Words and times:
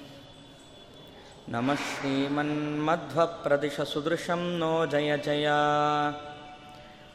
नमः 1.53 1.75
श्रीमन्मध्वप्रदिशसुदृशं 1.75 4.59
नो 4.59 4.87
जय 4.87 5.19
जय। 5.19 5.47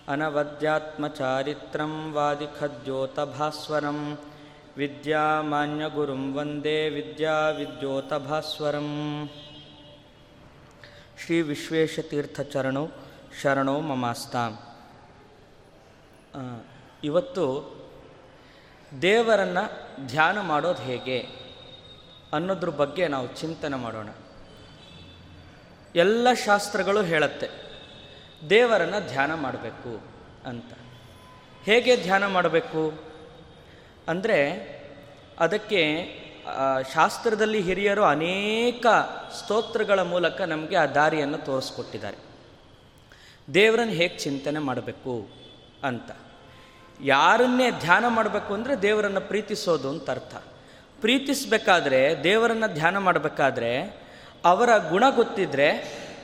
अनवद्यात्मचारित्रं 0.07 2.11
वादिखद्योतभास्वरं 2.11 4.15
विद्यामान्यगुरुं 4.77 6.33
वन्दे 6.33 6.89
विद्याविद्योतभास्वरम् 6.89 9.27
ಶ್ರೀ 11.21 11.41
ವಿಶ್ವೇಶತೀರ್ಥ 11.41 12.41
ಚರಣೋ 12.41 12.83
ಶರಣೋ 13.41 13.79
ಮಮಾಸ್ತಾಂ. 13.79 14.53
ಇವತ್ತು 17.03 17.45
ದೇವರನ್ನು 19.01 19.63
ಧ್ಯಾನ 20.07 20.41
ಮಾಡೋದು 20.41 20.81
ಹೇಗೆ 20.81 21.19
ಅನ್ನೋದ್ರ 22.33 22.69
ಬಗ್ಗೆ 22.69 23.07
ನಾವು 23.07 23.27
ಚಿಂತನೆ 23.27 23.77
ಮಾಡೋಣ. 23.77 24.09
ಎಲ್ಲ 25.95 26.27
ಶಾಸ್ತ್ರಗಳು 26.45 27.01
ಹೇಳುತ್ತೆ, 27.03 27.49
ದೇವರನ್ನು 28.49 28.99
ಧ್ಯಾನ 29.07 29.33
ಮಾಡಬೇಕು 29.33 29.91
ಅಂತ. 30.45 30.71
ಹೇಗೆ 31.63 31.95
ಧ್ಯಾನ 31.95 32.23
ಮಾಡಬೇಕು? 32.27 32.83
ಅಂದರೆ 34.07 34.39
ಅದಕ್ಕೆ 35.39 35.81
ಶಾಸ್ತ್ರದಲ್ಲಿ 36.93 37.61
ಹಿರಿಯರು 37.61 38.03
ಅನೇಕ 38.03 38.85
ಸ್ತೋತ್ರಗಳ 39.37 40.01
ಮೂಲಕ 40.01 40.41
ನಮಗೆ 40.41 40.75
ಆ 40.75 40.85
ದಾರಿಯನ್ನು 40.85 41.37
ತೋರಿಸ್ಕೊಟ್ಟಿದ್ದಾರೆ. 41.37 42.17
ದೇವರನ್ನು 43.53 43.93
ಹೇಗೆ 43.93 44.17
ಚಿಂತನೆ 44.17 44.59
ಮಾಡಬೇಕು 44.59 45.27
ಅಂತ. 45.83 46.11
ಯಾರನ್ನೇ 47.03 47.71
ಧ್ಯಾನ 47.71 48.07
ಮಾಡಬೇಕು 48.07 48.53
ಅಂದರೆ 48.53 48.81
ದೇವರನ್ನು 48.81 49.21
ಪ್ರೀತಿಸೋದು 49.21 49.89
ಅಂತ 49.89 50.09
ಅರ್ಥ. 50.09 50.35
ಪ್ರೀತಿಸಬೇಕಾದ್ರೆ, 51.01 52.23
ದೇವರನ್ನು 52.23 52.73
ಧ್ಯಾನ 52.73 52.97
ಮಾಡಬೇಕಾದ್ರೆ 52.97 54.01
ಅವರ 54.45 54.77
ಗುಣ 54.77 55.03
ಗೊತ್ತಿದ್ರೆ, 55.09 55.69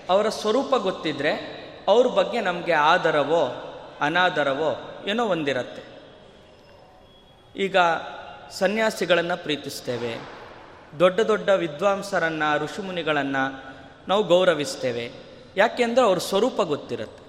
ಅವರ 0.10 0.30
ಸ್ವರೂಪ 0.30 0.76
ಗೊತ್ತಿದ್ರೆ 0.76 1.58
ಅವ್ರ 1.88 2.08
ಬಗ್ಗೆ 2.08 2.42
ನಮಗೆ 2.42 2.74
ಆದರವೋ 2.74 3.64
ಅನಾದರವೋ 4.02 5.04
ಏನೋ 5.08 5.26
ಒಂದಿರತ್ತೆ. 5.26 5.84
ಈಗ 7.56 7.78
ಸನ್ಯಾಸಿಗಳನ್ನು 8.52 9.44
ಪ್ರೀತಿಸ್ತೇವೆ. 9.44 10.30
ದೊಡ್ಡ 11.00 11.20
ದೊಡ್ಡ 11.20 11.50
ವಿದ್ವಾಂಸರನ್ನು, 11.50 12.64
ಋಷಿಮುನಿಗಳನ್ನು 12.64 13.64
ನಾವು 14.08 14.24
ಗೌರವಿಸ್ತೇವೆ. 14.24 15.12
ಯಾಕೆಂದರೆ 15.58 16.06
ಅವ್ರ 16.06 16.18
ಸ್ವರೂಪ 16.18 16.62
ಗೊತ್ತಿರುತ್ತೆ. 16.62 17.28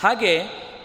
ಹಾಗೆ 0.00 0.42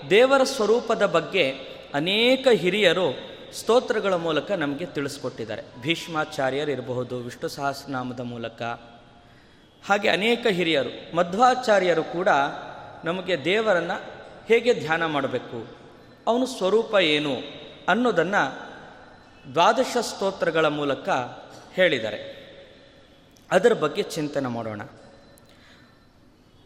ದೇವರ 0.10 0.44
ಸ್ವರೂಪದ 0.44 1.06
ಬಗ್ಗೆ 1.06 1.52
ಅನೇಕ 1.94 2.48
ಹಿರಿಯರು 2.48 3.30
ಸ್ತೋತ್ರಗಳ 3.54 4.14
ಮೂಲಕ 4.14 4.52
ನಮಗೆ 4.52 4.86
ತಿಳಿಸ್ಕೊಟ್ಟಿದ್ದಾರೆ. 4.86 5.64
ಭೀಷ್ಮಾಚಾರ್ಯರು 5.82 6.72
ಇರಬಹುದು, 6.72 7.18
ವಿಷ್ಣು 7.18 7.50
ಸಹಸ್ರನಾಮದ 7.50 8.20
ಮೂಲಕ. 8.20 8.62
ಹಾಗೆ 9.88 10.10
ಅನೇಕ 10.10 10.48
ಹಿರಿಯರು, 10.48 11.16
ಮಧ್ವಾಚಾರ್ಯರು 11.16 12.04
ಕೂಡ 12.04 12.28
ನಮಗೆ 13.04 13.46
ದೇವರನ್ನು 13.46 14.04
ಹೇಗೆ 14.48 14.74
ಧ್ಯಾನ 14.74 15.06
ಮಾಡಬೇಕು, 15.06 15.78
ಅವನು 16.28 16.46
ಸ್ವರೂಪ 16.46 16.96
ಏನು 16.96 17.36
ಅನ್ನೋದನ್ನು 17.88 18.69
ದ್ವಾದಶ 19.54 19.98
ಸ್ತೋತ್ರಗಳ 20.02 20.66
ಮೂಲಕ 20.66 21.10
ಹೇಳಿದ್ದಾರೆ. 21.74 22.40
ಅದರ 23.52 23.74
ಬಗ್ಗೆ 23.74 24.02
ಚಿಂತನೆ 24.02 24.48
ಮಾಡೋಣ. 24.48 24.82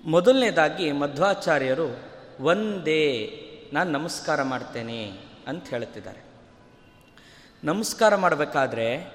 ಮೊದಲನೇದಾಗಿ 0.05 0.91
ಮಧ್ವಾಚಾರ್ಯರು 0.91 1.99
ಒಂದೇ 2.39 3.39
ನಾನು 3.73 3.91
ನಮಸ್ಕಾರ 3.91 4.43
ಮಾಡ್ತೇನೆ 4.43 5.11
ಅಂತ 5.47 5.67
ಹೇಳ್ತಿದ್ದಾರೆ. 5.67 6.23
ನಮಸ್ಕಾರ 7.63 8.15
ಮಾಡಬೇಕಾದ್ರೆ, 8.15 9.11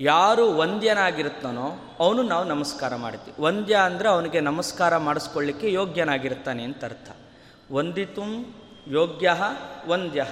ಯಾರು 0.00 0.56
ವಂದ್ಯನಾಗಿರುತ್ತಾನೋ 0.56 1.96
ಅವನು 1.98 2.22
ನಾವು 2.22 2.44
ನಮಸ್ಕಾರ 2.44 2.96
ಮಾಡ್ತೀವಿ 2.96 3.42
ವಂದ್ಯ 3.42 3.74
ಅಂದರೆ 3.74 4.08
ಅವನಿಗೆ 4.08 4.40
ನಮಸ್ಕಾರ 4.40 4.96
ಮಾಡಿಸ್ಕೊಳ್ಳಿಕ್ಕೆ 4.96 5.72
ಯೋಗ್ಯನಾಗಿರ್ತಾನೆ 5.72 6.62
ಅಂತ 6.62 6.84
ಅರ್ಥ. 6.84 7.10
ವಂದಿತು 7.72 8.24
ಯೋಗ್ಯ 8.88 9.34
ವಂದ್ಯ. 9.86 10.26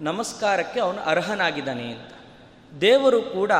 ನಮಸ್ಕಾರಕ್ಕೆ 0.00 0.80
ಅವನು 0.80 1.02
ಅರ್ಹನಾಗಿದ್ದಾನೆ 1.02 1.92
ಅಂತ. 1.92 2.08
ದೇವರು 2.80 3.22
ಕೂಡ 3.22 3.52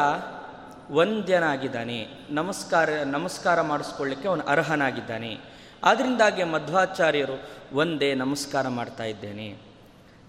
ವಂದ್ಯನಾಗಿದ್ದಾನೆ. 0.90 2.06
ನಮಸ್ಕಾರ 2.30 2.90
ನಮಸ್ಕಾರ 2.90 3.60
ಮಾಡಿಸ್ಕೊಳ್ಳಿಕ್ಕೆ 3.60 4.28
ಅವನು 4.28 4.46
ಅರ್ಹನಾಗಿದ್ದಾನೆ. 4.46 5.38
ಆದ್ದರಿಂದಾಗಿ 5.84 6.44
ಮಧ್ವಾಚಾರ್ಯರು 6.44 7.48
ಒಂದೇ 7.72 8.14
ನಮಸ್ಕಾರ 8.14 8.68
ಮಾಡ್ತಾ 8.68 9.04
ಇದ್ದೇನೆ. 9.04 9.56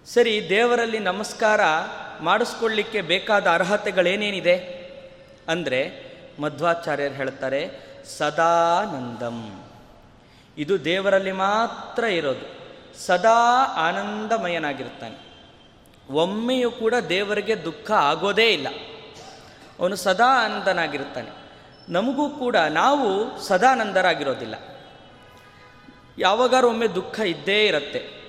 ಸರಿ, 0.05 0.45
ದೇವರಲ್ಲಿ 0.49 0.99
ನಮಸ್ಕಾರ 0.99 1.61
ಮಾಡಿಸ್ಕೊಳ್ಳಿಕ್ಕೆ 2.21 3.01
ಬೇಕಾದ 3.01 3.47
ಅರ್ಹತೆಗಳೇನೇನಿದೆ? 3.47 4.57
ಅಂದರೆ 5.47 6.09
ಮಧ್ವಾಚಾರ್ಯರು 6.41 7.13
ಹೇಳ್ತಾರೆ 7.13 7.69
ಸದಾನಂದಂ 8.17 9.63
ಇದು 10.57 10.85
ದೇವರಲ್ಲಿ 10.85 11.31
ಮಾತ್ರ 11.31 12.03
ಇರೋದು. 12.03 12.59
ಸದಾ 12.99 13.65
ಆನಂದಮಯನಾಗಿರ್ತಾನೆ. 13.75 15.28
ಒಮ್ಮೆಯೂ 16.09 16.71
ಕೂಡ 16.71 16.93
ದೇವರಿಗೆ 17.09 17.65
ದುಃಖ 17.65 17.91
ಆಗೋದೇ 17.91 18.53
ಇಲ್ಲ. 18.53 18.67
ಅವನು 19.79 19.95
ಸದಾ 19.95 20.45
ಆನಂದನಾಗಿರುತ್ತಾನೆ 20.45 21.39
ನಮಗೂ 21.89 22.29
ಕೂಡ 22.29 22.55
ನಾವು 22.55 23.39
ಸದಾನಂದರಾಗಿರೋದಿಲ್ಲ 23.41 24.55
ಯಾವಾಗಾರು 26.17 26.69
ಒಮ್ಮೆ 26.69 26.87
ದುಃಖ 26.87 27.19
ಇದ್ದೇ 27.19 27.65
ಇರುತ್ತೆ. 27.65 28.19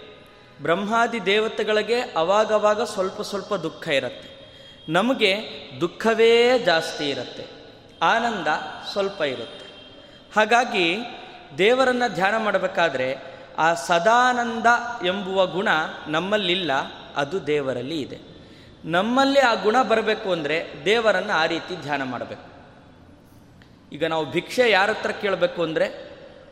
ಬ್ರಹ್ಮಾದಿ 0.62 1.26
ದೇವತೆಗಳಿಗೆ 1.26 2.00
ಅವಾಗವಾಗ 2.00 2.82
ಸ್ವಲ್ಪ 2.82 3.20
ಸ್ವಲ್ಪ 3.20 3.54
ದುಃಖ 3.54 3.88
ಇರುತ್ತೆ. 3.88 4.30
ನಮಗೆ 4.88 5.36
ದುಃಖವೇ 5.80 6.58
ಜಾಸ್ತಿ 6.58 7.10
ಇರುತ್ತೆ. 7.10 7.46
ಆನಂದ 8.02 8.46
ಸ್ವಲ್ಪ 8.92 9.22
ಇರುತ್ತೆ. 9.22 9.66
ಹಾಗಾಗಿ 10.36 10.96
ದೇವರನ್ನು 11.58 12.14
ಧ್ಯಾನ 12.14 12.36
ಮಾಡಬೇಕಾದ್ರೆ 12.36 13.16
ಆ 13.58 13.74
ಸದಾನಂದ 13.74 14.66
ಎಂಬುವ 15.06 15.46
ಗುಣ 15.46 15.68
ನಮ್ಮಲ್ಲಿಲ್ಲ. 16.08 16.72
ಅದು 17.16 17.46
ದೇವರಲ್ಲಿ 17.46 18.00
ಇದೆ. 18.00 18.18
ನಮ್ಮಲ್ಲಿ 18.84 19.38
ಆ 19.38 19.54
ಗುಣ 19.54 19.82
ಬರಬೇಕು 19.82 20.32
ಅಂದರೆ 20.32 20.84
ದೇವರನ್ನು 20.84 21.32
ಆ 21.32 21.46
ರೀತಿ 21.46 21.76
ಧ್ಯಾನ 21.76 22.02
ಮಾಡಬೇಕು. 22.02 22.46
ಈಗ 23.92 24.04
ನಾವು 24.04 24.24
ಭಿಕ್ಷೆ 24.24 24.70
ಯಾರ 24.70 24.90
ಹತ್ರ 24.90 25.10
ಕೇಳಬೇಕು 25.10 25.62
ಅಂದರೆ 25.62 25.88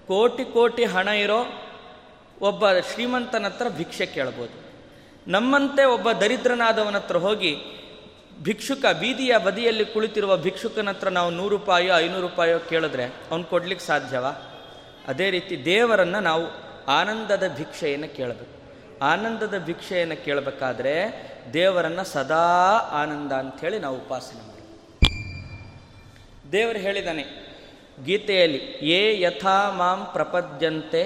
ಕೋಟಿ 0.08 0.44
ಕೋಟಿ 0.44 0.84
ಹಣ 0.84 1.08
ಇರೋ 1.08 1.46
ಒಬ್ಬ 2.40 2.72
ಶ್ರೀಮಂತನ 2.72 3.46
ಹತ್ರ 3.46 3.66
ಭಿಕ್ಷೆ 3.68 4.06
ಕೇಳ್ಬೋದು. 4.06 4.52
ನಮ್ಮಂತೆ 5.28 5.84
ಒಬ್ಬ 5.84 6.12
ದರಿದ್ರನಾದವನ 6.12 6.96
ಹತ್ರ 6.96 7.16
ಹೋಗಿ 7.16 7.56
ಭಿಕ್ಷುಕ 8.42 8.86
ಬೀದಿಯ 9.00 9.38
ಬದಿಯಲ್ಲಿ 9.38 9.84
ಕುಳಿತಿರುವ 9.84 10.36
ಭಿಕ್ಷುಕನ 10.36 10.88
ಹತ್ರ 10.88 11.08
ನಾವು 11.08 11.30
ನೂರು 11.30 11.48
ರೂಪಾಯೋ, 11.48 11.96
ಐನೂರು 11.96 12.20
ರೂಪಾಯೋ 12.20 12.58
ಕೇಳಿದ್ರೆ 12.58 13.04
ಅವ್ನು 13.30 13.44
ಕೊಡ್ಲಿಕ್ಕೆ 13.44 13.86
ಸಾಧ್ಯವಾ? 13.86 14.30
ಅದೇ 15.08 15.30
ರೀತಿ 15.30 15.64
ದೇವರನ್ನು 15.64 16.20
ನಾವು 16.20 16.46
ಆನಂದದ 16.86 17.42
ಭಿಕ್ಷೆಯನ್ನು 17.56 18.16
ಕೇಳಬೇಕು. 18.16 18.57
ಆನಂದದ 19.02 19.58
ಭಿಕ್ಷೆಯನ್ನು 19.58 20.24
ಕೇಳಬೇಕಾದ್ರೆ 20.24 20.94
ದೇವರನ್ನು 21.52 22.04
ಸದಾ 22.04 22.44
ಆನಂದ 22.92 23.32
ಅಂಥೇಳಿ 23.32 23.78
ನಾವು 23.78 23.96
ಉಪಾಸನೆ 23.96 24.42
ಮಾಡಿ 24.48 24.64
ದೇವರು 26.52 26.78
ಹೇಳಿದ್ದಾನೆ 26.78 27.24
ಗೀತೆಯಲ್ಲಿ 28.04 28.58
ಏ 28.82 29.20
ಯಥಾ 29.20 29.70
ಮಾಂ 29.70 30.04
ಪ್ರಪದ್ಯಂತೆ, 30.12 31.02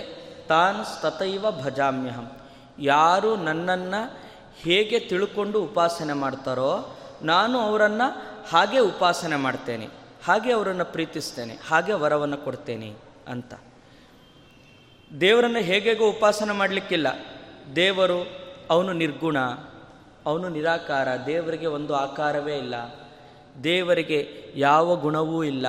ತಾನ್ 0.48 0.84
ಸ್ತತೈವ 0.84 1.50
ಭಜಾಮ್ಯಹಂ. 1.50 2.26
ಯಾರು 2.78 3.36
ನನ್ನನ್ನು 3.36 4.00
ಹೇಗೆ 4.62 4.98
ತಿಳ್ಕೊಂಡು 4.98 5.62
ಉಪಾಸನೆ 5.62 6.12
ಮಾಡ್ತಾರೋ, 6.12 6.98
ನಾನು 7.22 7.58
ಅವರನ್ನು 7.58 8.08
ಹಾಗೆ 8.50 8.78
ಉಪಾಸನೆ 8.78 9.36
ಮಾಡ್ತೇನೆ, 9.36 9.88
ಹಾಗೆ 10.24 10.52
ಅವರನ್ನು 10.52 10.84
ಪ್ರೀತಿಸ್ತೇನೆ, 10.84 11.58
ಹಾಗೆ 11.68 11.92
ವರವನ್ನು 11.92 12.36
ಕೊಡ್ತೇನೆ 12.36 12.92
ಅಂತ. 13.28 13.54
ದೇವರನ್ನು 15.20 15.58
ಹೇಗೆಗೋ 15.58 16.04
ಉಪಾಸನೆ 16.08 16.52
ಮಾಡಲಿಕ್ಕಿಲ್ಲ. 16.52 17.08
ದೇವರು 17.76 18.38
ಅವನು 18.70 18.92
ನಿರ್ಗುಣ, 18.92 19.38
ಅವನು 20.26 20.48
ನಿರಾಕಾರ, 20.48 21.08
ದೇವರಿಗೆ 21.26 21.66
ಒಂದು 21.66 21.94
ಆಕಾರವೇ 21.94 22.58
ಇಲ್ಲ. 22.58 22.74
ದೇವರಿಗೆ 23.64 24.52
ಯಾವ 24.56 24.96
ಗುಣವೂ 24.96 25.44
ಇಲ್ಲ. 25.44 25.68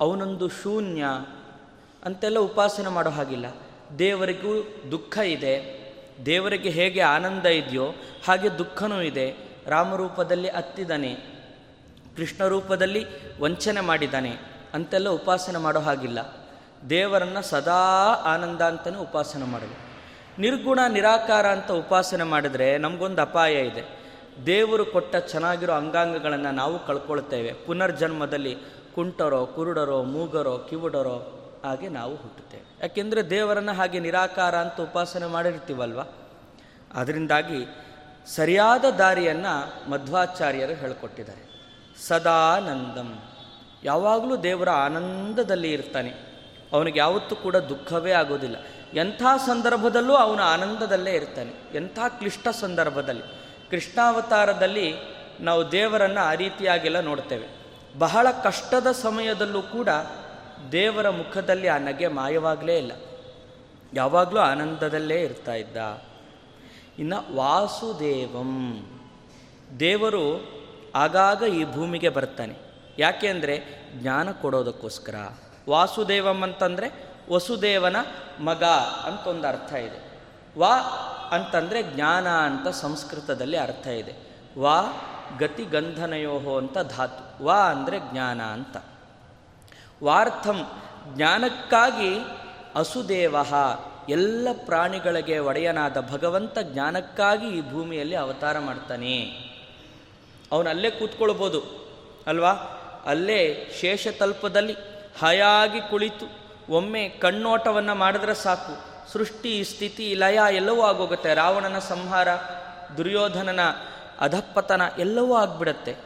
ಅವನೊಂದು 0.00 0.48
ಶೂನ್ಯ. 0.48 1.04
ಅಂತೆಲ್ಲ 2.04 2.38
ಉಪಾಸನೆ 2.38 2.88
ಮಾಡೋ 2.88 3.10
ಹಾಗಿಲ್ಲ. 3.10 3.46
ದೇವರಿಗೂ 3.98 4.74
ದುಃಖ 4.90 5.18
ಇದೆ. 5.18 5.80
ದೇವರಿಗೆ 6.26 6.70
ಹೇಗೆ 6.70 7.00
ಆನಂದ 7.00 7.46
ಇದೆಯೋ 7.46 7.86
ಹಾಗೆ 8.26 8.58
ದುಃಖನೂ 8.58 9.00
ಇದೆ. 9.00 9.34
ರಾಮರೂಪದಲ್ಲಿ 9.66 10.48
ಅತ್ತಿದ್ದಾನೆ. 10.48 11.14
ಕೃಷ್ಣ 12.16 12.46
ರೂಪದಲ್ಲಿ 12.46 13.04
ವಂಚನೆ 13.40 13.80
ಮಾಡಿದ್ದಾನೆ. 13.80 14.36
ಅಂತೆಲ್ಲ 14.74 15.08
ಉಪಾಸನೆ 15.08 15.58
ಮಾಡೋ 15.58 15.80
ಹಾಗಿಲ್ಲ. 15.80 16.18
ದೇವರನ್ನು 16.90 17.42
ಸದಾ 17.42 17.76
ಆನಂದ 18.24 18.60
ಅಂತಲೇ 18.60 18.96
ಉಪಾಸನೆ 18.96 19.44
ಮಾಡಬೇಕು 19.44 19.89
ನಿರ್ಗುಣ, 20.38 20.78
ನಿರಾಕಾರ 20.88 21.46
ಅಂತ 21.46 21.72
ಉಪಾಸನೆ 21.72 22.24
ಮಾಡಿದರೆ 22.24 22.78
ನಮಗೊಂದು 22.78 23.22
ಅಪಾಯ 23.22 23.54
ಇದೆ. 23.54 24.00
ದೇವರು 24.46 24.84
ಕೊಟ್ಟ 24.84 25.16
ಚೆನ್ನಾಗಿರೋ 25.16 25.72
ಅಂಗಾಂಗಗಳನ್ನು 25.72 26.50
ನಾವು 26.50 26.86
ಕಳ್ಕೊಳ್ತೇವೆ. 26.86 27.52
ಪುನರ್ಜನ್ಮದಲ್ಲಿ 27.52 28.56
ಕುಂಟರೋ, 28.94 29.46
ಕುರುಡರೋ, 29.46 30.02
ಮೂಗರೋ, 30.02 30.66
ಕಿವುಡರೋ 30.70 31.36
ಹಾಗೆ 31.64 31.88
ನಾವು 31.88 32.16
ಹುಟ್ಟುತ್ತೇವೆ. 32.16 32.78
ಯಾಕೆಂದರೆ 32.80 33.30
ದೇವರನ್ನು 33.30 33.72
ಹಾಗೆ 33.72 34.00
ನಿರಾಕಾರ 34.00 34.54
ಅಂತ 34.54 34.80
ಉಪಾಸನೆ 34.80 35.26
ಮಾಡಿರ್ತೀವಲ್ವ? 35.26 36.00
ಅದರಿಂದಾಗಿ 36.94 37.66
ಸರಿಯಾದ 38.26 38.84
ದಾರಿಯನ್ನು 38.84 39.90
ಮಧ್ವಾಚಾರ್ಯರು 39.90 40.72
ಹೇಳಿಕೊಟ್ಟಿದ್ದಾರೆ. 40.72 41.50
ಸದಾನಂದಂ 42.08 43.18
ಯಾವಾಗಲೂ 43.84 44.36
ದೇವರ 44.36 44.70
ಆನಂದದಲ್ಲಿ 44.70 45.72
ಇರ್ತಾನೆ. 45.72 46.14
ಅವನಿಗೆ 46.72 46.98
ಯಾವತ್ತೂ 46.98 47.36
ಕೂಡ 47.36 47.56
ದುಃಖವೇ 47.56 48.12
ಆಗೋದಿಲ್ಲ. 48.12 48.56
ಎಂಥ 48.94 49.22
ಸಂದರ್ಭದಲ್ಲೂ 49.46 50.14
ಅವನು 50.14 50.42
ಆನಂದದಲ್ಲೇ 50.42 51.12
ಇರ್ತಾನೆ. 51.12 51.76
ಎಂಥ 51.76 51.98
ಕ್ಲಿಷ್ಟ 52.08 52.48
ಸಂದರ್ಭದಲ್ಲಿ. 52.48 53.22
ಕೃಷ್ಣಾವತಾರದಲ್ಲಿ 53.70 54.94
ನಾವು 55.40 55.72
ದೇವರನ್ನು 55.72 56.20
ಆ 56.20 56.34
ರೀತಿಯಾಗೆಲ್ಲ 56.34 57.00
ನೋಡ್ತೇವೆ. 57.00 57.48
ಬಹಳ 57.98 58.26
ಕಷ್ಟದ 58.44 58.92
ಸಮಯದಲ್ಲೂ 58.92 59.62
ಕೂಡ 59.62 59.88
ದೇವರ 60.72 61.10
ಮುಖದಲ್ಲಿ 61.10 61.68
ಆ 61.68 61.78
ನಗೆ 61.78 62.08
ಮಾಯವಾಗಲೇ 62.08 62.78
ಇಲ್ಲ. 62.78 62.92
ಯಾವಾಗಲೂ 63.94 64.40
ಆನಂದದಲ್ಲೇ 64.40 65.20
ಇರ್ತಾ 65.20 65.54
ಇದ್ದ. 65.54 66.02
ಇನ್ನು 66.98 67.34
ವಾಸುದೇವಂ. 67.34 68.84
ದೇವರು 69.80 70.52
ಆಗಾಗ 70.94 71.42
ಈ 71.42 71.64
ಭೂಮಿಗೆ 71.64 72.08
ಬರ್ತಾನೆ. 72.08 72.56
ಯಾಕೆ 72.98 73.28
ಅಂದರೆ 73.28 73.86
ಜ್ಞಾನ 73.92 74.30
ಕೊಡೋದಕ್ಕೋಸ್ಕರ. 74.30 75.14
ವಾಸುದೇವಂ 75.68 76.42
ಅಂತಂದರೆ 76.42 77.09
ವಸುದೇವನ 77.30 77.96
ಮಗ 78.40 78.64
ಅಂತ 79.06 79.26
ಒಂದು 79.26 79.48
ಅರ್ಥ 79.48 79.72
ಇದೆ. 79.72 79.98
ವಾ 80.58 80.74
ಅಂತಂದರೆ 81.32 81.82
ಜ್ಞಾನ 81.82 82.28
ಅಂತ 82.28 82.68
ಸಂಸ್ಕೃತದಲ್ಲಿ 82.68 83.56
ಅರ್ಥ 83.56 83.86
ಇದೆ. 83.86 84.14
ವಾ 84.58 84.78
ಗತಿ 85.38 85.64
ಗಂಧನಯೋಹೋ 85.64 86.58
ಅಂತ 86.58 86.78
ಧಾತು. 86.78 87.44
ವಾ 87.44 87.54
ಅಂದರೆ 87.54 87.98
ಜ್ಞಾನ 88.12 88.42
ಅಂತ. 88.42 88.76
ವಾರ್ಥಂ 90.04 90.66
ಜ್ಞಾನಕ್ಕಾಗಿ 91.08 92.18
ಅಸುದೇವ 92.74 93.36
ಎಲ್ಲ 94.08 94.48
ಪ್ರಾಣಿಗಳಿಗೆ 94.66 95.38
ಒಡೆಯನಾದ 95.38 96.00
ಭಗವಂತ 96.00 96.58
ಜ್ಞಾನಕ್ಕಾಗಿ 96.58 97.48
ಈ 97.48 97.70
ಭೂಮಿಯಲ್ಲಿ 97.70 98.16
ಅವತಾರ 98.16 98.58
ಮಾಡ್ತಾನೆ. 98.58 99.16
ಅವನು 100.52 100.70
ಅಲ್ಲೇ 100.70 100.90
ಕೂತ್ಕೊಳ್ಬೋದು, 100.90 101.60
ಅಲ್ವಾ? 102.26 102.52
ಅಲ್ಲೇ 103.06 103.70
ಶೇಷತಲ್ಪದಲ್ಲಿ 103.80 104.74
ಹಾಯಾಗಿ 105.20 105.80
ಕುಳಿತು 105.80 106.39
ಒಮ್ಮೆ 106.70 107.08
ಕಣ್ಣೋಟವನ್ನು 107.08 107.94
ಮಾಡಿದ್ರೆ 107.94 108.34
ಸಾಕು. 108.34 108.90
ಸೃಷ್ಟಿ, 109.12 109.64
ಸ್ಥಿತಿ, 109.64 110.14
ಲಯ 110.14 110.40
ಎಲ್ಲವೂ 110.52 110.82
ಆಗೋಗುತ್ತೆ. 110.82 111.34
ರಾವಣನ 111.34 111.78
ಸಂಹಾರ, 111.78 112.28
ದುರ್ಯೋಧನನ 112.96 113.60
ಅಧಪ್ಪತನ 114.20 114.82
ಎಲ್ಲವೂ 114.98 115.34
ಆಗ್ಬಿಡತ್ತೆ. 115.34 115.96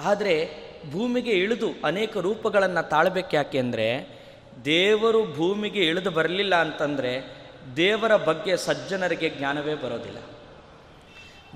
ಆದರೆ 0.00 0.70
ಭೂಮಿಗೆ 0.92 1.30
ಇಳಿದು 1.30 1.66
ಅನೇಕ 1.84 2.16
ರೂಪಗಳನ್ನು 2.16 2.88
ತಾಳ್ಬೇಕು 2.88 3.30
ಯಾಕೆ 3.32 3.58
ಅಂದರೆ, 3.58 4.20
ದೇವರು 4.64 5.34
ಭೂಮಿಗೆ 5.34 5.80
ಇಳಿದು 5.80 6.10
ಬರಲಿಲ್ಲ 6.10 6.54
ಅಂತಂದರೆ 6.54 7.40
ದೇವರ 7.76 8.16
ಬಗ್ಗೆ 8.16 8.56
ಸಜ್ಜನರಿಗೆ 8.56 9.30
ಜ್ಞಾನವೇ 9.30 9.74
ಬರೋದಿಲ್ಲ. 9.74 10.18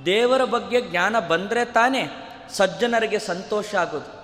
ದೇವರ 0.06 0.44
ಬಗ್ಗೆ 0.44 0.80
ಜ್ಞಾನ 0.80 1.18
ಬಂದರೆ 1.18 1.64
ತಾನೇ 1.64 2.08
ಸಜ್ಜನರಿಗೆ 2.50 3.18
ಸಂತೋಷ 3.18 3.74
ಆಗೋದು. 3.74 4.23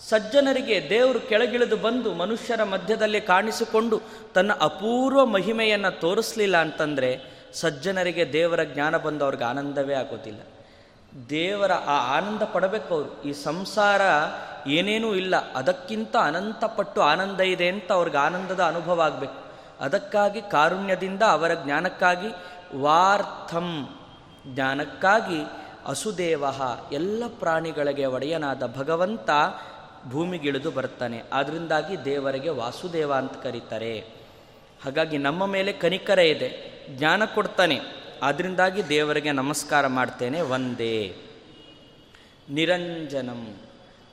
ಸಜ್ಜನರಿಗೆ 0.00 0.90
ದೇವರು 0.90 1.20
ಕೆಳಗಿಳಿದು 1.20 1.76
ಬಂದು 1.76 2.14
ಮನುಷ್ಯರ 2.14 2.64
ಮಧ್ಯದಲ್ಲಿ 2.64 3.20
ಕಾಣಿಸಿಕೊಂಡು 3.20 4.00
ತನ್ನ 4.34 4.52
ಅಪೂರ್ವ 4.60 5.26
ಮಹಿಮೆಯನ್ನು 5.26 6.00
ತೋರಿಸಲಿಲ್ಲ 6.00 6.56
ಅಂತಂದರೆ 6.56 7.38
ಸಜ್ಜನರಿಗೆ 7.54 8.32
ದೇವರ 8.32 8.62
ಜ್ಞಾನ 8.62 8.96
ಬಂದು 8.96 9.24
ಅವ್ರಿಗೆ 9.24 9.44
ಆನಂದವೇ 9.44 9.94
ಆಗೋದಿಲ್ಲ. 9.94 10.40
ದೇವರ 11.30 11.72
ಆ 11.72 12.18
ಆನಂದ 12.18 12.42
ಪಡಬೇಕು 12.42 12.94
ಅವರು. 12.94 13.22
ಈ 13.22 13.32
ಸಂಸಾರ 13.32 14.00
ಏನೇನೂ 14.68 15.14
ಇಲ್ಲ. 15.14 15.52
ಅದಕ್ಕಿಂತ 15.52 16.16
ಅನಂತಪಟ್ಟು 16.16 17.00
ಆನಂದ 17.00 17.40
ಇದೆ 17.40 17.68
ಅಂತ 17.68 17.92
ಅವ್ರಿಗೆ 17.92 18.16
ಆನಂದದ 18.16 18.60
ಅನುಭವ 18.60 19.00
ಆಗಬೇಕು. 19.00 19.52
ಅದಕ್ಕಾಗಿ 19.80 20.40
ಕಾರುಣ್ಯದಿಂದ 20.42 21.22
ಅವರ 21.22 21.50
ಜ್ಞಾನಕ್ಕಾಗಿ 21.54 22.28
ವಾರ್ಥಂ. 22.80 23.88
ಜ್ಞಾನಕ್ಕಾಗಿ 24.46 25.42
ಅಸುದೇವ. 25.86 26.44
ಎಲ್ಲ 26.92 27.24
ಪ್ರಾಣಿಗಳಿಗೆ 27.38 28.06
ಒಡೆಯನಾದ 28.06 28.74
ಭಗವಂತ 28.76 29.30
ಭೂಮಿಗಿಳಿದು 30.10 30.70
ಬರ್ತಾನೆ 30.70 31.22
ಆದ್ದರಿಂದಾಗಿ 31.32 32.04
ದೇವರಿಗೆ 32.04 32.48
ವಾಸುದೇವ 32.48 33.14
ಅಂತ 33.14 33.42
ಕರೀತಾರೆ. 33.42 33.98
ಹಾಗಾಗಿ 34.84 35.18
ನಮ್ಮ 35.18 35.46
ಮೇಲೆ 35.46 35.72
ಕನಿಕರ 35.72 36.18
ಇದೆ. 36.18 36.78
ಜ್ಞಾನ 36.88 37.24
ಕೊಡ್ತಾನೆ. 37.24 37.80
ಅದರಿಂದಾಗಿ 38.22 38.88
ದೇವರಿಗೆ 38.88 39.32
ನಮಸ್ಕಾರ 39.32 39.86
ಮಾಡ್ತೇನೆ. 39.86 40.40
ಒಂದೇ 40.40 41.16
ನಿರಂಜನಂ. 42.50 43.56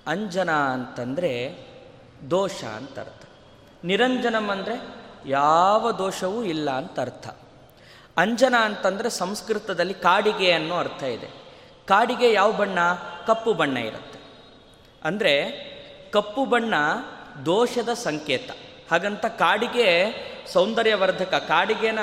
ಅಂಜನ 0.07 0.51
ಅಂತಂದರೆ 0.51 1.65
ದೋಷ 2.29 2.63
ಅಂತ 2.63 2.99
ಅರ್ಥ. 2.99 3.21
ನಿರಂಜನಂ 3.83 4.49
ಅಂದರೆ 4.49 4.83
ಯಾವ 5.25 5.91
ದೋಷವೂ 5.91 6.43
ಇಲ್ಲ 6.43 6.71
ಅಂತ 6.71 6.99
ಅರ್ಥ. 6.99 7.27
ಅಂಜನ 8.17 8.55
ಅಂತಂದರೆ 8.61 9.09
ಸಂಸ್ಕೃತದಲ್ಲಿ 9.09 9.93
ಕಾಡಿಗೆ 9.93 10.51
ಅನ್ನೋ 10.51 10.77
ಅರ್ಥ 10.77 11.03
ಇದೆ. 11.03 11.27
ಕಾಡಿಗೆ 11.87 12.33
ಯಾವ 12.33 12.51
ಬಣ್ಣ? 12.51 12.79
ಕಪ್ಪು 13.27 13.53
ಬಣ್ಣ 13.53 13.77
ಇರುತ್ತೆ. 13.77 14.19
ಅಂದರೆ 15.03 15.65
ಕಪ್ಪು 16.15 16.45
ಬಣ್ಣ 16.45 16.73
ದೋಷದ 17.45 17.93
ಸಂಕೇತ. 17.93 18.51
ಹಾಗಂತ 18.91 19.25
ಕಾಡಿಗೆ 19.25 20.13
ಸೌಂದರ್ಯವರ್ಧಕ, 20.53 21.33
ಕಾಡಿಗೆನ 21.47 21.99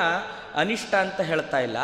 ಅನಿಷ್ಟ 0.55 0.94
ಅಂತ 0.94 1.20
ಹೇಳ್ತಾ 1.20 1.58
ಇಲ್ಲ. 1.58 1.77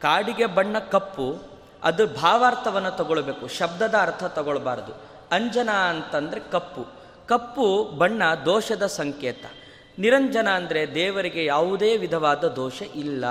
ಕಾಡಿಗೆ 0.00 0.46
ಬಣ್ಣ 0.46 0.78
ಕಪ್ಪು, 0.78 1.42
ಅದು 1.82 2.06
ಭಾವಾರ್ಥವನ್ನು 2.06 2.96
ತಗೊಳ್ಬೇಕು, 2.96 3.48
ಶಬ್ದದ 3.48 3.94
ಅರ್ಥ 4.02 4.24
ತಗೊಳ್ಬಾರ್ದು. 4.24 4.92
ಅಂಜನ 5.32 5.70
ಅಂತಂದರೆ 5.70 6.40
ಕಪ್ಪು. 6.40 6.86
ಕಪ್ಪು 7.26 7.84
ಬಣ್ಣ 7.84 8.22
ದೋಷದ 8.44 8.86
ಸಂಕೇತ. 8.86 9.44
ನಿರಂಜನ 9.98 10.48
ಅಂದರೆ 10.48 10.94
ದೇವರಿಗೆ 10.94 11.44
ಯಾವುದೇ 11.44 11.96
ವಿಧವಾದ 11.96 12.44
ದೋಷ 12.48 12.82
ಇಲ್ಲ. 12.82 13.26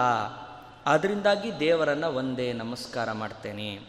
ಅದರಿಂದಾಗಿ 0.86 1.60
ದೇವರನ್ನು 1.60 2.08
ಒಂದೇ 2.08 2.54
ನಮಸ್ಕಾರ 2.54 3.12
ಮಾಡ್ತೇನೆ. 3.12 3.80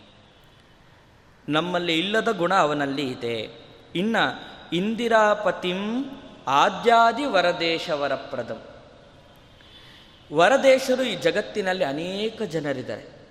ನಮ್ಮಲ್ಲಿ 1.48 1.98
ಇಲ್ಲದ 1.98 2.36
ಗುಣ 2.38 2.54
ಅವನಲ್ಲಿ 2.54 3.10
ಇದೆ. 3.10 3.61
ಇನ್ನು 3.94 4.52
ಇಂದಿರಾಪತಿಂ 4.72 6.04
ಆದ್ಯಾದಿ 6.48 7.24
ವರದೇಶವರ 7.24 8.00
ವರಪ್ರದಂ 8.00 8.62
ವರದೇಶರು 10.32 11.02
ಈ 11.02 11.14
ಜಗತ್ತಿನಲ್ಲಿ 11.14 11.84
ಅನೇಕ 11.84 12.42
ಜನರಿದ್ದಾರೆ. 12.42 13.28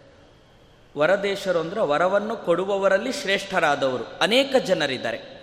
ವರದೇಶರು 0.98 1.60
ಅಂದರೆ 1.60 1.80
ವರವನ್ನು 1.80 2.38
ಕೊಡುವವರಲ್ಲಿ 2.38 3.12
ಶ್ರೇಷ್ಠರಾದವರು. 3.12 4.04
ಅನೇಕ 4.22 4.56
ಜನರಿದ್ದಾರೆ. 4.56 5.42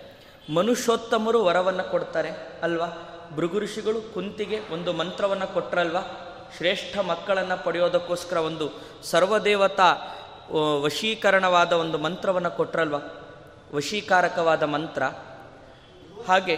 ಮನುಷ್ಯೋತ್ತಮರು 0.53 1.45
ವರವನ್ನು 1.45 1.91
ಕೊಡ್ತಾರೆ 1.91 2.29
ಅಲ್ವಾ? 2.63 2.87
ಭೃಗು 3.35 3.59
ಋಷಿಗಳು 3.59 4.13
ಕುಂತಿಗೆ 4.13 4.73
ಒಂದು 4.73 4.93
ಮಂತ್ರವನ್ನು 4.93 5.53
ಕೊಟ್ಟರಲ್ವಾ 5.53 6.01
ಶ್ರೇಷ್ಠ 6.57 6.97
ಮಕ್ಕಳನ್ನು 6.97 7.63
ಪಡೆಯೋದಕ್ಕೋಸ್ಕರ 7.63 8.37
ಒಂದು 8.37 8.71
ಸರ್ವದೇವತಾ 9.03 9.95
ವಶೀಕರಣವಾದ 10.81 11.71
ಒಂದು 11.73 11.97
ಮಂತ್ರವನ್ನು 11.97 12.51
ಕೊಟ್ಟರಲ್ವ 12.51 12.95
ವಶೀಕಾರಕವಾದ 13.75 14.63
ಮಂತ್ರ. 14.63 15.03
ಹಾಗೆ 16.27 16.55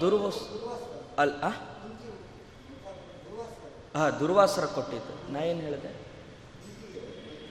ದುರ್ವಸ್, 0.00 0.40
ಅಲ್ 1.18 1.34
ಹಾಂ 3.94 4.12
ದುರ್ವಾಸರ 4.20 4.64
ಕೊಟ್ಟಿದ್ದು. 4.66 5.32
ನಾ 5.32 5.40
ಏನು 5.40 5.60
ಹೇಳಿದೆ? 5.60 5.90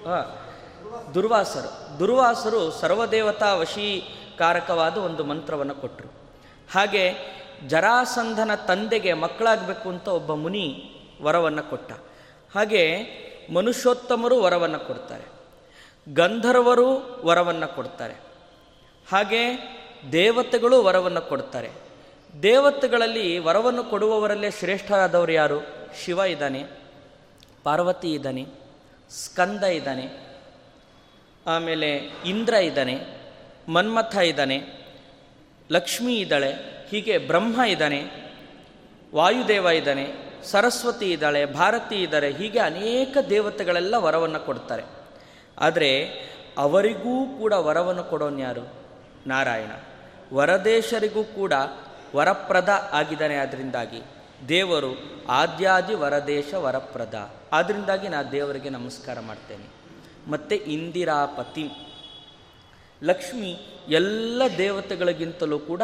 ಹಾಂ 0.08 0.26
ದುರ್ವಾಸರು. 1.14 2.00
ದುರ್ವಾಸರು 2.00 2.72
ಸರ್ವದೇವತಾ 2.72 3.50
ವಶೀಕಾರಕವಾದ 3.56 4.98
ಒಂದು 4.98 5.24
ಮಂತ್ರವನ್ನು 5.24 5.76
ಕೊಟ್ಟರು 5.76 6.10
ಹಾಗೆ, 6.74 7.04
ಜರಾಸಂಧನ 7.68 8.52
ತಂದೆಗೆ 8.68 9.14
ಮಕ್ಕಳಾಗಬೇಕು 9.14 9.90
ಅಂತ 9.90 10.08
ಒಬ್ಬ 10.08 10.34
ಮುನಿ 10.34 10.66
ವರವನ್ನು 11.22 11.64
ಕೊಟ್ಟ. 11.70 11.92
ಹಾಗೆ, 12.56 12.84
ಮನುಷ್ಯೋತ್ತಮರು 13.54 14.38
ವರವನ್ನು 14.42 14.80
ಕೊಡ್ತಾರೆ. 14.80 15.26
ಗಂಧರ್ವರು 16.14 16.88
ವರವನ್ನು 17.26 17.76
ಕೊಡ್ತಾರೆ. 17.76 18.33
ಹಾಗೆ 19.12 19.42
ದೇವತೆಗಳು 20.12 20.84
ವರವನ್ನು 20.84 21.22
ಕೊಡ್ತಾರೆ. 21.22 21.70
ದೇವತೆಗಳಲ್ಲಿ 22.44 23.40
ವರವನ್ನು 23.40 23.84
ಕೊಡುವವರಲ್ಲೇ 23.84 24.52
ಶ್ರೇಷ್ಠರಾದವರು 24.52 25.32
ಯಾರು? 25.32 25.60
ಶಿವ 26.04 26.20
ಇದ್ದಾನೆ, 26.20 26.64
ಪಾರ್ವತಿ 27.64 28.14
ಇದ್ದಾನೆ, 28.14 28.46
ಸ್ಕಂದ 29.10 29.64
ಇದ್ದಾನೆ, 29.64 30.06
ಆಮೇಲೆ 31.48 31.90
ಇಂದ್ರ 32.26 32.54
ಇದ್ದಾನೆ, 32.54 33.00
ಮನ್ಮಥ 33.70 34.16
ಇದ್ದಾನೆ, 34.16 34.64
ಲಕ್ಷ್ಮಿ 35.72 36.16
ಇದ್ದಾಳೆ, 36.16 36.54
ಹೀಗೆ 36.90 37.18
ಬ್ರಹ್ಮ 37.18 37.62
ಇದ್ದಾನೆ, 37.62 38.04
ವಾಯುದೇವ 39.16 39.66
ಇದ್ದಾನೆ, 39.66 40.06
ಸರಸ್ವತಿ 40.44 41.12
ಇದ್ದಾಳೆ, 41.12 41.46
ಭಾರತಿ 41.46 42.04
ಇದ್ದಾರೆ, 42.04 42.32
ಹೀಗೆ 42.32 42.60
ಅನೇಕ 42.60 43.18
ದೇವತೆಗಳೆಲ್ಲ 43.30 43.96
ವರವನ್ನು 43.96 44.40
ಕೊಡ್ತಾರೆ. 44.40 44.84
ಆದರೆ 45.60 46.06
ಅವರಿಗೂ 46.58 47.26
ಕೂಡ 47.40 47.54
ವರವನ್ನು 47.54 48.04
ಕೊಡೋನು 48.04 48.40
ಯಾರು? 48.40 48.84
ನಾರಾಯಣ. 49.28 49.72
ವರದೇಶರಿಗೂ 50.34 51.24
ಕೂಡ 51.24 51.54
ವರಪ್ರದ 52.16 52.90
ಆಗಿದ್ದಾನೆ. 52.92 53.36
ಅದರಿಂದಾಗಿ 53.36 54.02
ದೇವರು 54.50 55.22
ಆದ್ಯಾದಿ 55.30 55.94
ವರದೇಶ 55.94 56.54
ವರಪ್ರದ. 56.54 57.36
ಆದ್ದರಿಂದಾಗಿ 57.54 58.08
ನಾನು 58.08 58.32
ದೇವರಿಗೆ 58.32 58.70
ನಮಸ್ಕಾರ 58.70 59.20
ಮಾಡ್ತೇನೆ. 59.20 59.66
ಮತ್ತು 60.32 60.56
ಇಂದಿರಾಪತಿ. 60.56 61.72
ಲಕ್ಷ್ಮಿ 63.04 63.58
ಎಲ್ಲ 63.88 64.42
ದೇವತೆಗಳಿಗಿಂತಲೂ 64.58 65.60
ಕೂಡ 65.60 65.82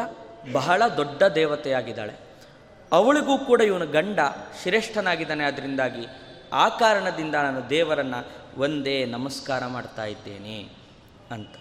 ಬಹಳ 0.51 0.84
ದೊಡ್ಡ 0.98 1.24
ದೇವತೆಯಾಗಿದ್ದಾಳೆ. 1.24 2.13
ಅವಳಿಗೂ 2.91 3.38
ಕೂಡ 3.38 3.62
ಇವನು 3.62 3.88
ಗಂಡ 3.88 4.19
ಶ್ರೇಷ್ಠನಾಗಿದ್ದಾನೆ. 4.62 5.43
ಅದರಿಂದಾಗಿ 5.43 6.08
ಆ 6.53 6.69
ಕಾರಣದಿಂದ 6.69 7.36
ನಾನು 7.36 7.69
ದೇವರನ್ನು 7.69 8.27
ಒಂದೇ 8.62 9.05
ನಮಸ್ಕಾರ 9.05 9.67
ಮಾಡ್ತಾ 9.67 10.05
ಇದ್ದೇನೆ 10.05 10.69
ಅಂತ. 11.31 11.55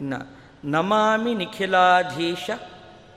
ಇನ್ನು 0.00 0.39
ನಮಾಮಿ 0.64 1.34
ನಿಖಿಲಾಧೀಶ 1.34 2.50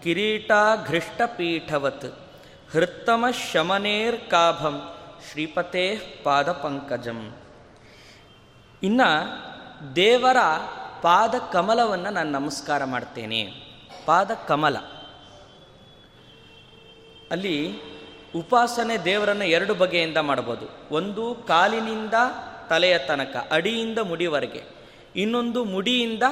ಕಿರೀಟಾಘೃಷ್ಟಪೀಠವತ್ 0.04 2.20
ಹೃತ್ತಮ 2.72 3.26
ಶಮನೇರ್ 3.52 4.30
ಕಾಭಂ 4.30 4.90
ಶ್ರೀಪತೇ 5.32 6.02
ಪಾದಪಂಕಜಂ. 6.24 7.36
ಇನ್ನು 8.84 9.10
ದೇವರ 9.96 10.38
ಪಾದ 11.02 11.36
ಕಮಲವನ್ನು 11.52 12.10
ನಾನು 12.10 12.32
ನಮಸ್ಕಾರ 12.32 12.84
ಮಾಡ್ತೇನೆ. 12.84 13.52
ಪಾದ 14.06 14.32
ಕಮಲ 14.48 14.78
ಅಲ್ಲಿ 17.32 17.74
ಉಪಾಸನೆ 18.36 18.98
ದೇವರನ್ನು 18.98 19.46
ಎರಡು 19.46 19.74
ಬಗೆಯಿಂದ 19.74 20.18
ಮಾಡ್ಬೋದು. 20.18 20.96
ಒಂದು 20.96 21.46
ಕಾಲಿನಿಂದ 21.48 22.14
ತಲೆಯ 22.70 22.98
ತನಕ, 22.98 23.48
ಅಡಿಯಿಂದ 23.52 24.00
ಮುಡಿವರೆಗೆ. 24.00 24.64
ಇನ್ನೊಂದು 25.16 25.64
ಮುಡಿಯಿಂದ 25.64 26.24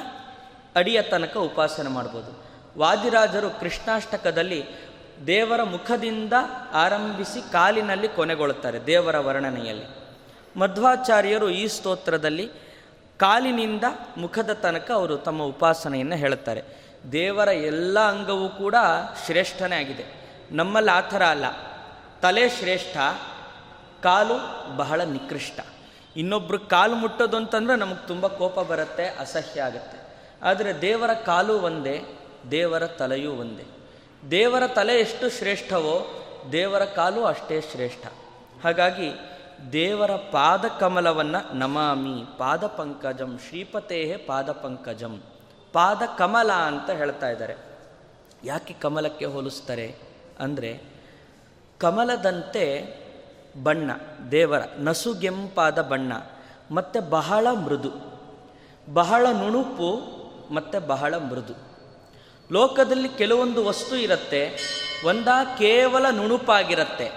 ಅಡಿಯ 0.76 1.02
ತನಕ 1.02 1.38
ಉಪಾಸನೆ 1.38 1.90
ಮಾಡ್ಬೋದು. 1.90 2.44
ವಾದಿರಾಜರು 2.80 3.60
ಕೃಷ್ಣಾಷ್ಟಕದಲ್ಲಿ 3.60 4.66
ದೇವರ 5.28 5.64
ಮುಖದಿಂದ 5.64 6.34
ಆರಂಭಿಸಿ 6.74 7.52
ಕಾಲಿನಲ್ಲಿ 7.52 8.08
ಕೊನೆಗೊಳ್ಳುತ್ತಾರೆ 8.08 8.86
ದೇವರ 8.86 9.18
ವರ್ಣನೆಯಲ್ಲಿ. 9.18 9.86
ಮಧ್ವಾಚಾರ್ಯರು 10.60 11.50
ಈ 11.50 11.68
ಸ್ತೋತ್ರದಲ್ಲಿ 11.68 12.52
ಕಾಲಿನಿಂದ 13.18 13.84
ಮುಖದ 14.18 14.50
ತನಕ 14.54 14.92
ಅವರು 14.92 15.18
ತಮ್ಮ 15.18 15.44
ಉಪಾಸನೆಯನ್ನು 15.44 16.16
ಹೇಳುತ್ತಾರೆ. 16.16 16.64
ದೇವರ 17.12 17.48
ಎಲ್ಲ 17.48 18.00
ಅಂಗವೂ 18.00 18.50
ಕೂಡ 18.50 18.76
ಶ್ರೇಷ್ಠನೇ 19.26 19.76
ಆಗಿದೆ. 19.76 20.06
ನಮ್ಮಲ್ಲಿ 20.52 20.92
ಆ 20.92 21.02
ಥರ 21.02 21.24
ಅಲ್ಲ. 21.24 21.46
ತಲೆ 22.22 22.50
ಶ್ರೇಷ್ಠ, 22.50 22.98
ಕಾಲು 24.04 24.68
ಬಹಳ 24.78 25.02
ನಿಕೃಷ್ಟ. 25.02 25.60
ಇನ್ನೊಬ್ಬರು 26.16 26.60
ಕಾಲು 26.60 26.96
ಮುಟ್ಟೋದು 26.96 27.38
ಅಂತಂದರೆ 27.38 27.76
ನಮಗೆ 27.76 28.08
ತುಂಬ 28.08 28.28
ಕೋಪ 28.28 28.60
ಬರುತ್ತೆ, 28.60 29.06
ಅಸಹ್ಯ 29.06 29.62
ಆಗುತ್ತೆ. 29.62 30.01
ಆದರೆ 30.42 30.82
ದೇವರ 30.82 31.14
ಕಾಲು 31.14 31.60
ಒಂದೇ, 31.60 32.02
ದೇವರ 32.52 32.88
ತಲೆಯೂ 32.88 33.32
ಒಂದೇ. 33.32 33.66
ದೇವರ 34.32 34.68
ತಲೆ 34.68 35.00
ಎಷ್ಟು 35.00 35.30
ಶ್ರೇಷ್ಠವೋ, 35.30 36.08
ದೇವರ 36.52 36.86
ಕಾಲು 36.86 37.24
ಅಷ್ಟೇ 37.24 37.62
ಶ್ರೇಷ್ಠ. 37.62 38.08
ಹಾಗಾಗಿ 38.64 39.12
ದೇವರ 39.72 40.12
ಪಾದ 40.12 40.66
ಕಮಲವನ್ನು 40.80 41.58
ನಮಾಮಿ, 41.58 42.26
ಪಾದ 42.38 42.68
ಪಂಕಜಂ, 42.68 43.40
ಶ್ರೀಪತೇಹೇ 43.50 44.18
ಪಾದ 44.18 44.52
ಪಂಕಜಂ, 44.52 45.22
ಪಾದ 45.74 46.02
ಕಮಲ 46.18 46.52
ಅಂತ 46.52 46.90
ಹೇಳ್ತಾ 46.90 47.30
ಇದ್ದಾರೆ. 47.30 47.56
ಯಾಕೆ 48.44 48.74
ಕಮಲಕ್ಕೆ 48.74 49.26
ಹೋಲಿಸ್ತಾರೆ 49.26 49.96
ಅಂದರೆ 50.40 50.84
ಕಮಲದಂತೆ 51.78 52.66
ಬಣ್ಣ, 53.64 53.92
ದೇವರ 54.32 54.62
ನಸುಗೆಂಪಾದ 54.78 55.82
ಬಣ್ಣ, 55.82 56.14
ಮತ್ತು 56.72 57.10
ಬಹಳ 57.10 57.48
ಮೃದು. 57.52 58.22
ಬಹಳ 58.94 59.28
ನುಣುಪು 59.32 60.21
ಮತ್ತು 60.52 60.88
ಬಹಳ 60.88 61.18
ಮೃದು. 61.18 61.54
ಲೋಕದಲ್ಲಿ 62.52 63.10
ಕೆಲವೊಂದು 63.10 63.66
ವಸ್ತು 63.66 63.96
ಇರುತ್ತೆ, 63.96 64.58
ಒಂದ 65.06 65.28
ಕೇವಲ 65.58 66.06
ನುಣುಪಾಗಿರುತ್ತೆ, 66.10 67.12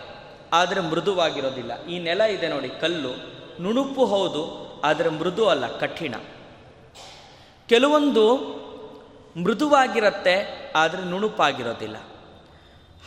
ಆದರೆ 0.53 0.81
ಮೃದುವಾಗಿರೋದಿಲ್ಲ. 0.81 1.85
ಈ 1.85 1.99
ನೆಲ 1.99 2.21
ಇದೆ 2.21 2.49
ನೋಡಿ, 2.49 2.69
ಕಲ್ಲು. 2.69 3.13
ನುಣುಪು 3.63 4.05
ಹೌದು, 4.05 4.43
ಆದರೆ 4.85 5.09
ಮೃದು 5.09 5.49
ಅಲ್ಲ, 5.49 5.79
ಕಠಿಣ. 5.79 6.15
ಕೆಲವೊಂದು 7.69 8.25
ಮೃದುವಾಗಿರುತ್ತೆ, 9.37 10.37
ಆದರೆ 10.77 11.05
ನುಣುಪಾಗಿರೋದಿಲ್ಲ. 11.05 11.97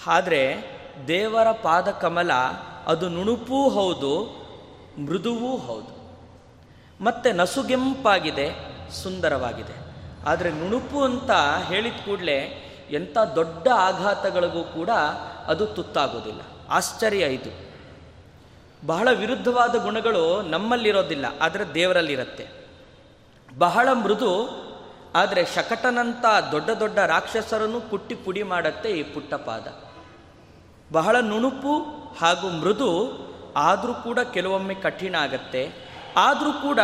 ಆದರೆ 0.08 0.42
ದೇವರ 1.08 1.52
ಪಾದ 1.52 1.92
ಕಮಲ 1.92 2.32
ಅದು 2.88 3.10
ನುಣುಪೂ 3.10 3.70
ಹೌದು, 3.70 4.14
ಮೃದುವೂ 5.06 5.58
ಹೌದು. 5.58 5.98
ಮತ್ತು 7.04 7.36
ನಸುಗೆಂಪಾಗಿದೆ, 7.36 8.48
ಸುಂದರವಾಗಿದೆ. 8.92 9.87
ಆದರೆ 10.28 10.50
ನುಣುಪು 10.52 11.00
ಅಂತ 11.04 11.32
ಹೇಳಿದ 11.68 12.00
ಕೂಡಲೇ 12.06 12.40
ಎಂಥ 12.92 13.18
ದೊಡ್ಡ 13.36 13.68
ಆಘಾತಗಳಿಗೂ 13.80 14.64
ಕೂಡ 14.64 14.92
ಅದು 15.48 15.66
ತುತ್ತಾಗೋದಿಲ್ಲ. 15.68 16.42
ಆಶ್ಚರ್ಯ 16.70 17.26
ಇದು. 17.38 17.52
ಬಹಳ 18.86 19.08
ವಿರುದ್ಧವಾದ 19.12 19.76
ಗುಣಗಳು 19.84 20.24
ನಮ್ಮಲ್ಲಿರೋದಿಲ್ಲ, 20.42 21.26
ಆದರೆ 21.42 21.64
ದೇವರಲ್ಲಿರುತ್ತೆ. 21.74 22.46
ಬಹಳ 23.58 23.88
ಮೃದು, 23.94 24.32
ಆದರೆ 25.16 25.42
ಶಕಟನಂಥ 25.46 26.26
ದೊಡ್ಡ 26.52 26.70
ದೊಡ್ಡ 26.70 26.98
ರಾಕ್ಷಸರನ್ನು 27.00 27.80
ಕುಟ್ಟಿ 27.90 28.16
ಪುಡಿ 28.16 28.44
ಮಾಡತ್ತೆ 28.44 28.90
ಈ 28.90 29.04
ಪುಟ್ಟ 29.04 29.34
ಪಾದ. 29.34 29.68
ಬಹಳ 30.92 31.16
ನುಣುಪು 31.20 31.74
ಹಾಗೂ 32.22 32.48
ಮೃದು, 32.50 32.92
ಆದರೂ 33.56 33.94
ಕೂಡ 33.94 34.20
ಕೆಲವೊಮ್ಮೆ 34.34 34.76
ಕಠಿಣ 34.76 35.16
ಆಗತ್ತೆ. 35.16 35.64
ಆದರೂ 36.18 36.52
ಕೂಡ 36.62 36.80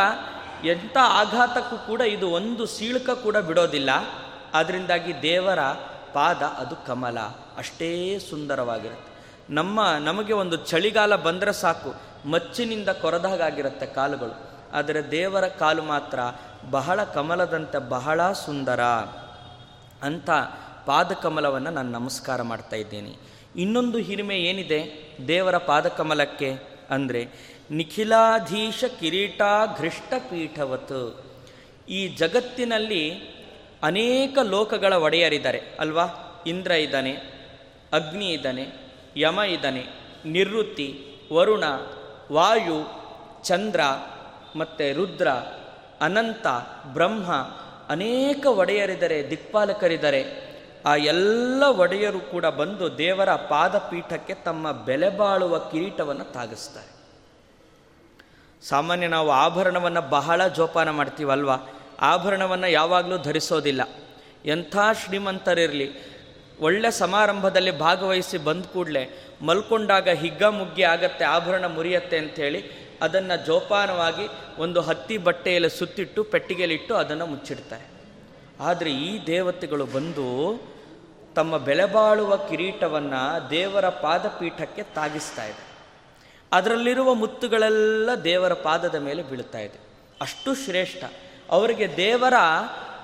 ಎಂಥ 0.66 0.98
ಆಘಾತಕ್ಕೂ 0.98 1.78
ಕೂಡ 1.78 2.02
ಇದು 2.02 2.30
ಒಂದು 2.30 2.66
ಸೀಳ್ಕ 2.66 3.10
ಕೂಡ 3.10 3.38
ಬಿಡೋದಿಲ್ಲ. 3.38 3.90
ಅದರಿಂದಾಗಿ 4.54 5.22
ದೇವರ 5.22 5.60
ಪಾದ 6.14 6.42
ಅದು 6.42 6.76
ಕಮಲ. 6.76 7.20
ಅಷ್ಟೇ 7.58 8.20
ಸುಂದರವಾಗಿರುತ್ತೆ. 8.20 9.14
ನಮ್ಮ, 9.54 9.80
ನಮಗೆ 10.00 10.34
ಒಂದು 10.34 10.56
ಚಳಿಗಾಲ 10.56 11.16
ಬಂದರೆ 11.16 11.54
ಸಾಕು. 11.54 11.94
ಮಚ್ಚಿನಿಂದ 12.30 12.90
ಕೊರದಾಗಿರುತ್ತೆ 12.90 13.86
ಕಾಲುಗಳು. 13.86 14.54
ಆದರೆ 14.74 15.12
ದೇವರ 15.12 15.48
ಕಾಲು 15.48 15.84
ಮಾತ್ರ 15.84 16.20
ಬಹಳ 16.72 17.04
ಕಮಲದಂತೆ 17.04 17.90
ಬಹಳ 17.90 18.32
ಸುಂದರ 18.32 18.82
ಅಂತ 20.04 20.30
ಪಾದಕಮಲವನ್ನು 20.86 21.70
ನಾನು 21.70 21.92
ನಮಸ್ಕಾರ 21.92 22.42
ಮಾಡ್ತಾ 22.42 22.76
ಇದ್ದೇನೆ. 22.76 23.18
ಇನ್ನೊಂದು 23.56 23.98
ಹಿರಿಮೆ 23.98 24.36
ಏನಿದೆ? 24.36 25.12
ದೇವರ 25.28 25.58
ಪಾದಕಮಲಕ್ಕೆ 25.58 26.74
ಅಂದರೆ 26.90 27.53
ನಿಖಿಲಾಧೀಶ 27.74 28.86
ಕಿರೀಟಾಘೃಷ್ಟ 29.00 30.14
ಪೀಠವತ್ 30.30 31.26
ಈ 31.90 32.08
ಜಗತ್ತಿನಲ್ಲಿ 32.08 33.34
ಅನೇಕ 33.84 34.38
ಲೋಕಗಳ 34.44 34.94
ಒಡೆಯರಿದ್ದಾರೆ 34.94 35.62
ಅಲ್ವಾ? 35.80 36.06
ಇಂದ್ರ 36.48 36.72
ಇದ್ದಾನೆ, 36.72 37.12
ಅಗ್ನಿ 37.94 38.30
ಇದ್ದಾನೆ, 38.30 38.68
ಯಮ 39.18 39.40
ಇದ್ದಾನೆ, 39.40 39.84
ನಿವೃತ್ತಿ, 40.26 41.06
ವರುಣ, 41.34 41.64
ವಾಯು, 42.32 42.80
ಚಂದ್ರ, 43.44 43.82
ಮತ್ತು 44.56 44.96
ರುದ್ರ, 44.96 45.28
ಅನಂತ, 46.02 46.48
ಬ್ರಹ್ಮ, 46.94 47.34
ಅನೇಕ 47.90 48.46
ಒಡೆಯರಿದ್ದಾರೆ, 48.46 49.30
ದಿಕ್ಪಾಲಕರಿದ್ದಾರೆ. 49.30 50.24
ಆ 50.86 50.96
ಎಲ್ಲ 50.96 51.64
ಒಡೆಯರು 51.64 52.20
ಕೂಡ 52.20 52.46
ಬಂದು 52.46 52.98
ದೇವರ 52.98 53.36
ಪಾದಪೀಠಕ್ಕೆ 53.36 54.34
ತಮ್ಮ 54.34 54.72
ಬೆಲೆ 54.72 55.10
ಬಾಳುವ 55.10 55.60
ಕಿರೀಟವನ್ನು 55.60 56.34
ತಾಗಿಸ್ತಾರೆ. 56.34 56.93
ಸಾಮಾನ್ಯ 58.70 59.08
ನಾವು 59.08 59.32
ಆಭರಣವನ್ನು 59.32 60.02
ಬಹಳ 60.02 60.48
ಜೋಪಾನ 60.48 60.90
ಮಾಡ್ತೀವಲ್ವ? 60.90 61.52
ಆಭರಣವನ್ನು 62.02 62.68
ಯಾವಾಗಲೂ 62.68 63.18
ಧರಿಸೋದಿಲ್ಲ. 63.18 63.82
ಎಂಥ 64.46 64.78
ಶ್ರೀಮಂತರಿರಲಿ. 65.06 66.14
ಒಳ್ಳೆ 66.60 66.92
ಸಮಾರಂಭದಲ್ಲಿ 66.92 67.80
ಭಾಗವಹಿಸಿ 67.80 68.38
ಬಂದ 68.38 68.66
ಕೂಡಲೇ 68.66 69.34
ಮಲ್ಕೊಂಡಾಗ 69.42 70.10
ಹಿಗ್ಗ 70.10 70.44
ಮುಗ್ಗಿ 70.44 70.84
ಆಗತ್ತೆ, 70.84 71.26
ಆಭರಣ 71.26 71.66
ಮುರಿಯತ್ತೆ 71.66 72.18
ಅಂಥೇಳಿ 72.18 72.64
ಅದನ್ನು 73.02 73.46
ಜೋಪಾನವಾಗಿ 73.46 74.28
ಒಂದು 74.58 74.82
ಹತ್ತಿ 74.82 75.18
ಬಟ್ಟೆಯಲ್ಲಿ 75.18 75.70
ಸುತ್ತಿಟ್ಟು 75.70 76.24
ಪೆಟ್ಟಿಗೆಯಲ್ಲಿಟ್ಟು 76.24 76.96
ಅದನ್ನು 76.96 77.26
ಮುಚ್ಚಿಡ್ತಾರೆ. 77.26 77.88
ಆದರೆ 78.60 78.92
ಈ 78.92 79.28
ದೇವತೆಗಳು 79.28 79.86
ಬಂದು 79.86 80.62
ತಮ್ಮ 81.36 81.58
ಬೆಲೆಬಾಳುವ 81.58 82.36
ಕಿರೀಟವನ್ನು 82.36 83.50
ದೇವರ 83.50 83.90
ಪಾದಪೀಠಕ್ಕೆ 83.90 84.84
ತಾಗಿಸ್ತಾ 84.84 85.46
ಇದೆ 85.46 85.73
ಅದರಲ್ಲಿರುವ 86.54 87.14
ಮುತ್ತುಗಳೆಲ್ಲ 87.14 88.10
ದೇವರ 88.24 88.54
ಪಾದದ 88.54 88.96
ಮೇಲೆ 88.96 89.24
ಬೀಳುತ್ತಾ 89.24 89.60
ಇದೆ. 89.60 89.80
ಅಷ್ಟು 90.22 90.56
ಶ್ರೇಷ್ಠ. 90.56 91.04
ಅವರಿಗೆ 91.50 91.98
ದೇವರ 91.98 92.34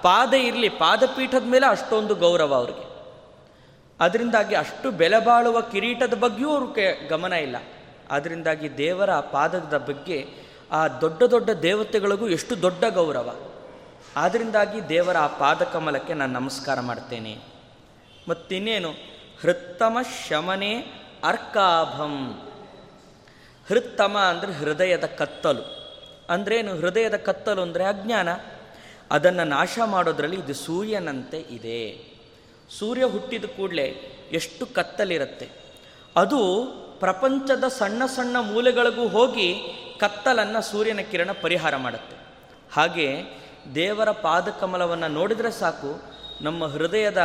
ಪಾದ 0.01 0.33
ಇರಲಿ, 0.33 0.69
ಪಾದಪೀಠದ 0.69 1.43
ಮೇಲೆ 1.43 1.67
ಅಷ್ಟೊಂದು 1.67 2.15
ಗೌರವ 2.15 2.53
ಅವರಿಗೆ. 2.53 2.89
ಅದರಿಂದಾಗಿ 3.99 4.55
ಅಷ್ಟು 4.55 4.91
ಬೆಲೆ 4.91 5.25
ಬಾಳುವ 5.25 5.61
ಕಿರೀಟದ 5.61 6.13
ಬಗ್ಗೆಯೂ 6.13 6.49
ಅವ್ರಿಗೆ 6.49 7.07
ಗಮನ 7.07 7.33
ಇಲ್ಲ. 7.33 7.55
ಅದರಿಂದಾಗಿ 8.11 8.77
ದೇವರ 8.77 9.13
ಪಾದದ 9.13 9.85
ಬಗ್ಗೆ 9.87 10.27
ಆ 10.71 10.87
ದೊಡ್ಡ 10.87 11.23
ದೊಡ್ಡ 11.23 11.49
ದೇವತೆಗಳಿಗೂ 11.49 12.27
ಎಷ್ಟು 12.27 12.61
ದೊಡ್ಡ 12.61 12.83
ಗೌರವ. 12.85 13.35
ಆದ್ದರಿಂದಾಗಿ 14.15 14.89
ದೇವರ 14.89 15.17
ಆ 15.17 15.27
ಪಾದಕಮಲಕ್ಕೆ 15.27 16.13
ನಾನು 16.13 16.33
ನಮಸ್ಕಾರ 16.33 16.79
ಮಾಡ್ತೇನೆ. 16.79 17.37
ಮತ್ತಿನ್ನೇನು, 18.29 18.91
ಹೃತ್ತಮ 19.41 19.97
ಶಮನೆ 20.27 20.77
ಅರ್ಕಾಭಂ. 21.23 22.48
ಹೃತ್ತಮ 23.69 24.17
ಅಂದರೆ 24.17 24.53
ಹೃದಯದ 24.53 25.03
ಕತ್ತಲು. 25.05 25.79
ಅಂದ್ರೇನು? 26.29 26.75
ಹೃದಯದ 26.75 27.15
ಕತ್ತಲು 27.15 27.61
ಅಂದರೆ 27.61 27.83
ಅಜ್ಞಾನ. 27.83 28.29
ಅದನ್ನು 29.11 29.43
ನಾಶ 29.43 29.79
ಮಾಡೋದ್ರಲ್ಲಿ 29.85 30.35
ಇದು 30.35 30.53
ಸೂರ್ಯನಂತೆ 30.53 31.39
ಇದೆ. 31.39 32.09
ಸೂರ್ಯ 32.79 33.03
ಹುಟ್ಟಿದ 33.03 33.45
ಕೂಡಲೇ 33.45 33.85
ಎಷ್ಟು 34.31 34.65
ಕತ್ತಲಿರುತ್ತೆ. 34.65 35.49
ಅದು 36.15 36.65
ಪ್ರಪಂಚದ 36.99 37.67
ಸಣ್ಣ 37.67 38.05
ಸಣ್ಣ 38.05 38.38
ಮೂಲೆಗಳಿಗೂ 38.39 39.07
ಹೋಗಿ 39.07 39.55
ಕತ್ತಲನ್ನು 39.99 40.61
ಸೂರ್ಯನ 40.61 40.99
ಕಿರಣ 40.99 41.29
ಪರಿಹಾರ 41.41 41.75
ಮಾಡುತ್ತೆ. 41.75 42.15
ಹಾಗೆ 42.71 43.23
ದೇವರ 43.75 44.11
ಪಾದಕಮಲವನ್ನು 44.11 45.07
ನೋಡಿದರೆ 45.07 45.51
ಸಾಕು, 45.51 46.01
ನಮ್ಮ 46.41 46.65
ಹೃದಯದ 46.65 47.17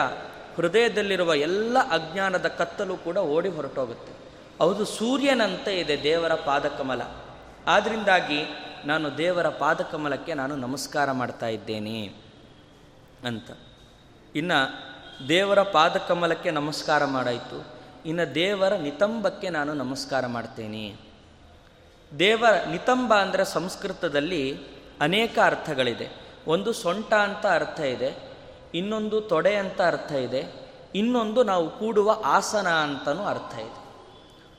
ಹೃದಯದಲ್ಲಿರುವ 0.57 1.35
ಎಲ್ಲ 1.35 1.79
ಅಜ್ಞಾನದ 1.79 2.49
ಕತ್ತಲು 2.49 2.97
ಕೂಡ 2.97 3.17
ಓಡಿ 3.17 3.49
ಹೊರಟೋಗುತ್ತೆ. 3.49 4.24
ಹೌದು, 4.61 4.85
ಸೂರ್ಯನಂತೆ 4.85 5.73
ಇದೆ 5.81 6.03
ದೇವರ 6.03 6.35
ಪಾದಕಮಲ. 6.35 7.03
ಆದ್ದರಿಂದಾಗಿ 7.67 8.41
ನಾನು 8.85 9.19
ದೇವರ 9.19 9.49
ಪಾದಕಮಲಕ್ಕೆ 9.49 10.35
ನಾನು 10.35 10.57
ನಮಸ್ಕಾರ 10.57 11.13
ಮಾಡ್ತಾ 11.13 11.49
ಇದ್ದೇನೆ 11.49 11.99
ಅಂತ. 13.25 13.51
ಇನ್ನು 14.35 14.59
ದೇವರ 15.29 15.63
ಪಾದಕಮಲಕ್ಕೆ 15.63 16.51
ನಮಸ್ಕಾರ 16.51 17.05
ಮಾಡಾಯಿತು. 17.05 17.59
ಇನ್ನು 18.07 18.35
ದೇವರ 18.35 18.73
ನಿತಂಬಕ್ಕೆ 18.77 19.49
ನಾನು 19.49 19.75
ನಮಸ್ಕಾರ 19.75 20.27
ಮಾಡ್ತೇನೆ. 20.27 20.85
ದೇವರ 22.19 22.55
ನಿತಂಬ 22.71 23.15
ಅಂದರೆ 23.15 23.45
ಸಂಸ್ಕೃತದಲ್ಲಿ 23.45 24.43
ಅನೇಕ 25.01 25.39
ಅರ್ಥಗಳಿದೆ. 25.45 26.09
ಒಂದು 26.47 26.73
ಸೊಂಟ 26.73 27.13
ಅಂತ 27.15 27.47
ಅರ್ಥ 27.47 27.81
ಇದೆ, 27.81 28.11
ಇನ್ನೊಂದು 28.75 29.21
ತೊಡೆ 29.21 29.57
ಅಂತ 29.57 29.81
ಅರ್ಥ 29.83 30.13
ಇದೆ, 30.13 30.43
ಇನ್ನೊಂದು 30.95 31.43
ನಾವು 31.43 31.71
ಕೂಡುವ 31.71 32.11
ಆಸನ 32.25 32.69
ಅಂತಲೂ 32.69 33.25
ಅರ್ಥ 33.25 33.55
ಇದೆ. 33.59 33.84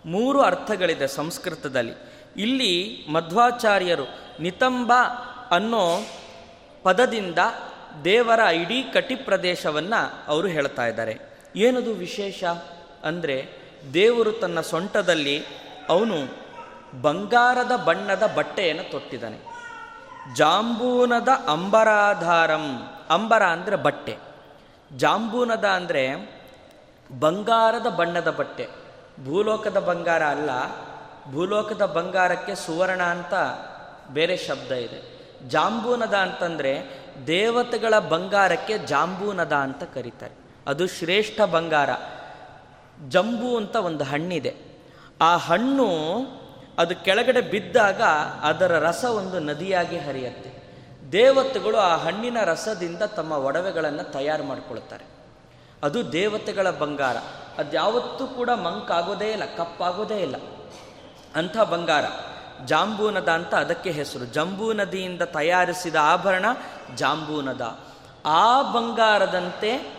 ಮೂರು 0.06 0.42
ಅರ್ಥಗಳಿದೆ 0.42 1.08
ಸಂಸ್ಕೃತದಲ್ಲಿ. 1.08 1.94
ಇಲ್ಲಿ 2.38 3.06
ಮಧ್ವಾಚಾರ್ಯರು 3.10 4.04
ನಿತಂಬ 4.40 4.94
ಅನ್ನೋ 5.52 6.00
ಪದದಿಂದ 6.84 7.38
ದೇವರ 8.04 8.40
ಇಡೀ 8.40 8.84
ಕಟಿ 8.84 9.16
ಪ್ರದೇಶವನ್ನು 9.16 10.26
ಅವರು 10.28 10.48
ಹೇಳ್ತಾ 10.48 10.86
ಇದ್ದಾರೆ. 10.86 11.20
ಏನದು 11.56 11.94
ವಿಶೇಷ? 11.94 12.44
ಅಂದರೆ 13.04 13.50
ದೇವರು 13.94 14.32
ತನ್ನ 14.32 14.62
ಸೊಂಟದಲ್ಲಿ 14.62 15.44
ಅವನು 15.90 16.46
ಬಂಗಾರದ 17.02 17.76
ಬಣ್ಣದ 17.76 18.34
ಬಟ್ಟೆಯನ್ನು 18.36 18.92
ತೊಟ್ಟಿದ್ದಾನೆ. 18.92 19.40
ಜಾಂಬೂನದ 20.36 21.28
ಅಂಬರಾಧಾರಂ, 21.28 22.94
ಅಂಬರ 23.10 23.44
ಅಂದರೆ 23.44 23.76
ಬಟ್ಟೆ. 23.76 24.18
ಜಾಂಬೂನದ 24.98 25.66
ಅಂದರೆ 25.66 26.36
ಬಂಗಾರದ 27.20 27.88
ಬಣ್ಣದ 27.88 28.32
ಬಟ್ಟೆ. 28.32 28.85
ಭೂಲೋಕದ 29.24 29.80
ಬಂಗಾರ 29.80 30.24
ಅಲ್ಲ, 30.24 30.50
ಭೂಲೋಕದ 31.32 31.86
ಬಂಗಾರಕ್ಕೆ 31.86 32.56
ಸುವರ್ಣ 32.56 33.02
ಅಂತ 33.02 33.34
ಬೇರೆ 34.10 34.38
ಶಬ್ದ 34.38 34.72
ಇದೆ. 34.72 35.16
ಜಾಂಬೂನದ 35.50 36.14
ಅಂತಂದರೆ 36.14 37.06
ದೇವತೆಗಳ 37.28 38.00
ಬಂಗಾರಕ್ಕೆ 38.00 38.78
ಜಾಂಬೂನದ 38.78 39.54
ಅಂತ 39.54 39.84
ಕರೀತಾರೆ. 39.84 40.34
ಅದು 40.68 40.88
ಶ್ರೇಷ್ಠ 40.88 41.42
ಬಂಗಾರ. 41.42 41.90
ಜಂಬು 43.10 43.58
ಅಂತ 43.58 43.76
ಒಂದು 43.76 44.04
ಹಣ್ಣಿದೆ. 44.04 44.56
ಆ 45.22 45.38
ಹಣ್ಣು 45.38 45.88
ಅದು 46.78 46.96
ಕೆಳಗಡೆ 46.96 47.42
ಬಿದ್ದಾಗ 47.42 48.02
ಅದರ 48.42 48.80
ರಸ 48.80 49.04
ಒಂದು 49.04 49.40
ನದಿಯಾಗಿ 49.40 49.98
ಹರಿಯುತ್ತೆ. 49.98 50.56
ದೇವತೆಗಳು 51.12 51.78
ಆ 51.78 51.96
ಹಣ್ಣಿನ 51.96 52.38
ರಸದಿಂದ 52.44 53.02
ತಮ್ಮ 53.02 53.32
ಒಡವೆಗಳನ್ನು 53.32 54.12
ತಯಾರು 54.12 54.44
ಮಾಡಿಕೊಳ್ತಾರೆ. 54.44 55.15
ಅದು 55.86 56.12
ದೇವತೆಗಳ 56.12 56.70
ಬಂಗಾರ. 56.70 57.18
ಅದ್ಯಾವತ್ತೂ 57.58 58.28
ಕೂಡ 58.28 58.50
ಮಂಕಾಗೋದೇ 58.50 59.32
ಇಲ್ಲ, 59.32 59.44
ಕಪ್ಪಾಗೋದೇ 59.58 60.18
ಇಲ್ಲ. 60.18 60.36
ಅಂಥ 61.36 61.58
ಬಂಗಾರ. 61.58 62.06
ಜಾಂಬೂನದ 62.66 63.30
ಅಂತ 63.30 63.56
ಅದಕ್ಕೆ 63.56 63.92
ಹೆಸರು. 63.92 64.26
ಜಂಬೂ 64.26 64.74
ನದಿಯಿಂದ 64.74 65.22
ತಯಾರಿಸಿದ 65.22 65.96
ಆಭರಣ 65.96 66.46
ಜಾಂಬೂನದ. 66.96 67.80
ಆ 68.26 68.62
ಬಂಗಾರದಂತೆ 68.62 69.96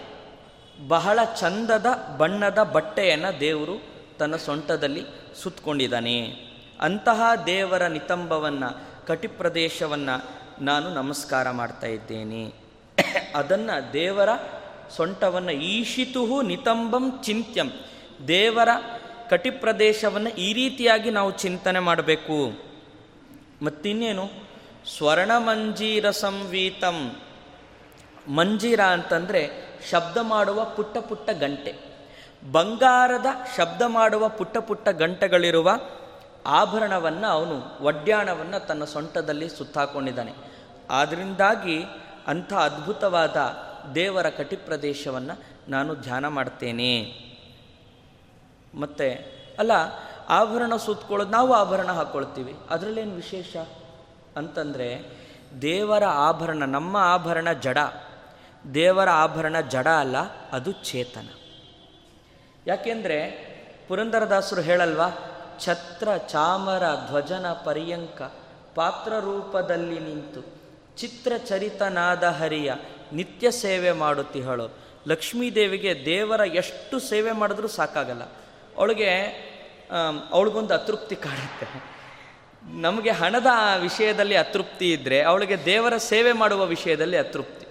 ಬಹಳ 0.89 1.19
ಚಂದದ 1.41 1.87
ಬಣ್ಣದ 2.19 2.63
ಬಟ್ಟೆಯನ್ನು 2.63 3.41
ದೇವರು 3.41 3.83
ತನ್ನ 4.19 4.37
ಸೊಂಟದಲ್ಲಿ 4.37 5.05
ಸುತ್ತಕೊಂಡಿದ್ದಾನೆ 5.43 6.21
ಅಂತಹ 6.81 7.23
ದೇವರ 7.47 7.87
ನಿತಂಬವನ್ನು, 7.87 9.07
ಕಟಿಪ್ರದೇಶವನ್ನು 9.07 10.25
ನಾನು 10.65 10.91
ನಮಸ್ಕಾರ 10.91 11.51
ಮಾಡ್ತಾ 11.51 11.87
ಇದ್ದೇನೆ. 11.87 12.53
ಅದನ್ನು 13.35 13.93
ದೇವರ 13.93 14.29
ಸೊಂಟವನ್ನು 14.91 15.53
ಈಶಿತುಹು 15.53 16.43
ನಿತಂಬಂ 16.43 17.21
ಚಿಂತ್ಯಂ. 17.23 17.71
ದೇವರ 18.29 18.69
ಕಟಿಪ್ರದೇಶವನ್ನು 19.31 20.31
ಈ 20.31 20.53
ರೀತಿಯಾಗಿ 20.53 21.11
ನಾವು 21.11 21.31
ಚಿಂತನೆ 21.31 21.79
ಮಾಡಬೇಕು. 21.79 22.67
ಮತ್ತಿನ್ನೇನು? 23.65 24.31
ಸ್ವರ್ಣಮಂಜೀರ 24.97 26.11
ಸಂವೀತಂ. 26.11 27.17
ಮಂಜೀರ 28.29 28.81
ಅಂತಂದರೆ 28.81 29.51
ಶಬ್ದ 29.91 30.17
ಮಾಡುವ 30.23 30.65
ಪುಟ್ಟ 30.65 30.99
ಪುಟ್ಟ 30.99 31.31
ಗಂಟೆ. 31.31 31.75
ಬಂಗಾರದ 32.53 33.27
ಶಬ್ದ 33.57 33.83
ಮಾಡುವ 33.87 34.29
ಪುಟ್ಟ 34.29 34.59
ಪುಟ್ಟ 34.59 34.89
ಗಂಟೆಗಳಿರುವ 34.89 35.71
ಆಭರಣವನ್ನು 36.47 37.27
ಅವನು 37.27 37.85
ಒಡ್ಯಾಣವನ್ನು 37.85 38.67
ತನ್ನ 38.67 38.85
ಸೊಂಟದಲ್ಲಿ 38.85 39.49
ಸುತ್ತಾಕೊಂಡಿದ್ದಾನೆ. 39.49 40.33
ಆದ್ದರಿಂದಾಗಿ 40.91 41.85
ಅಂಥ 42.27 42.53
ಅದ್ಭುತವಾದ 42.53 43.37
ದೇವರ 43.95 44.29
ಕಟಿಪ್ರದೇಶವನ್ನು 44.29 45.43
ನಾನು 45.69 45.95
ಧ್ಯಾನ 45.95 46.29
ಮಾಡ್ತೇನೆ. 46.29 47.03
ಮತ್ತು, 48.75 49.19
ಅಲ್ಲ, 49.59 49.73
ಆಭರಣ 50.29 50.77
ಸುತ್ತಕೊಳ್ಳೋದು 50.77 51.31
ನಾವು 51.31 51.53
ಆಭರಣ 51.53 51.93
ಹಾಕ್ಕೊಳ್ತೀವಿ 51.93 52.55
ಅದರಲ್ಲೇನು 52.71 53.15
ವಿಶೇಷ? 53.15 53.57
ಅಂತಂದರೆ, 54.37 55.11
ದೇವರ 55.63 56.05
ಆಭರಣ, 56.05 56.65
ನಮ್ಮ 56.65 56.97
ಆಭರಣ 56.97 57.53
ಜಡ. 57.53 57.79
ದೇವರ 58.75 59.09
ಆಭರಣ 59.11 59.61
ಜಡ 59.61 59.89
ಅಲ್ಲ, 59.89 60.17
ಅದು 60.53 60.73
ಚೇತನ. 60.73 61.29
ಯಾಕೆಂದರೆ, 62.67 63.47
ಪುರಂದರದಾಸರು 63.89 64.61
ಹೇಳಲ್ವಾ, 64.61 65.11
ಛತ್ರ 65.59 66.09
ಚಾಮರ 66.17 66.83
ಧ್ವಜನ 67.07 67.47
ಪರ್ಯಂಕ 67.53 68.23
ಪಾತ್ರ 68.75 69.13
ರೂಪದಲ್ಲಿ 69.13 69.99
ನಿಂತು 69.99 70.41
ಚಿತ್ರಚರಿತನಾದ 70.97 72.25
ಹರಿಯ 72.25 72.73
ನಿತ್ಯ 73.13 73.51
ಸೇವೆ 73.51 73.93
ಮಾಡುತ್ತಿಹಳು 73.93 74.79
ಲಕ್ಷ್ಮೀದೇವಿಗೆ 75.09 76.05
ದೇವರ 76.05 76.41
ಎಷ್ಟು 76.41 77.01
ಸೇವೆ 77.01 77.33
ಮಾಡಿದ್ರೂ 77.33 77.69
ಸಾಕಾಗಲ್ಲ. 77.69 78.23
ಅವಳಿಗೆ 78.77 79.11
ಅವಳಿಗೊಂದು 80.31 80.75
ಅತೃಪ್ತಿ 80.75 81.17
ಕಾಡುತ್ತೆ 81.17 81.67
ನಮಗೆ 82.81 83.11
ಹಣದ 83.11 83.47
ವಿಷಯದಲ್ಲಿ 83.81 84.37
ಅತೃಪ್ತಿ 84.37 84.93
ಇದ್ದರೆ 84.93 85.23
ಅವಳಿಗೆ 85.23 85.65
ದೇವರ 85.65 85.97
ಸೇವೆ 85.97 86.33
ಮಾಡುವ 86.33 86.65
ವಿಷಯದಲ್ಲಿ 86.65 87.17
ಅತೃಪ್ತಿ. 87.17 87.67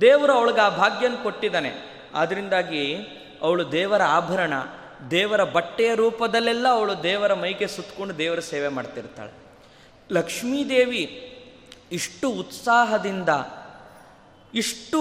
ದೇವರು 0.00 0.32
ಅವಳಿಗೆ 0.32 0.60
ಆ 0.60 0.68
ಭಾಗ್ಯನ 0.68 1.14
ಕೊಟ್ಟಿದ್ದಾನೆ. 1.22 1.72
ಆದ್ದರಿಂದಾಗಿ 2.14 2.96
ಅವಳು 3.42 3.72
ದೇವರ 3.72 4.02
ಆಭರಣ, 4.02 4.52
ದೇವರ 5.10 5.44
ಬಟ್ಟೆಯ 5.44 5.94
ರೂಪದಲ್ಲೆಲ್ಲ 5.94 6.68
ಅವಳು 6.68 7.02
ದೇವರ 7.02 7.34
ಮೈಗೆ 7.34 7.66
ಸುತ್ತಕೊಂಡು 7.66 8.18
ದೇವರ 8.18 8.40
ಸೇವೆ 8.40 8.68
ಮಾಡ್ತಿರ್ತಾಳೆ. 8.68 9.32
ಲಕ್ಷ್ಮೀದೇವಿ 10.12 11.30
ಇಷ್ಟು 11.92 12.30
ಉತ್ಸಾಹದಿಂದ 12.30 13.28
ಇಷ್ಟು 14.54 15.00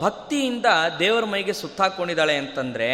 ಭಕ್ತಿಯಿಂದ 0.00 0.66
ದೇವರ 0.98 1.24
ಮೈಗೆ 1.24 1.52
ಸುತ್ತಾಕೊಂಡಿದ್ದಾಳೆ 1.52 2.36
ಅಂತಂದರೆ, 2.36 2.90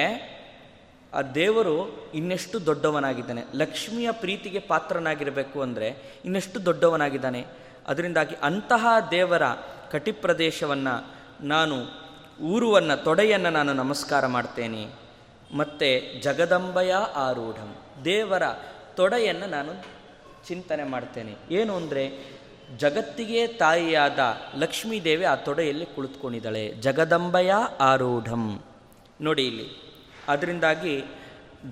ಆ 1.15 1.23
ದೇವರು 1.23 2.07
ಇನ್ನೆಷ್ಟು 2.13 2.67
ದೊಡ್ಡವನಾಗಿದ್ದಾನೆ. 2.67 3.43
ಲಕ್ಷ್ಮಿಯ 3.55 4.13
ಪ್ರೀತಿಗೆ 4.13 4.59
ಪಾತ್ರನಾಗಿರಬೇಕು 4.59 5.63
ಅಂದರೆ 5.63 6.19
ಇನ್ನೆಷ್ಟು 6.25 6.65
ದೊಡ್ಡವನಾಗಿದ್ದಾನೆ. 6.65 7.45
ಅದರಿಂದಾಗಿ 7.87 8.37
ಅಂತಹ 8.43 8.87
ದೇವರ 9.11 9.43
ಕಟಿಪ್ರದೇಶವನ್ನು 9.91 11.15
ನಾನು, 11.47 11.77
ಊರುವನ್ನು, 12.43 13.05
ತೊಡೆಯನ್ನು 13.05 13.51
ನಾನು 13.51 13.73
ನಮಸ್ಕಾರ 13.73 14.27
ಮಾಡ್ತೇನೆ. 14.27 14.87
ಮತ್ತು 15.57 16.23
ಜಗದಂಬಯ 16.23 16.93
ಆರೂಢಂ. 17.15 17.77
ದೇವರ 18.05 18.43
ತೊಡೆಯನ್ನು 18.95 19.47
ನಾನು 19.47 19.73
ಚಿಂತನೆ 20.47 20.85
ಮಾಡ್ತೇನೆ. 20.85 21.35
ಏನು 21.51 21.77
ಅಂದರೆ 21.77 22.35
ಜಗತ್ತಿಗೆ 22.77 23.47
ತಾಯಿಯಾದ 23.47 24.19
ಲಕ್ಷ್ಮೀದೇವಿ 24.55 25.25
ಆ 25.25 25.35
ತೊಡೆಯಲ್ಲಿ 25.35 25.87
ಕುಳಿತುಕೊಂಡಿದ್ದಾಳೆ. 25.87 26.69
ಜಗದಂಬಯ 26.69 27.53
ಆರೂಢಂ. 27.81 28.63
ನೋಡಿ 29.21 29.47
ಇಲ್ಲಿ. 29.47 29.95
ಅದರಿಂದಾಗಿ 30.29 31.05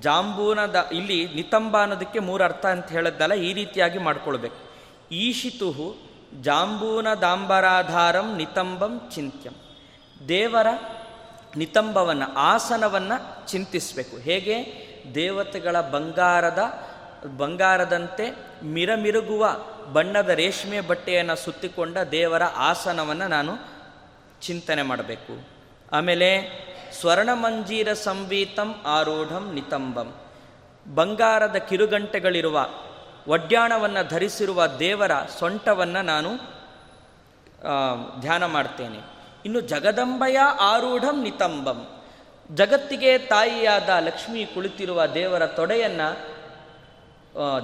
ಜಾಂಬೂನದ 0.00 0.88
ಇಲ್ಲಿ 0.92 1.34
ನಿತಂಬ 1.34 1.80
ಅನ್ನೋದಕ್ಕೆ 1.80 2.18
ಮೂರು 2.18 2.44
ಅರ್ಥ 2.44 2.66
ಅಂತ 2.66 2.86
ಹೇಳಿದ್ದಲ್ಲ 2.86 3.34
ಈ 3.34 3.52
ರೀತಿಯಾಗಿ 3.52 3.98
ಮಾಡ್ಕೊಳ್ಬೇಕು. 3.98 4.56
ಈಶಿತುಹು 5.14 5.96
ಜಾಂಬೂನದಾಂಬರಾಧಾರಂ 6.40 8.36
ನಿತಂಬಂ 8.36 9.10
ಚಿಂತ್ಯಂ. 9.14 9.52
ದೇವರ 10.28 10.66
ನಿತಂಬವನ್ನು, 11.56 12.34
ಆಸನವನ್ನು 12.34 13.48
ಚಿಂತಿಸಬೇಕು. 13.48 14.16
ಹೇಗೆ? 14.16 14.82
ದೇವತೆಗಳ 15.14 15.80
ಬಂಗಾರದ, 15.80 16.88
ಬಂಗಾರದಂತೆ 17.36 18.36
ಮಿರಮಿರುಗುವ 18.64 19.66
ಬಣ್ಣದ 19.92 20.28
ರೇಷ್ಮೆ 20.28 20.80
ಬಟ್ಟೆಯನ್ನು 20.80 21.36
ಸುತ್ತಿಕೊಂಡ 21.36 21.98
ದೇವರ 21.98 22.42
ಆಸನವನ್ನು 22.42 23.28
ನಾನು 23.28 23.58
ಚಿಂತನೆ 24.40 24.82
ಮಾಡಬೇಕು. 24.82 25.48
ಆಮೇಲೆ 25.92 26.28
ಸ್ವರ್ಣಮಂಜೀರ 26.92 27.92
ಸಂವೀತಂ 27.92 28.82
ಆರೂಢಂ 28.86 29.54
ನಿತಂಬಂ. 29.54 30.14
ಬಂಗಾರದ 30.94 31.56
ಕಿರುಗಂಟೆಗಳಿರುವ 31.56 32.68
ಒಡ್ಯಾಣವನ್ನು 33.28 34.08
ಧರಿಸಿರುವ 34.08 34.66
ದೇವರ 34.66 35.10
ಸೊಂಟವನ್ನು 35.38 36.02
ನಾನು 36.02 36.36
ಧ್ಯಾನ 38.20 38.46
ಮಾಡ್ತೇನೆ. 38.46 39.00
ಇನ್ನು 39.44 39.60
ಜಗದಂಬಯ 39.60 40.38
ಆರೂಢಂ 40.60 41.22
ನಿತಂಬಂ. 41.22 42.02
ಜಗತ್ತಿಗೆ 42.54 43.18
ತಾಯಿಯಾದ 43.18 43.88
ಲಕ್ಷ್ಮಿ 43.88 44.46
ಕುಳಿತಿರುವ 44.46 45.06
ದೇವರ 45.06 45.46
ತೊಡೆಯನ್ನು 45.46 46.08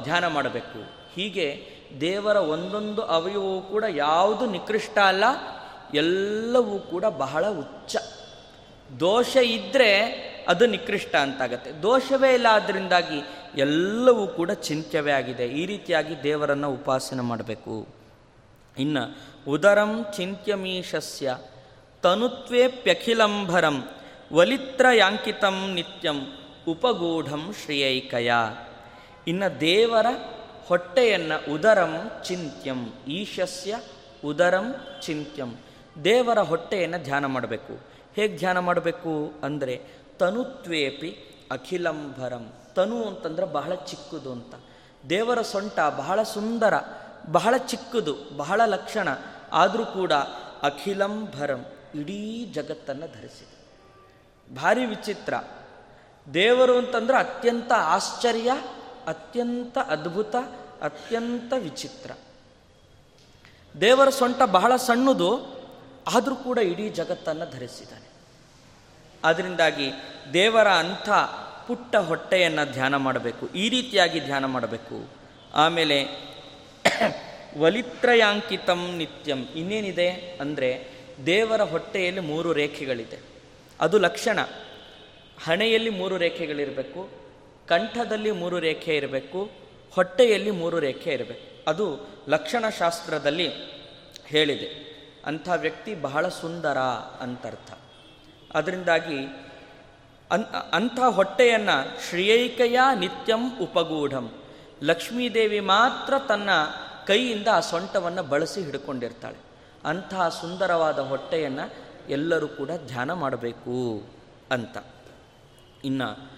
ಧ್ಯಾನ 0.03 0.27
ಮಾಡಬೇಕು. 0.27 0.81
ಹೀಗೆ 1.15 1.78
ದೇವರ 2.01 2.37
ಒಂದೊಂದು 2.37 3.03
ಅವಯವೂ 3.03 3.61
ಕೂಡ 3.61 3.85
ಯಾವುದು 3.89 4.47
ನಿಕೃಷ್ಟ 4.47 4.99
ಅಲ್ಲ, 4.99 5.25
ಎಲ್ಲವೂ 5.95 6.79
ಕೂಡ 6.79 7.05
ಬಹಳ 7.05 7.49
ಉಚ್ಚ 7.49 7.97
ದೋಷ 9.01 9.37
ಇದ್ದರೆ 9.37 10.01
ಅದು 10.49 10.67
ನಿಕೃಷ್ಟ 10.67 11.15
ಅಂತಾಗತ್ತೆ. 11.15 11.83
ದೋಷವೇ 11.83 12.35
ಇಲ್ಲ 12.35 12.49
ಅದರಿಂದಾಗಿ 12.49 13.23
ಎಲ್ಲವೂ 13.57 14.27
ಕೂಡ 14.27 14.51
ಚಿಂತ್ಯವೇ 14.51 15.13
ಆಗಿದೆ. 15.13 15.47
ಈ 15.47 15.67
ರೀತಿಯಾಗಿ 15.67 16.23
ದೇವರನ್ನು 16.23 16.73
ಉಪಾಸನೆ 16.73 17.23
ಮಾಡಬೇಕು. 17.23 17.89
ಇನ್ನು, 18.79 19.19
ಉದರಂ 19.51 20.07
ಚಿಂತ್ಯಮೀಶಸ್ಯ 20.17 21.37
ತನುತ್ವೇಪ್ಯಖಿಲಂಭರಂ 22.03 23.89
ವಲಿತ್ರಯಾಂಕಿತಂ 24.33 25.73
ನಿತ್ಯಂ, 25.75 26.19
ಉಪಗೂಢಂ 26.69 27.55
ಶ್ರೇಯೈಕಯ. 27.65 28.33
ಇನ್ನು 29.27 29.61
ದೇವರ 29.61 30.07
ಹೊಟ್ಟೆಯನ್ನು 30.69 31.55
ಉದರಂ 31.55 32.11
ಚಿಂತ್ಯಂ, 32.25 32.93
ಈಶಸ್ಯ 33.09 33.81
ಉದರಂ 34.25 34.75
ಚಿಂತ್ಯಂ. 35.03 35.57
ದೇವರ 36.05 36.39
ಹೊಟ್ಟೆಯನ್ನು 36.39 37.05
ಧ್ಯಾನ 37.05 37.27
ಮಾಡಬೇಕು. 37.27 37.79
ಹೇಗೆ 38.15 38.39
ಧ್ಯಾನ 38.39 38.59
ಮಾಡಬೇಕು 38.59 39.33
ಅಂದರೆ 39.43 39.83
ತನುತ್ವೇಪಿ 40.19 41.11
ಅಖಿಲಂಭರಂ. 41.51 42.53
ತನು 42.77 43.05
ಅಂತಂದ್ರೆ 43.05 43.47
ಬಹಳ 43.47 43.75
ಚಿಕ್ಕದು 43.75 44.33
ಅಂತ. 44.33 44.55
ದೇವರ 45.11 45.43
ಸೊಂಟ 45.43 45.81
ಬಹಳ 45.97 46.23
ಸುಂದರ, 46.23 46.75
ಬಹಳ 47.33 47.57
ಚಿಕ್ಕದು, 47.57 48.17
ಬಹಳ 48.37 48.61
ಲಕ್ಷಣ, 48.67 49.09
ಆದರೂ 49.53 49.87
ಕೂಡ 49.87 50.13
ಅಖಿಲಂಭರಂ, 50.63 51.67
ಇಡೀ 51.95 52.45
ಜಗತ್ತನ್ನು 52.53 53.07
ಧರಿಸಿದೆ. 53.07 53.59
ಭಾರಿ 54.55 54.87
ವಿಚಿತ್ರ. 54.87 55.35
ದೇವರು 56.35 56.79
ಅಂತಂದ್ರೆ 56.79 57.19
ಅತ್ಯಂತ 57.19 57.73
ಆಶ್ಚರ್ಯ 57.73 58.53
ಅತ್ಯಂತ 59.09 59.79
ಅದ್ಭುತ, 59.79 60.37
ಅತ್ಯಂತ 60.83 61.53
ವಿಚಿತ್ರ. 61.59 62.11
ದೇವರ 63.81 64.09
ಸೊಂಟ 64.09 64.43
ಬಹಳ 64.43 64.77
ಸಣ್ಣದು, 64.77 65.59
ಆದರೂ 66.15 66.37
ಕೂಡ 66.37 66.59
ಇಡೀ 66.59 66.89
ಜಗತ್ತನ್ನು 66.89 67.51
ಧರಿಸಿದ್ದಾನೆ. 67.51 68.09
ಅದರಿಂದಾಗಿ 69.25 69.91
ದೇವರ 70.33 70.69
ಅಂಥ 70.69 71.11
ಪುಟ್ಟ 71.67 71.97
ಹೊಟ್ಟೆಯನ್ನು 71.97 72.73
ಧ್ಯಾನ 72.73 72.97
ಮಾಡಬೇಕು, 72.97 73.49
ಈ 73.49 73.69
ರೀತಿಯಾಗಿ 73.69 74.21
ಧ್ಯಾನ 74.21 74.45
ಮಾಡಬೇಕು. 74.45 75.09
ಆಮೇಲೆ 75.55 76.05
ವಲಿತ್ರಯಾಂಕಿತಂ 77.59 78.95
ನಿತ್ಯಂ, 78.97 79.39
ಇನ್ನೇನಿದೆ 79.39 80.11
ಅಂದರೆ 80.41 80.89
ದೇವರ 81.27 81.63
ಹೊಟ್ಟೆಯಲ್ಲಿ 81.63 82.21
ಮೂರು 82.21 82.53
ರೇಖೆಗಳಿದೆ. 82.53 83.19
ಅದು 83.81 83.99
ಲಕ್ಷಣ. 83.99 84.39
ಹಣೆಯಲ್ಲಿ 85.45 85.91
ಮೂರು 85.91 86.17
ರೇಖೆಗಳಿರಬೇಕು 86.17 87.18
ಕಂಠದಲ್ಲಿ 87.69 88.31
ಮೂರು 88.31 88.59
ರೇಖೆ 88.59 88.97
ಇರಬೇಕು, 88.97 89.51
ಹೊಟ್ಟೆಯಲ್ಲಿ 89.93 90.51
ಮೂರು 90.51 90.79
ರೇಖೆ 90.79 91.11
ಇರಬೇಕು. 91.11 91.71
ಅದು 91.71 92.09
ಲಕ್ಷಣಶಾಸ್ತ್ರದಲ್ಲಿ 92.29 93.53
ಹೇಳಿದೆ. 94.27 94.89
ಅಂಥ 95.27 95.49
ವ್ಯಕ್ತಿ 95.57 95.95
ಬಹಳ 95.95 96.29
ಸುಂದರ 96.29 96.79
ಅಂತರ್ಥ. 97.21 97.79
ಅದರಿಂದಾಗಿ 98.55 99.25
ಅನ್, 100.31 100.45
ಅಂಥ 100.73 101.01
ಹೊಟ್ಟೆಯನ್ನು 101.01 102.09
ಶ್ರೇಯಿಕೆಯ 102.09 102.81
ನಿತ್ಯಂ 102.99 103.59
ಉಪಗೂಢಂ. 103.59 104.33
ಲಕ್ಷ್ಮೀದೇವಿ 104.83 105.61
ಮಾತ್ರ 105.61 106.15
ತನ್ನ 106.29 106.51
ಕೈಯಿಂದ 107.07 107.49
ಆ 107.49 107.61
ಸೊಂಟವನ್ನು 107.61 108.23
ಬಳಸಿ 108.23 108.63
ಹಿಡ್ಕೊಂಡಿರ್ತಾಳೆ. 108.63 109.37
ಅಂಥ 109.85 110.15
ಸುಂದರವಾದ 110.15 110.99
ಹೊಟ್ಟೆಯನ್ನು 110.99 111.73
ಎಲ್ಲರೂ 112.09 112.49
ಕೂಡ 112.49 112.71
ಧ್ಯಾನ 112.87 113.13
ಮಾಡಬೇಕು 113.13 114.03
ಅಂತ. 114.51 114.79
ಇನ್ನು 115.85 116.38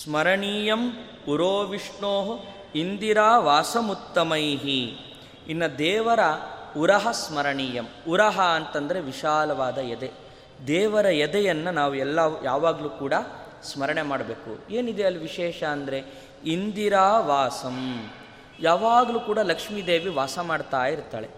ಸ್ಮರಣೀಯಂ 0.00 1.08
ಉರೋ 1.28 1.60
ವಿಷ್ಣೋ 1.60 2.44
ಇಂದಿರಾ 2.74 3.38
ವಾಸಮುತ್ತಮೈಹಿ. 3.38 4.96
ಇನ್ನು 5.48 5.78
ದೇವರ 5.78 6.20
ಉರಹ 6.78 7.10
ಸ್ಮರಣೀಯಂ. 7.10 7.84
ಉರಹ 8.08 8.40
ಅಂತಂದರೆ 8.40 9.00
ವಿಶಾಲವಾದ 9.00 9.78
ಎದೆ. 9.78 10.10
ದೇವರ 10.66 11.06
ಎದೆಯನ್ನು 11.06 11.70
ನಾವು 11.70 11.94
ಎಲ್ಲ 11.94 12.18
ಯಾವಾಗಲೂ 12.44 12.88
ಕೂಡ 12.88 13.14
ಸ್ಮರಣೆ 13.62 14.02
ಮಾಡಬೇಕು. 14.02 14.72
ಏನಿದೆ 14.72 15.04
ಅಲ್ಲಿ 15.04 15.20
ವಿಶೇಷ 15.20 15.62
ಅಂದರೆ 15.62 16.04
ಇಂದಿರಾ 16.44 17.20
ವಾಸಂ. 17.20 18.10
ಯಾವಾಗಲೂ 18.60 19.20
ಕೂಡ 19.20 19.38
ಲಕ್ಷ್ಮೀದೇವಿ 19.38 20.10
ವಾಸ 20.10 20.38
ಮಾಡ್ತಾ 20.38 20.86
ಇರ್ತಾಳೆ 20.86 21.28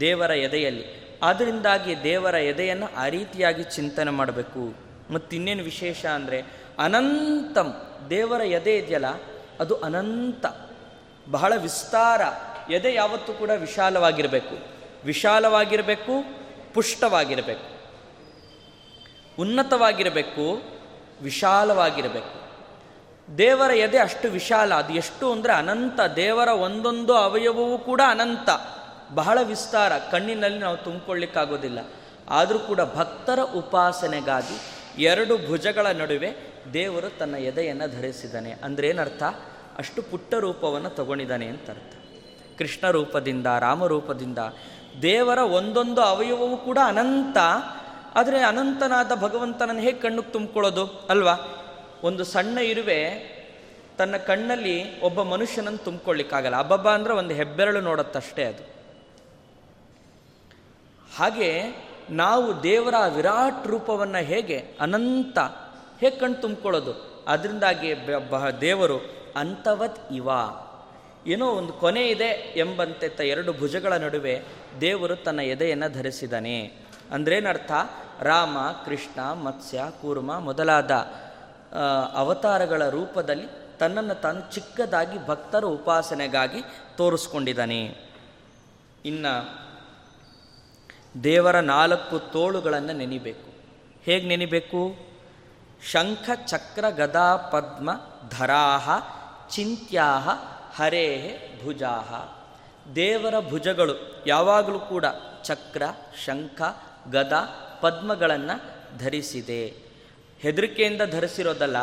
ದೇವರ 0.00 0.30
ಎದೆಯಲ್ಲಿ. 0.30 1.18
ಆದ್ದರಿಂದಾಗಿ 1.22 2.02
ದೇವರ 2.02 2.34
ಎದೆಯನ್ನು 2.34 2.96
ಆ 2.96 3.08
ರೀತಿಯಾಗಿ 3.08 3.62
ಚಿಂತನೆ 3.62 4.10
ಮಾಡಬೇಕು. 4.10 4.74
ಮತ್ತು 5.12 5.36
ಇನ್ನೇನು 5.36 5.62
ವಿಶೇಷ 5.62 6.06
ಅಂದರೆ 6.06 6.65
ಅನಂತಂ. 6.78 7.82
ದೇವರ 8.10 8.40
ಎದೆ 8.40 8.76
ಇದೆಯಲ್ಲ, 8.76 9.06
ಅದು 9.60 9.80
ಅನಂತ. 9.80 10.46
ಬಹಳ 11.30 11.52
ವಿಸ್ತಾರ. 11.56 12.20
ಎದೆ 12.72 12.94
ಯಾವತ್ತೂ 12.94 13.32
ಕೂಡ 13.32 13.50
ವಿಶಾಲವಾಗಿರಬೇಕು. 13.50 14.58
ವಿಶಾಲವಾಗಿರಬೇಕು, 15.04 16.12
ಪುಷ್ಟವಾಗಿರಬೇಕು. 16.74 17.76
ಉನ್ನತವಾಗಿರಬೇಕು, 19.40 20.62
ವಿಶಾಲವಾಗಿರಬೇಕು. 21.22 22.46
ದೇವರ 23.38 23.70
ಎದೆ 23.70 23.98
ಅಷ್ಟು 23.98 24.28
ವಿಶಾಲ, 24.28 24.74
ಅದು 24.74 24.92
ಎಷ್ಟು 24.92 25.32
ಅಂದರೆ 25.32 25.52
ಅನಂತ. 25.52 26.00
ದೇವರ 26.16 26.48
ಒಂದೊಂದು 26.48 27.14
ಅವಯವವೂ 27.14 27.78
ಕೂಡ 27.78 28.00
ಅನಂತ. 28.08 28.48
ಬಹಳ 29.14 29.38
ವಿಸ್ತಾರ. 29.42 29.92
ಕಣ್ಣಿನಲ್ಲಿ 29.98 30.58
ನಾವು 30.58 30.76
ತುಂಬಿಕೊಳ್ಳಿಕ್ಕಾಗೋದಿಲ್ಲ. 30.76 31.78
ಆದರೂ 32.30 32.58
ಕೂಡ 32.58 32.80
ಭಕ್ತರ 32.80 33.38
ಉಪಾಸನೆಗಾಗಿ 33.40 34.58
ಎರಡು 35.02 35.46
ಭುಜಗಳ 35.46 35.86
ನಡುವೆ 35.86 36.55
ದೇವರು 36.72 37.18
ತನ್ನ 37.18 37.34
ಎದೆಯನ್ನು 37.34 38.00
ಧರಿಸಿದ್ದಾನೆ. 38.00 38.52
ಅಂದರೆ 38.52 38.88
ಏನರ್ಥ? 38.88 39.22
ಅಷ್ಟು 39.78 40.02
ಪುಟ್ಟ 40.02 40.34
ರೂಪವನ್ನು 40.34 40.90
ತಗೊಂಡಿದ್ದಾನೆ 40.90 41.46
ಅಂತ 41.46 41.70
ಅರ್ಥ. 41.70 41.92
ಕೃಷ್ಣ 42.58 42.90
ರೂಪದಿಂದ 42.90 43.46
ರಾಮರೂಪದಿಂದ 43.60 44.38
ದೇವರ 45.02 45.38
ಒಂದೊಂದು 45.38 46.00
ಅವಯವವೂ 46.00 46.56
ಕೂಡ 46.56 46.78
ಅನಂತ. 46.84 47.36
ಆದರೆ 48.14 48.40
ಅನಂತನಾದ 48.40 49.12
ಭಗವಂತನನ್ನು 49.14 49.82
ಹೇಗೆ 49.82 49.98
ಕಣ್ಣಿಗೆ 49.98 50.32
ತುಂಬಿಕೊಳ್ಳೋದು? 50.32 51.06
ಅಲ್ವಾ? 51.10 51.32
ಒಂದು 52.02 52.24
ಸಣ್ಣ 52.24 52.58
ಇರುವೆ 52.58 53.36
ತನ್ನ 53.98 54.16
ಕಣ್ಣಲ್ಲಿ 54.16 55.00
ಒಬ್ಬ 55.00 55.22
ಮನುಷ್ಯನನ್ನು 55.22 55.78
ತುಂಬಿಕೊಳ್ಳಿಕ್ಕಾಗಲ್ಲ. 55.78 56.56
ಅಬ್ಬಬ್ಬ 56.56 56.88
ಅಂದರೆ 56.88 57.12
ಒಂದು 57.12 57.34
ಹೆಬ್ಬೆರಳು 57.34 57.80
ನೋಡತ್ತಷ್ಟೇ 57.80 58.44
ಅದು. 58.44 58.76
ಹಾಗೆ 61.16 61.62
ನಾವು 62.10 62.62
ದೇವರ 62.62 62.94
ವಿರಾಟ್ 63.14 63.66
ರೂಪವನ್ನು 63.66 64.24
ಹೇಗೆ 64.24 64.64
ಅನಂತ 64.80 65.38
ಹೇಗೆ 66.00 66.16
ಕಣ್ಣು 66.16 66.40
ತುಂಬಿಕೊಳ್ಳೋದು. 66.40 67.24
ಅದರಿಂದಾಗಿ 67.28 67.94
ದೇವರು 68.60 68.98
ಅಂತವತ್ 69.36 70.12
ಇವ. 70.12 70.28
ಏನೋ 71.26 71.46
ಒಂದು 71.46 71.72
ಕೊನೆ 71.72 72.08
ಇದೆ 72.08 72.52
ಎಂಬಂತೆ 72.56 73.08
ತ 73.08 73.20
ಎರಡು 73.20 73.52
ಭುಜಗಳ 73.52 73.92
ನಡುವೆ 73.92 74.42
ದೇವರು 74.80 75.16
ತನ್ನ 75.16 75.40
ಎದೆಯನ್ನು 75.40 75.92
ಧರಿಸಿದ್ದಾನೆ. 75.92 76.72
ಅಂದ್ರೇನರ್ಥ, 77.12 77.72
ರಾಮ, 78.20 78.56
ಕೃಷ್ಣ, 78.84 79.32
ಮತ್ಸ್ಯ, 79.32 79.82
ಕೂರ್ಮ 80.00 80.38
ಮೊದಲಾದ 80.38 80.90
ಅವತಾರಗಳ 82.14 82.88
ರೂಪದಲ್ಲಿ 82.88 83.46
ತನ್ನನ್ನು 83.78 84.20
ತಾನು 84.20 84.54
ಚಿಕ್ಕದಾಗಿ 84.54 85.26
ಭಕ್ತರ 85.26 85.64
ಉಪಾಸನೆಗಾಗಿ 85.64 86.62
ತೋರಿಸ್ಕೊಂಡಿದ್ದಾನೆ. 86.96 87.96
ಇನ್ನು 89.04 89.58
ದೇವರ 91.24 91.60
ನಾಲ್ಕು 91.60 92.18
ತೋಳುಗಳನ್ನು 92.18 92.92
ನೆನಿಬೇಕು. 92.92 93.50
ಹೇಗೆ 94.04 94.26
ನೆನಿಬೇಕು? 94.26 95.15
ಶಂಖ 95.82 96.30
ಚಕ್ರ 96.46 96.84
ಗದಾ 96.90 97.36
ಪದ್ಮ 97.36 97.90
ಧರಾಹ 98.38 98.90
ಚಿಂತ್ಯಾಹ 99.50 100.28
ಹರೇ 100.76 101.38
ಭುಜಾಹ. 101.64 102.36
ದೇವರ 102.94 103.34
ಭುಜಗಳು 103.48 104.24
ಯಾವಾಗಲೂ 104.26 104.78
ಕೂಡ 104.78 105.04
ಚಕ್ರ, 105.44 105.82
ಶಂಖ, 106.24 106.62
ಗದ 107.10 107.32
ಪದ್ಮಗಳನ್ನು 107.80 108.60
ಧರಿಸಿದೆ. 108.98 109.66
ಹೆದರಿಕೆಯಿಂದ 110.38 111.02
ಧರಿಸಿರೋದಲ್ಲ, 111.10 111.76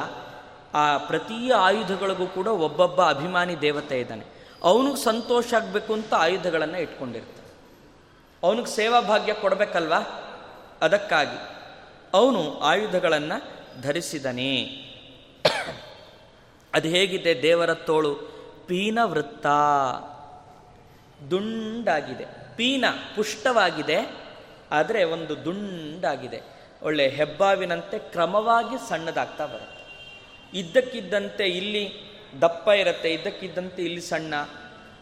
ಆ 0.74 0.98
ಪ್ರತಿ 0.98 1.52
ಆಯುಧಗಳಿಗೂ 1.52 2.28
ಕೂಡ 2.28 2.48
ಒಬ್ಬೊಬ್ಬ 2.48 3.04
ಅಭಿಮಾನಿ 3.04 3.62
ದೇವತೆ 3.62 4.00
ಇದ್ದಾನೆ. 4.00 4.26
ಅವನಿಗೆ 4.64 5.04
ಸಂತೋಷ 5.04 5.54
ಆಗಬೇಕು 5.54 5.94
ಅಂತ 5.94 6.14
ಆಯುಧಗಳನ್ನು 6.14 6.78
ಇಟ್ಕೊಂಡಿರ್ತಾನೆ. 6.78 7.44
ಅವನಿಗೆ 8.44 8.68
ಸೇವಾ 8.68 9.02
ಭಾಗ್ಯ 9.02 9.34
ಕೊಡಬೇಕಲ್ವಾ? 9.34 10.00
ಅದಕ್ಕಾಗಿ 10.82 11.38
ಅವನು 12.14 12.60
ಆಯುಧಗಳನ್ನು 12.60 13.63
ಧರಿಸಿದನೇ. 13.82 14.56
ಅದು 16.74 16.88
ಹೇಗಿದೆ? 16.88 17.42
ದೇವರ 17.42 17.74
ತೋಳು 17.74 18.16
ಪೀನ 18.68 19.00
ವೃತ್ತ. 19.04 19.48
ದುಂಡಾಗಿದೆ. 21.32 22.26
ಪೀನ 22.56 22.86
ಪುಷ್ಟವಾಗಿದೆ, 23.16 23.98
ಆದರೆ 24.72 25.04
ಒಂದು 25.04 25.46
ದುಂಡಾಗಿದೆ. 25.46 26.40
ಒಳ್ಳೆ 26.82 27.08
ಹೆಬ್ಬಾವಿನಂತೆ 27.08 28.00
ಕ್ರಮವಾಗಿ 28.00 28.90
ಸಣ್ಣದಾಗ್ತಾ 28.90 29.46
ಬರುತ್ತೆ. 29.46 29.82
ಇದ್ದಕ್ಕಿದ್ದಂತೆ 30.60 31.46
ಇಲ್ಲಿ 31.46 31.84
ದಪ್ಪ 32.42 32.68
ಇರುತ್ತೆ, 32.68 33.14
ಇದ್ದಕ್ಕಿದ್ದಂತೆ 33.14 33.82
ಇಲ್ಲಿ 33.82 34.02
ಸಣ್ಣ, 34.02 34.36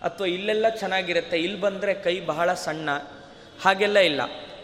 ಅಥವಾ 0.02 0.28
ಇಲ್ಲೆಲ್ಲ 0.28 0.70
ಚೆನ್ನಾಗಿರುತ್ತೆ, 0.70 1.38
ಇಲ್ಲಿ 1.38 1.60
ಬಂದರೆ 1.62 1.94
ಕೈ 1.94 2.20
ಬಹಳ 2.20 2.54
ಸಣ್ಣ, 2.54 2.90
ಹಾಗೆಲ್ಲ 3.64 3.98
ಇಲ್ಲ. 4.00 4.22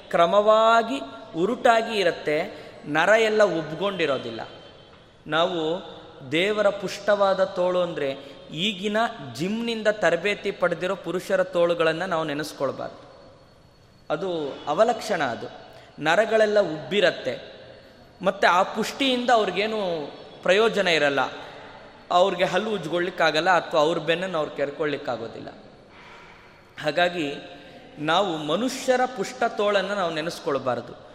ಕ್ರಮವಾಗಿ 0.10 1.00
ಉರುಟಾಗಿ 1.36 2.00
ಇರುತ್ತೆ 2.00 2.67
ನರ 2.88 3.10
ಎಲ್ಲ 3.10 3.43
ಉಬ್ಕೊಂಡಿರೋದಿಲ್ಲ. 3.43 4.41
ನಾವು 5.28 5.82
ದೇವರ 6.32 6.69
ಪುಷ್ಟವಾದ 6.69 7.43
ತೋಳು 7.43 7.82
ಅಂದರೆ 7.82 8.15
ಈಗಿನ 8.52 8.97
ಜಿಮ್ನಿಂದ 9.34 9.88
ತರಬೇತಿ 9.88 10.52
ಪಡೆದಿರೋ 10.52 10.95
ಪುರುಷರ 10.95 11.43
ತೋಳುಗಳನ್ನು 11.43 12.06
ನಾವು 12.06 12.23
ನೆನೆಸ್ಕೊಳ್ಬಾರ್ದು. 12.23 13.08
ಅದು 14.10 14.54
ಅವಲಕ್ಷಣ 14.67 15.23
ಅದು. 15.23 15.47
ನರಗಳೆಲ್ಲ 16.00 16.60
ಉಬ್ಬಿರತ್ತೆ. 16.60 17.58
ಮತ್ತು 18.21 18.47
ಆ 18.47 18.63
ಪುಷ್ಟಿಯಿಂದ 18.63 19.30
ಅವ್ರಿಗೇನು 19.30 19.78
ಪ್ರಯೋಜನ 20.43 20.88
ಇರಲ್ಲ. 20.88 21.19
ಅವ್ರಿಗೆ 22.12 22.43
ಹಲ್ಲು 22.43 22.69
ಉಜ್ಗೊಳ್ಲಿಕ್ಕಾಗಲ್ಲ 22.69 23.50
ಅಥವಾ 23.50 23.82
ಅವ್ರ 23.82 23.97
ಬೆನ್ನನ್ನು 23.97 24.38
ಅವ್ರು 24.38 24.56
ಕೆರ್ಕೊಳ್ಳಿಕ್ಕಾಗೋದಿಲ್ಲ. 24.56 25.47
ಹಾಗಾಗಿ 26.84 27.34
ನಾವು 28.00 28.38
ಮನುಷ್ಯರ 28.38 29.02
ಪುಷ್ಟ 29.17 29.43
ತೋಳನ್ನು 29.47 29.95
ನಾವು 29.95 30.13
ನೆನೆಸ್ಕೊಳ್ಬಾರ್ದು. 30.13 31.08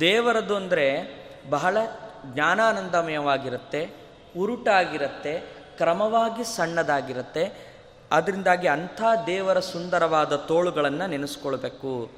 ದೇವರದು 0.00 0.56
ಅಂದರೆ 0.56 1.19
ಬಹಳ 1.48 1.76
ಜ್ಞಾನಾನಂದಮಯವಾಗಿರುತ್ತೆ, 2.24 3.90
ಉರುಟಾಗಿರುತ್ತೆ, 4.38 5.40
ಕ್ರಮವಾಗಿ 5.76 6.56
ಸಣ್ಣದಾಗಿರುತ್ತೆ. 6.56 7.70
ಅದರಿಂದಾಗಿ 8.12 8.68
ಅಂಥ 8.68 9.02
ದೇವರ 9.26 9.60
ಸುಂದರವಾದ 9.60 10.36
ತೋಳುಗಳನ್ನು 10.36 11.06
ನೆನೆಸ್ಕೊಳ್ಬೇಕು. 11.06 12.10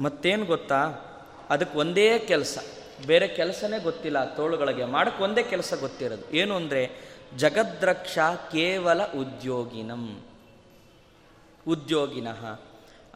ಮತ್ತೇನು 0.00 0.44
ಗೊತ್ತಾ? 0.44 0.84
ಅದಕ್ಕೆ 1.50 1.78
ಒಂದೇ 1.78 2.18
ಕೆಲಸ. 2.18 2.58
ಬೇರೆ 3.06 3.28
ಕೆಲಸನೇ 3.28 3.78
ಗೊತ್ತಿಲ್ಲ 3.78 4.24
ತೋಳುಗಳಿಗೆ. 4.24 4.84
ಮಾಡಕ್ಕೆ 4.84 5.22
ಒಂದೇ 5.22 5.42
ಕೆಲಸ 5.42 5.74
ಗೊತ್ತಿರೋದು. 5.80 6.30
ಏನು 6.30 6.56
ಅಂದರೆ, 6.56 6.90
ಜಗದ್ರಕ್ಷ 7.36 8.18
ಕೇವಲ 8.52 9.04
ಉದ್ಯೋಗಿನಂ. 9.04 10.22
ಉದ್ಯೋಗಿನಃ. 11.68 12.60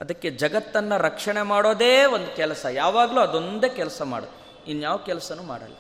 ಅದಕ್ಕೆ 0.01 0.31
ಜಗತ್ತನ್ನು 0.31 0.99
ರಕ್ಷಣೆ 0.99 1.43
ಮಾಡೋದೇ 1.43 2.05
ಒಂದು 2.05 2.37
ಕೆಲಸ. 2.37 2.67
ಯಾವಾಗಲೂ 2.71 3.21
ಅದೊಂದೇ 3.21 3.69
ಕೆಲಸ 3.69 4.03
ಮಾಡು. 4.03 4.46
ಇನ್ಯಾವ 4.67 4.97
ಕೆಲಸನೂ 4.97 5.43
ಮಾಡಲ್ಲ. 5.43 5.75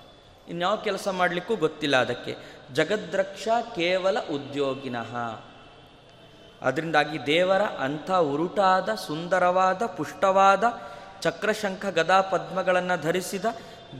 ಇನ್ಯಾವ 0.49 0.77
ಕೆಲಸ 0.77 1.09
ಮಾಡಲಿಕ್ಕೂ 1.09 1.57
ಗೊತ್ತಿಲ್ಲ 1.57 1.96
ಅದಕ್ಕೆ. 1.96 2.37
ಜಗದ್ರಕ್ಷ 2.72 3.49
ಕೇವಲ 3.75 4.20
ಉದ್ಯೋಗಿನಃ. 4.20 5.40
ಅದರಿಂದಾಗಿ 6.62 7.27
ದೇವರ 7.27 7.62
ಅಂಥ 7.62 8.11
ಉರುಟಾದ, 8.11 8.94
ಸುಂದರವಾದ, 8.94 9.87
ಪುಷ್ಟವಾದ 9.87 10.64
ಚಕ್ರಶಂಖ 11.20 11.87
ಗದಾ 11.87 12.20
ಪದ್ಮಗಳನ್ನು 12.20 13.03
ಧರಿಸಿದ 13.03 13.44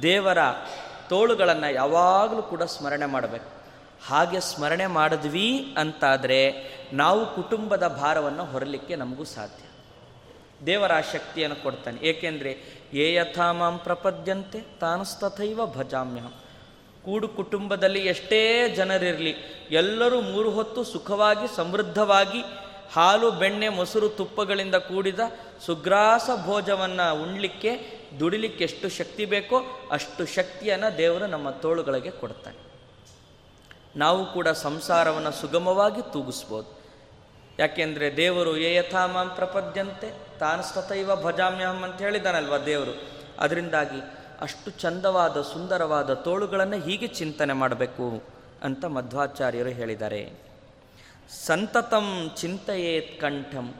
ದೇವರ 0.03 0.38
ತೋಳುಗಳನ್ನು 1.09 1.75
ಯಾವಾಗಲೂ 1.75 2.42
ಕೂಡ 2.42 2.62
ಸ್ಮರಣೆ 2.62 3.07
ಮಾಡಬೇಕು. 3.07 3.57
ಹಾಗೆ 4.07 4.40
ಸ್ಮರಣೆ 4.40 4.87
ಮಾಡಿದ್ವಿ 4.87 5.75
ಅಂತಾದರೆ 5.79 6.55
ನಾವು 6.92 7.35
ಕುಟುಂಬದ 7.35 7.87
ಭಾರವನ್ನು 7.87 8.44
ಹೊರಲಿಕ್ಕೆ 8.44 8.96
ನಮಗೂ 8.96 9.25
ಸಾಧ್ಯ. 9.25 9.62
ದೇವರ 10.66 11.01
ಶಕ್ತಿಯನ್ನು 11.01 11.62
ಕೊಡ್ತಾನೆ. 11.62 12.09
ಏಕೆಂದರೆ 12.09 12.75
ಏ 12.96 13.14
ಯಥಾ 13.14 13.52
ಮಾಂ 13.52 13.78
ಪ್ರಪದ್ಯಂತೆ 13.78 14.61
ತಾನಸ್ತಥೈವ 14.80 15.66
ಭಜಾಮ್ಯಹಂ. 15.66 16.35
ಕೂಡು 17.04 17.28
ಕುಟುಂಬದಲ್ಲಿ 17.28 18.00
ಎಷ್ಟೇ 18.06 18.68
ಜನರಿರಲಿ, 18.76 19.35
ಎಲ್ಲರೂ 19.70 20.20
ಮೂರು 20.20 20.50
ಹೊತ್ತು 20.50 20.85
ಸುಖವಾಗಿ 20.85 21.56
ಸಮೃದ್ಧವಾಗಿ 21.56 22.40
ಹಾಲು, 22.92 23.30
ಬೆಣ್ಣೆ, 23.30 23.68
ಮೊಸರು, 23.68 24.09
ತುಪ್ಪಗಳಿಂದ 24.09 24.74
ಕೂಡಿದ 24.74 25.20
ಸುಗ್ರಾಸ 25.66 26.30
ಭೋಜವನ್ನು 26.44 27.22
ಉಣ್ಲಿಕ್ಕೆ, 27.22 27.72
ದುಡಿಲಿಕ್ಕೆ 28.20 28.64
ಎಷ್ಟು 28.64 28.88
ಶಕ್ತಿ 28.88 29.24
ಬೇಕೋ 29.24 29.56
ಅಷ್ಟು 29.90 30.26
ಶಕ್ತಿಯನ್ನು 30.26 30.98
ದೇವರು 30.98 31.26
ನಮ್ಮ 31.26 31.50
ತೋಳುಗಳಿಗೆ 31.50 32.11
ಕೊಡ್ತಾನೆ. 32.11 32.61
ನಾವು 33.96 34.26
ಕೂಡ 34.32 34.48
ಸಂಸಾರವನ್ನು 34.48 35.32
ಸುಗಮವಾಗಿ 35.32 36.12
ತೂಗಿಸ್ಬೋದು. 36.12 36.70
ಯಾಕೆಂದರೆ 37.59 38.16
ದೇವರು 38.16 38.56
ಯಥಾ 38.56 39.06
ಮಾಂ 39.06 39.28
ಪ್ರಪದ್ಯಂತೆ 39.35 40.25
ತಾನಸ್ತತೈವ 40.38 41.16
ಭಜಾಮ್ಯಹಂ 41.16 41.83
ಅಂತ 41.83 41.99
ಹೇಳಿದ್ದಾನಲ್ವ 41.99 42.59
ದೇವರು? 42.59 43.09
ಅದರಿಂದಾಗಿ 43.38 44.01
ಅಷ್ಟು 44.40 44.70
ಚಂದವಾದ, 44.70 45.42
ಸುಂದರವಾದ 45.42 46.14
ತೋಳುಗಳನ್ನು 46.14 46.77
ಹೀಗೆ 46.77 47.07
ಚಿಂತನೆ 47.07 47.53
ಮಾಡಬೇಕು 47.53 48.22
ಅಂತ 48.62 48.85
ಮಧ್ವಾಚಾರ್ಯರು 48.85 49.68
ಹೇಳಿದ್ದಾರೆ. 49.68 50.33
ಸಂತತಂ 51.46 52.31
ಚಿಂತೆಯೇತ್ 52.37 53.20
ಕಂಠಂ, 53.20 53.75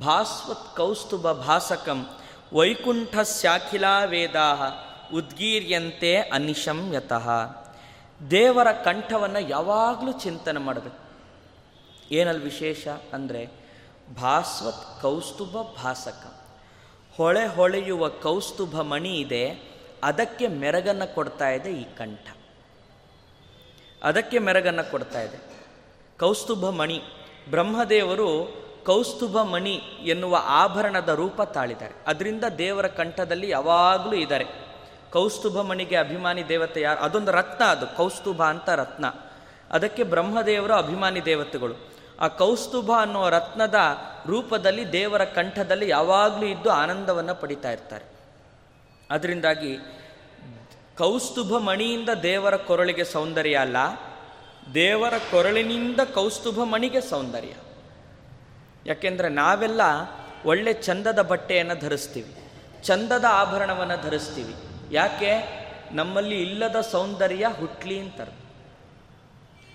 ಭಾಸ್ವತ್ 0.00 0.76
ಕೌಸ್ತುಭ 0.76 1.32
ಭಾಸಕಂ, 1.32 2.08
ವೈಕುಂಠ 2.52 3.18
ಶಾಖಿಲಾ 3.42 4.04
ವೇದಾ 4.04 4.48
ಉದ್ಗೀರ್ಯಂತೆ 5.14 6.16
ಅನಿಶಂ 6.16 6.92
ಯತಃ. 6.94 7.28
ದೇವರ 8.30 8.72
ಕಂಠವನ್ನು 8.72 9.48
ಯಾವಾಗಲೂ 9.48 10.12
ಚಿಂತನೆ 10.12 10.58
ಮಾಡಬೇಕು. 10.58 11.10
ಏನಲ್ಲಿ 12.14 12.44
ವಿಶೇಷ 12.44 12.88
ಅಂದರೆ 12.88 13.59
ಭಾಸ್ವತ್ 14.14 15.02
ಕೌಸ್ತುಭ 15.02 15.52
ಭಾಸಕ. 15.52 16.40
ಹೊಳೆ 17.16 17.46
ಹೊಳೆಯುವ 17.46 18.08
ಕೌಸ್ತುಭ 18.08 18.80
ಮಣಿ 18.80 19.18
ಇದೆ, 19.18 19.70
ಅದಕ್ಕೆ 20.04 20.48
ಮೆರಗನ್ನು 20.48 21.14
ಕೊಡ್ತಾ 21.14 21.48
ಇದೆ 21.48 21.72
ಈ 21.72 21.84
ಕಂಠ. 21.84 22.36
ಅದಕ್ಕೆ 24.04 24.38
ಮೆರಗನ್ನು 24.38 24.90
ಕೊಡ್ತಾ 24.90 25.22
ಇದೆ. 25.22 25.68
ಕೌಸ್ತುಭ 26.18 26.70
ಮಣಿ, 26.70 27.02
ಬ್ರಹ್ಮದೇವರು 27.50 28.60
ಕೌಸ್ತುಭ 28.86 29.38
ಮಣಿ 29.38 29.74
ಎನ್ನುವ 30.04 30.38
ಆಭರಣದ 30.44 31.08
ರೂಪ 31.08 31.42
ತಾಳಿದ್ದಾರೆ. 31.42 31.94
ಅದರಿಂದ 32.06 32.44
ದೇವರ 32.58 32.86
ಕಂಠದಲ್ಲಿ 32.86 33.50
ಯಾವಾಗಲೂ 33.50 34.12
ಇದ್ದಾರೆ. 34.12 34.44
ಕೌಸ್ತುಭ 35.12 35.60
ಮಣಿಗೆ 35.60 35.96
ಅಭಿಮಾನಿ 35.96 36.48
ದೇವತೆ 36.48 36.80
ಯಾರು? 36.80 37.00
ಅದೊಂದು 37.00 37.32
ರತ್ನ 37.32 37.64
ಅದು, 37.64 37.96
ಕೌಸ್ತುಭ 37.96 38.42
ಅಂತ 38.42 38.68
ರತ್ನ. 38.68 39.04
ಅದಕ್ಕೆ 39.70 40.02
ಬ್ರಹ್ಮದೇವರು 40.02 40.74
ಅಭಿಮಾನಿ 40.74 41.24
ದೇವತೆಗಳು. 41.24 41.89
ಆ 42.20 42.28
ಕೌಸ್ತುಭ 42.28 42.90
ಅನ್ನೋ 43.00 43.28
ರತ್ನದ 43.28 43.78
ರೂಪದಲ್ಲಿ 44.26 44.92
ದೇವರ 44.92 45.24
ಕಂಠದಲ್ಲಿ 45.24 45.88
ಯಾವಾಗಲೂ 45.88 46.46
ಇದ್ದು 46.46 46.70
ಆನಂದವನ್ನು 46.70 47.34
ಪಡಿತಾ 47.34 47.70
ಇರ್ತಾರೆ. 47.70 48.04
ಅದರಿಂದಾಗಿ 49.10 49.78
ಕೌಸ್ತುಭ 50.98 51.58
ಮಣಿಯಿಂದ 51.58 52.08
ದೇವರ 52.22 52.56
ಕೊರಳಿಗೆ 52.56 53.04
ಸೌಂದರ್ಯ 53.04 53.56
ಅಲ್ಲ, 53.56 53.76
ದೇವರ 54.74 55.14
ಕೊರಳಿನಿಂದ 55.30 56.00
ಕೌಸ್ತುಭ 56.14 56.60
ಮಣಿಗೆ 56.64 57.00
ಸೌಂದರ್ಯ. 57.00 57.54
ಯಾಕೆಂದರೆ 58.86 59.28
ನಾವೆಲ್ಲ 59.28 59.80
ಒಳ್ಳೆ 60.46 60.72
ಚಂದದ 60.72 61.22
ಬಟ್ಟೆಯನ್ನು 61.22 61.80
ಧರಿಸ್ತೀವಿ, 61.80 62.34
ಚಂದದ 62.82 63.24
ಆಭರಣವನ್ನು 63.28 64.02
ಧರಿಸ್ತೀವಿ. 64.02 64.54
ಯಾಕೆ? 64.90 65.32
ನಮ್ಮಲ್ಲಿ 65.92 66.42
ಇಲ್ಲದ 66.42 66.80
ಸೌಂದರ್ಯ 66.80 67.46
ಹುಟ್ಲಿ 67.60 68.00
ಅಂತಾರೆ. 68.00 68.39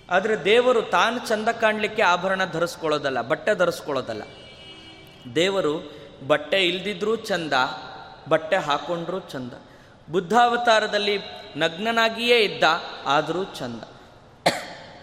ಆದರೆ 0.09 0.45
ದೇವರು 0.45 0.81
ತಾನು 0.81 1.27
ಚಂದ 1.27 1.47
ಕಾಣಲಿಕ್ಕೆ 1.47 2.01
ಆಭರಣ 2.01 2.45
ಧರಿಸ್ಕೊಳ್ಳೋದಲ್ಲ, 2.45 3.21
ಬಟ್ಟೆ 3.21 3.55
ಧರಿಸ್ಕೊಳ್ಳೋದಲ್ಲ. 3.55 4.23
ದೇವರು 5.35 5.73
ಬಟ್ಟೆ 6.27 6.67
ಇಲ್ದಿದ್ರೂ 6.67 7.15
ಚಂದ, 7.15 7.53
ಬಟ್ಟೆ 8.29 8.55
ಹಾಕೊಂಡ್ರೂ 8.55 9.19
ಚಂದ. 9.19 9.53
ಬುದ್ಧಾವತಾರದಲ್ಲಿ 10.11 11.19
ನಗ್ನನಾಗಿಯೇ 11.55 12.39
ಇದ್ದ, 12.39 12.63
ಆದರೂ 13.05 13.43
ಚಂದ. 13.43 13.81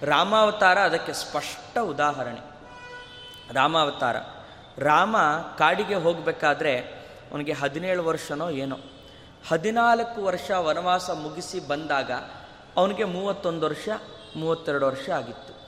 ರಾಮಾವತಾರ 0.02 0.78
ಅದಕ್ಕೆ 0.78 1.12
ಸ್ಪಷ್ಟ 1.12 1.78
ಉದಾಹರಣೆ. 1.78 2.40
ರಾಮಾವತಾರ, 3.52 4.16
ರಾಮ 4.78 5.16
ಕಾಡಿಗೆ 5.58 5.94
ಹೋಗಬೇಕಾದ್ರೆ 5.94 6.78
ಅವನಿಗೆ 7.32 7.52
ಹದಿನೇಳು 7.52 8.04
ವರ್ಷನೋ 8.04 8.50
ಏನೋ. 8.50 8.78
ಹದಿನಾಲ್ಕು 9.48 10.24
ವರ್ಷ 10.24 10.50
ವನವಾಸ 10.50 11.10
ಮುಗಿಸಿ 11.10 11.68
ಬಂದಾಗ 11.68 12.10
ಅವನಿಗೆ 12.76 13.04
ಮೂವತ್ತೊಂದು 13.04 13.66
ವರ್ಷ 13.66 13.88
ಮೂವತ್ತೆರಡು 14.36 14.86
ವರ್ಷ 14.86 15.10
ಆಗಿತ್ತು. 15.10 15.62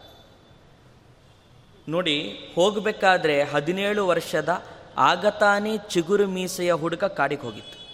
ನೋಡಿ, 1.89 2.39
ಹೋಗಬೇಕಾದ್ರೆ 2.55 3.43
ಹದಿನೇಳು 3.43 4.07
ವರ್ಷದ 4.07 4.63
ಆಗತಾನೆ 4.97 5.77
ಚಿಗುರು 5.77 6.27
ಮೀಸೆಯ 6.27 6.73
ಹುಡುಗ 6.73 7.05
ಕಾಡಿಗೆ 7.05 7.43
ಹೋಗಿತ್ತು. 7.43 7.85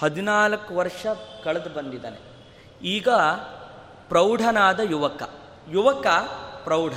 ಹದಿನಾಲ್ಕು 0.00 0.76
ವರ್ಷ 0.76 1.06
ಕಳೆದು 1.44 1.70
ಬಂದಿದ್ದಾನೆ. 1.70 2.18
ಈಗ 2.82 3.08
ಪ್ರೌಢನಾದ 4.08 4.80
ಯುವಕ. 4.80 5.22
ಯುವಕ 5.70 6.06
ಪ್ರೌಢ. 6.64 6.92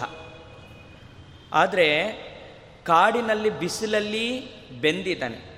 ಆದರೆ 1.54 2.12
ಕಾಡಿನಲ್ಲಿ 2.84 3.50
ಬಿಸಿಲಲ್ಲಿ 3.50 4.56
ಬೆಂದಿದ್ದಾನೆ. 4.70 5.52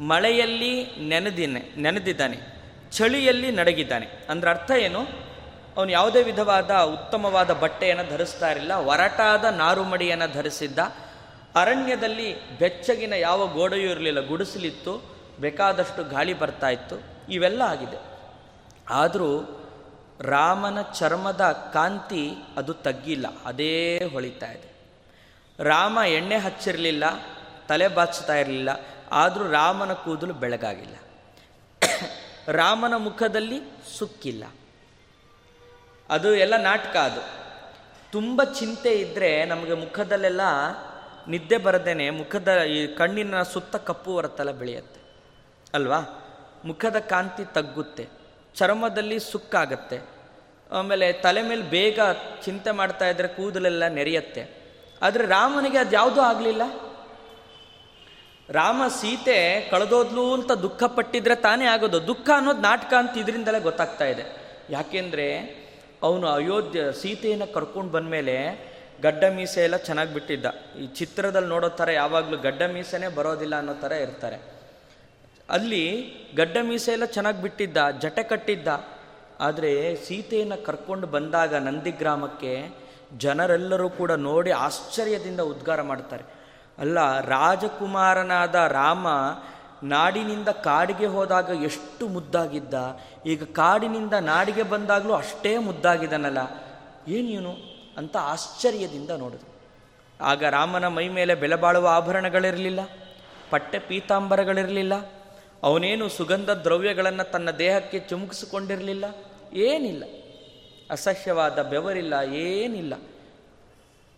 ಮಳೆಯಲ್ಲಿ 0.00 0.86
ನೆನೆದಿನೆ 1.08 1.74
ನೆನೆದಿದ್ದಾನೆ. 1.76 2.36
ಚಳಿಯಲ್ಲಿ 2.90 3.50
ನಡಗಿದ್ದಾನೆ. 3.50 4.06
ಅಂದ್ರೆ 4.28 4.50
ಅರ್ಥ 4.50 4.70
ಏನು? 4.70 5.29
ಅವನು 5.80 5.92
ಯಾವುದೇ 5.92 6.22
ವಿಧವಾದ 6.22 6.70
ಉತ್ತಮವಾದ 6.70 7.52
ಬಟ್ಟೆಯನ್ನು 7.52 8.10
ಧರಿಸ್ತಾ 8.10 8.50
ಇರಲಿಲ್ಲ 8.50 8.74
ಒರಟಾದ 8.74 9.44
ನಾರುಮಡಿಯನ್ನು 9.44 10.32
ಧರಿಸಿದ್ದ. 10.32 10.78
ಅರಣ್ಯದಲ್ಲಿ 11.54 12.58
ಬೆಚ್ಚಗಿನ 12.58 13.12
ಯಾವ 13.12 13.46
ಗೋಡೆಯೂ 13.46 13.90
ಇರಲಿಲ್ಲ. 13.90 14.20
ಗುಡಿಸಲಿತ್ತು. 14.20 15.02
ಬೇಕಾದಷ್ಟು 15.40 16.04
ಗಾಳಿ 16.04 16.34
ಬರ್ತಾ 16.34 16.68
ಇತ್ತು. 16.68 17.02
ಇವೆಲ್ಲ 17.28 17.62
ಆಗಿದೆ. 17.62 17.96
ಆದರೂ 18.90 19.60
ರಾಮನ 20.20 20.82
ಚರ್ಮದ 20.82 21.70
ಕಾಂತಿ 21.72 22.30
ಅದು 22.56 22.74
ತಗ್ಗಿಲ್ಲ. 22.74 23.26
ಅದೇ 23.44 24.04
ಹೊಳಿತಾ 24.12 24.46
ಇದೆ. 24.46 24.72
ರಾಮ 25.62 25.98
ಎಣ್ಣೆ 26.06 26.38
ಹಚ್ಚಿರಲಿಲ್ಲ. 26.38 27.04
ತಲೆ 27.68 27.88
ಬಾಚ್ತಾ 27.88 28.34
ಇರಲಿಲ್ಲ. 28.34 28.68
ಆದರೂ 29.12 29.50
ರಾಮನ 29.50 29.92
ಕೂದಲು 29.92 30.34
ಬೆಳಗಾಗಿಲ್ಲ. 30.34 30.96
ರಾಮನ 32.48 32.94
ಮುಖದಲ್ಲಿ 32.96 33.60
ಸುಕ್ಕಿಲ್ಲ. 33.98 34.44
ಅದು 36.10 36.34
ಎಲ್ಲ 36.34 36.56
ನಾಟಕ 36.56 36.96
ಅದು. 36.96 37.22
ತುಂಬ 38.12 38.44
ಚಿಂತೆ 38.44 38.92
ಇದ್ದರೆ 38.92 39.44
ನಮಗೆ 39.44 39.74
ಮುಖದಲ್ಲೆಲ್ಲ 39.74 40.40
ನಿದ್ದೆ 41.28 41.56
ಬರದೇನೆ 41.56 42.10
ಮುಖದ 42.10 42.62
ಈ 42.62 42.86
ಕಣ್ಣಿನ 42.86 43.42
ಸುತ್ತ 43.42 43.76
ಕಪ್ಪು 43.76 44.14
ಬರುತ್ತಲ್ಲ 44.14 44.50
ಬೆಳೆಯುತ್ತೆ. 44.50 45.00
ಅಲ್ವಾ? 45.74 46.00
ಮುಖದ 46.64 46.98
ಕಾಂತಿ 46.98 47.44
ತಗ್ಗುತ್ತೆ, 47.44 48.08
ಚರ್ಮದಲ್ಲಿ 48.54 49.18
ಸುಕ್ಕಾಗತ್ತೆ 49.20 49.98
ಆಮೇಲೆ 50.72 51.12
ತಲೆ 51.12 51.42
ಮೇಲೆ 51.42 51.62
ಬೇಗ 51.62 52.00
ಚಿಂತೆ 52.44 52.70
ಮಾಡ್ತಾ 52.70 53.08
ಇದ್ರೆ 53.08 53.28
ಕೂದಲೆಲ್ಲ 53.28 53.88
ನೆರೆಯುತ್ತೆ. 53.88 54.42
ಆದರೆ 55.02 55.26
ರಾಮನಿಗೆ 55.26 55.78
ಅದು 55.78 55.92
ಯಾವುದೂ 55.92 56.20
ಆಗಲಿಲ್ಲ. 56.20 56.62
ರಾಮ 58.48 58.82
ಸೀತೆ 59.00 59.38
ಕಳೆದೋದ್ಲು 59.70 60.34
ಅಂತ 60.34 60.52
ದುಃಖ 60.52 60.82
ಪಟ್ಟಿದ್ರೆ 60.84 61.34
ತಾನೇ 61.34 61.64
ಆಗೋದು. 61.64 62.06
ದುಃಖ 62.06 62.30
ಅನ್ನೋದು 62.36 62.60
ನಾಟಕ 62.60 62.94
ಅಂತ 62.98 63.18
ಇದರಿಂದಲೇ 63.18 63.60
ಗೊತ್ತಾಗ್ತಾ 63.60 64.04
ಇದೆ. 64.04 64.24
ಯಾಕೆಂದರೆ 64.70 65.59
ಅವನು 66.02 66.26
ಅಯೋಧ್ಯ 66.28 66.92
ಸೀತೆಯನ್ನು 66.92 67.52
ಕರ್ಕೊಂಡು 67.52 67.92
ಬಂದಮೇಲೆ 67.92 68.36
ಗಡ್ಡ 69.02 69.24
ಮೀಸೆ 69.24 69.60
ಎಲ್ಲ 69.60 69.76
ಚೆನ್ನಾಗಿ 69.76 70.14
ಬಿಟ್ಟಿದ್ದ. 70.14 70.46
ಈ 70.80 70.86
ಚಿತ್ರದಲ್ಲಿ 70.86 71.48
ನೋಡೋ 71.48 71.68
ಥರ 71.68 71.90
ಯಾವಾಗಲೂ 71.90 72.36
ಗಡ್ಡ 72.36 72.62
ಮೀಸೆನೇ 72.62 73.08
ಬರೋದಿಲ್ಲ 73.08 73.56
ಅನ್ನೋ 73.56 73.74
ಥರ 73.74 73.92
ಇರ್ತಾರೆ. 73.92 74.60
ಅಲ್ಲಿ 75.50 75.84
ಗಡ್ಡ 76.36 76.56
ಮೀಸೆ 76.62 76.92
ಎಲ್ಲ 76.92 77.04
ಚೆನ್ನಾಗಿ 77.04 77.42
ಬಿಟ್ಟಿದ್ದ, 77.42 77.76
ಜಟೆ 78.00 78.22
ಕಟ್ಟಿದ್ದ. 78.22 78.68
ಆದರೆ 79.40 79.96
ಸೀತೆಯನ್ನು 79.96 80.64
ಕರ್ಕೊಂಡು 80.64 81.06
ಬಂದಾಗ 81.06 81.54
ನಂದಿಗ್ರಾಮಕ್ಕೆ 81.54 82.68
ಜನರೆಲ್ಲರೂ 83.18 83.90
ಕೂಡ 83.90 84.12
ನೋಡಿ 84.12 84.50
ಆಶ್ಚರ್ಯದಿಂದ 84.50 85.40
ಉದ್ಗಾರ 85.40 85.82
ಮಾಡ್ತಾರೆ. 85.82 86.24
ಅಲ್ಲ, 86.78 87.20
ರಾಜಕುಮಾರನಾದ 87.20 88.54
ರಾಮ 88.54 89.06
ನಾಡಿನಿಂದ 89.82 90.48
ಕಾಡಿಗೆ 90.48 91.06
ಹೋದಾಗ 91.06 91.50
ಎಷ್ಟು 91.62 92.08
ಮುದ್ದಾಗಿದ್ದ, 92.08 92.74
ಈಗ 93.26 93.42
ಕಾಡಿನಿಂದ 93.42 94.12
ನಾಡಿಗೆ 94.12 94.62
ಬಂದಾಗಲೂ 94.62 95.12
ಅಷ್ಟೇ 95.12 95.58
ಮುದ್ದಾಗಿದ್ದಾನಲ್ಲ 95.58 96.38
ಏನೇನು 97.08 97.52
ಅಂತ 97.96 98.16
ಆಶ್ಚರ್ಯದಿಂದ 98.16 99.10
ನೋಡಿದ್ರು 99.10 99.48
ಆಗ 100.20 100.44
ರಾಮನ 100.44 100.88
ಮೈ 100.88 101.08
ಮೇಲೆ 101.08 101.34
ಬೆಲೆ 101.34 101.56
ಬಾಳುವ 101.56 101.88
ಆಭರಣಗಳಿರಲಿಲ್ಲ, 101.88 102.80
ಪಟ್ಟೆ 103.50 103.78
ಪೀತಾಂಬರಗಳಿರಲಿಲ್ಲ, 103.78 104.94
ಅವನೇನು 105.62 106.08
ಸುಗಂಧ 106.08 106.50
ದ್ರವ್ಯಗಳನ್ನು 106.50 107.30
ತನ್ನ 107.30 107.50
ದೇಹಕ್ಕೆ 107.50 107.98
ಚುಮುಕಿಸಿಕೊಂಡಿರಲಿಲ್ಲ, 107.98 109.04
ಏನಿಲ್ಲ. 109.52 110.04
ಅಸಹ್ಯವಾದ 110.90 111.62
ಬೆವರಿಲ್ಲ, 111.62 112.14
ಏನಿಲ್ಲ. 112.32 112.94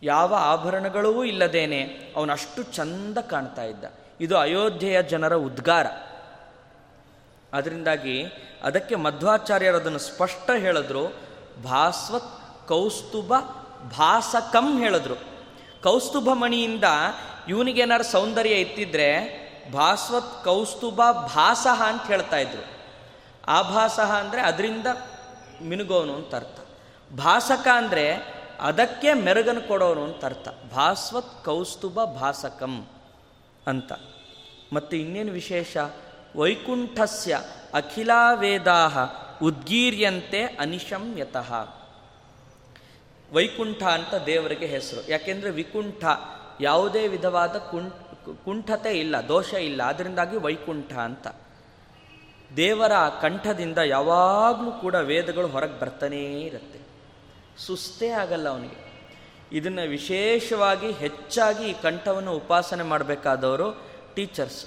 ಯಾವ 0.03 0.35
ಆಭರಣಗಳೂ 0.35 1.25
ಇಲ್ಲದೇನೆ 1.25 1.83
ಅವನಷ್ಟು 2.17 2.63
ಚಂದ 2.63 3.19
ಕಾಣ್ತಾ 3.19 3.65
ಇದ್ದ. 3.65 3.85
ಇದು 4.23 4.39
ಅಯೋಧ್ಯೆಯ 4.39 5.03
ಜನರ 5.03 5.35
ಉದ್ಗಾರ. 5.35 5.87
ಅದರಿಂದಾಗಿ 7.53 8.25
ಅದಕ್ಕೆ 8.63 8.95
ಮಧ್ವಾಚಾರ್ಯರು 8.95 9.77
ಅದನ್ನು 9.77 9.99
ಸ್ಪಷ್ಟ 9.99 10.51
ಹೇಳಿದ್ರು. 10.51 11.09
ಭಾಸ್ವತ್ 11.65 12.69
ಕೌಸ್ತುಭ 12.69 13.33
ಭಾಸಕಂ 13.99 14.81
ಹೇಳಿದ್ರು. 14.81 15.15
ಕೌಸ್ತುಭ 15.83 16.29
ಮಣಿಯಿಂದ 16.33 16.85
ಇವನಿಗೇನಾರು 17.49 18.05
ಸೌಂದರ್ಯ 18.05 18.51
ಇತ್ತಿದ್ರೆ 18.51 19.09
ಭಾಸ್ವತ್ 19.73 20.45
ಕೌಸ್ತುಭ 20.45 21.01
ಭಾಸಹ 21.13 21.83
ಅಂತ 21.87 22.03
ಹೇಳ್ತಾ 22.03 22.37
ಇದ್ರು. 22.37 22.63
ಆಭಾಸಹ 23.49 24.13
ಅಂದರೆ 24.13 24.41
ಅದರಿಂದ 24.41 24.87
ಮಿನುಗೋನು 25.63 26.15
ಅಂತ 26.15 26.35
ಅರ್ಥ. 26.35 26.61
ಭಾಸಕ 27.17 27.69
ಅಂದರೆ 27.75 28.35
ಅದಕ್ಕೆ 28.61 29.15
ಮೆರುಗನ್ನು 29.15 29.69
ಕೊಡೋನು 29.69 30.05
ಅಂತ 30.05 30.25
ಅರ್ಥ. 30.25 30.49
ಭಾಸ್ವತ್ 30.75 31.45
ಕೌಸ್ತುಭ 31.45 32.01
ಭಾಸಕಂ. 32.05 32.89
ಅಂತ. 33.67 33.93
ಮತ್ತು 34.73 34.97
ಇನ್ನೇನು 34.97 35.33
ವಿಶೇಷ? 35.33 35.77
ವೈಕುಂಠಸ್ಯ 36.37 37.41
ಅಖಿಲಾ 37.75 38.35
ವೇದಾ 38.35 38.89
ಉದ್ಗೀರ್ಯಂತೆ 39.43 40.43
ಅನಿಶಂ 40.43 41.19
ಯತಃ 41.19 41.55
ವೈಕುಂಠ 43.33 43.83
ಅಂತ 43.83 44.15
ದೇವರಿಗೆ 44.15 44.67
ಹೆಸರು. 44.67 45.11
ಯಾಕೆಂದರೆ 45.11 45.51
ವಿಕುಂಠ 45.51 46.05
ಯಾವುದೇ 46.61 47.09
ವಿಧವಾದ 47.09 47.57
ಕುಂಠ 47.57 47.93
ಕುಂಠತೆ 48.45 49.01
ಇಲ್ಲ, 49.01 49.17
ದೋಷ 49.29 49.55
ಇಲ್ಲ. 49.55 49.83
ಅದರಿಂದಾಗಿ 49.83 50.37
ವೈಕುಂಠ 50.37 50.93
ಅಂತ. 50.93 51.27
ದೇವರ 52.57 52.93
ಕಂಠದಿಂದ 53.21 53.79
ಯಾವಾಗಲೂ 53.79 54.71
ಕೂಡ 54.71 54.95
ವೇದಗಳು 54.95 55.47
ಹೊರಗೆ 55.47 55.81
ಬರ್ತಾನೇ 55.81 56.41
ಇರುತ್ತೆ. 56.41 56.81
ಸುಸ್ತೇ 57.59 58.09
ಆಗಲ್ಲ 58.09 58.49
ಅವನಿಗೆ. 58.49 58.82
ಇದನ್ನು 59.59 59.85
ವಿಶೇಷವಾಗಿ 59.97 60.91
ಹೆಚ್ಚಾಗಿ 61.03 61.65
ಈ 61.71 61.75
ಕಂಠವನ್ನು 61.87 62.33
ಉಪಾಸನೆ 62.41 62.85
ಮಾಡಬೇಕಾದವರು 62.93 63.69
ಟೀಚರ್ಸ್, 64.15 64.61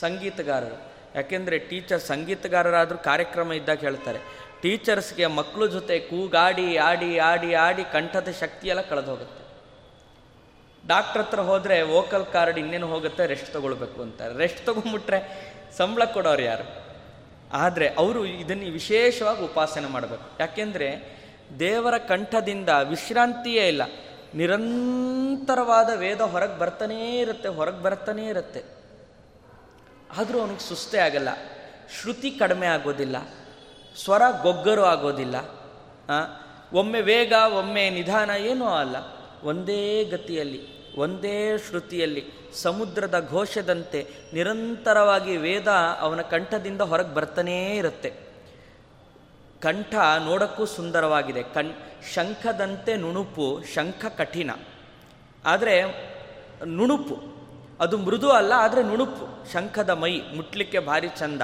ಸಂಗೀತಗಾರರು. 0.00 0.78
ಯಾಕೆಂದರೆ 1.18 1.56
ಟೀಚರ್ 1.70 2.02
ಸಂಗೀತಗಾರರಾದರೂ 2.12 2.98
ಕಾರ್ಯಕ್ರಮ 3.10 3.52
ಇದ್ದಾಗ 3.60 3.80
ಹೇಳ್ತಾರೆ, 3.88 4.20
ಟೀಚರ್ಸ್ಗೆ 4.62 5.26
ಮಕ್ಕಳ 5.38 5.66
ಜೊತೆ 5.76 5.94
ಕೂಗಾಡಿ, 6.10 6.66
ಆಡಿ 6.88 7.10
ಆಡಿ 7.30 7.50
ಆಡಿ 7.66 7.84
ಕಂಠದ 7.92 8.32
ಶಕ್ತಿಯೆಲ್ಲ 8.40 8.82
ಕಳೆದು 8.90 9.10
ಹೋಗುತ್ತೆ 9.12 9.38
ಡಾಕ್ಟ್ರ್ 10.84 11.22
ಹತ್ರ 11.22 11.40
ಹೋದರೆ 11.48 11.76
ವೋಕಲ್ 11.94 12.26
ಕಾರ್ಡ್ 12.34 12.58
ಇನ್ನೇನು 12.58 12.86
ಹೋಗುತ್ತೆ? 12.92 13.22
ರೆಸ್ಟ್ 13.32 13.50
ತೊಗೊಳ್ಬೇಕು 13.52 13.98
ಅಂತಾರೆ 14.02 14.34
ರೆಸ್ಟ್ 14.42 14.60
ತೊಗೊಂಬಿಟ್ರೆ 14.66 15.18
ಸಂಬಳ 15.78 16.04
ಕೊಡೋರು 16.14 16.42
ಯಾರು? 16.42 16.66
ಆದರೆ 17.62 17.86
ಅವರು 18.02 18.20
ಇದನ್ನು 18.42 18.68
ವಿಶೇಷವಾಗಿ 18.78 19.42
ಉಪಾಸನೆ 19.44 19.88
ಮಾಡಬೇಕು. 19.96 20.26
ಯಾಕೆಂದರೆ 20.40 20.88
ದೇವರ 21.58 21.98
ಕಂಠದಿಂದ 21.98 22.68
ವಿಶ್ರಾಂತಿಯೇ 22.68 23.68
ಇಲ್ಲ. 23.68 23.82
ನಿರಂತರವಾದ 24.34 25.90
ವೇದ 25.96 26.20
ಹೊರಗೆ 26.20 26.58
ಬರ್ತಾನೇ 26.58 27.18
ಇರುತ್ತೆ, 27.18 27.48
ಹೊರಗೆ 27.48 27.82
ಬರ್ತಾನೇ 27.82 28.28
ಇರುತ್ತೆ. 28.28 28.64
ಆದರೂ 30.18 30.40
ಅವನಿಗೆ 30.40 30.68
ಸುಸ್ತೇ 30.68 30.98
ಆಗಲ್ಲ. 30.98 31.28
ಶ್ರುತಿ 32.00 32.30
ಕಡಿಮೆ 32.30 32.66
ಆಗೋದಿಲ್ಲ. 32.66 33.16
ಸ್ವರ 34.04 34.22
ಗೊಗ್ಗರು 34.42 34.84
ಆಗೋದಿಲ್ಲ. 34.84 35.36
ಒಮ್ಮೆ 36.72 37.00
ವೇಗ, 37.00 37.32
ಒಮ್ಮೆ 37.32 37.90
ನಿಧಾನ 37.90 38.30
ಏನೂ 38.30 38.68
ಅಲ್ಲ. 38.68 38.96
ಒಂದೇ 39.42 40.04
ಗತಿಯಲ್ಲಿ, 40.04 40.94
ಒಂದೇ 40.96 41.58
ಶ್ರುತಿಯಲ್ಲಿ, 41.58 42.24
ಸಮುದ್ರದ 42.54 43.28
ಘೋಷದಂತೆ 43.30 44.06
ನಿರಂತರವಾಗಿ 44.32 45.36
ವೇದ 45.36 45.68
ಅವನ 46.00 46.20
ಕಂಠದಿಂದ 46.20 46.80
ಹೊರಗೆ 46.80 47.14
ಬರ್ತಾನೇ 47.14 47.76
ಇರುತ್ತೆ. 47.76 48.29
ಕಂಠ 49.60 49.94
ನೋಡಕ್ಕೂ 50.24 50.64
ಸುಂದರವಾಗಿದೆ. 50.66 51.42
ಕಣ್, 51.42 51.72
ಶಂಖದಂತೆ 52.14 52.96
ನುಣುಪು, 52.96 53.62
ಶಂಖ 53.74 54.06
ಕಠಿಣ. 54.06 54.50
ಆದರೆ 55.44 55.74
ನುಣುಪು, 56.66 57.16
ಅದು 57.80 57.98
ಮೃದು 57.98 58.30
ಅಲ್ಲ, 58.30 58.52
ಆದರೆ 58.56 58.82
ನುಣುಪು. 58.82 59.52
ಶಂಖದ 59.52 59.90
ಮೈ, 59.90 60.20
ಮುಟ್ಲಿಕ್ಕೆ 60.36 60.78
ಭಾರಿ 60.78 61.08
ಚಂದ. 61.08 61.42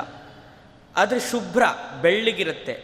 ಆದರೆ 0.96 1.20
ಶುಭ್ರ, 1.20 1.62
ಬೆಳ್ಳಿಗಿರುತ್ತೆ. 2.02 2.74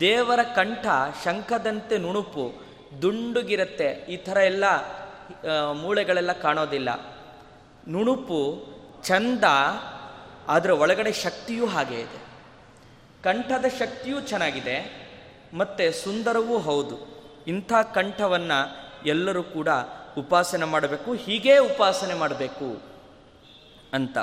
ದೇವರ 0.00 0.42
ಕಂಠ, 0.42 0.86
ಶಂಖದಂತೆ 1.24 1.98
ನುಣುಪು, 1.98 2.44
ದುಂಡುಗಿರುತ್ತೆ. 3.02 3.88
ಈ 4.08 4.16
ಥರ 4.16 4.36
ಎಲ್ಲ 4.36 4.64
ಮೂಳೆಗಳೆಲ್ಲ 5.72 6.32
ಕಾಣೋದಿಲ್ಲ. 6.32 6.90
ನುಣುಪು 7.88 8.40
ಚಂದ 9.04 9.44
ಅದರ 10.48 10.70
ಒಳಗಡೆ 10.70 11.12
ಶಕ್ತಿಯೂ 11.12 11.66
ಹಾಗೆ 11.66 12.00
ಇದೆ. 12.00 12.27
ಕಂಠದ 13.22 13.64
ಶಕ್ತಿಯೂ 13.78 14.20
ಚೆನ್ನಾಗಿದೆ, 14.20 15.08
ಮತ್ತು 15.54 16.04
ಸುಂದರವೂ 16.04 16.58
ಹೌದು. 16.58 17.18
ಇಂಥ 17.46 17.72
ಕಂಠವನ್ನು 17.94 18.88
ಎಲ್ಲರೂ 19.06 19.42
ಕೂಡ 19.42 19.68
ಉಪಾಸನೆ 20.18 20.64
ಮಾಡಬೇಕು, 20.64 21.14
ಹೀಗೇ 21.14 21.58
ಉಪಾಸನೆ 21.58 22.14
ಮಾಡಬೇಕು 22.14 22.82
ಅಂತ. 23.92 24.18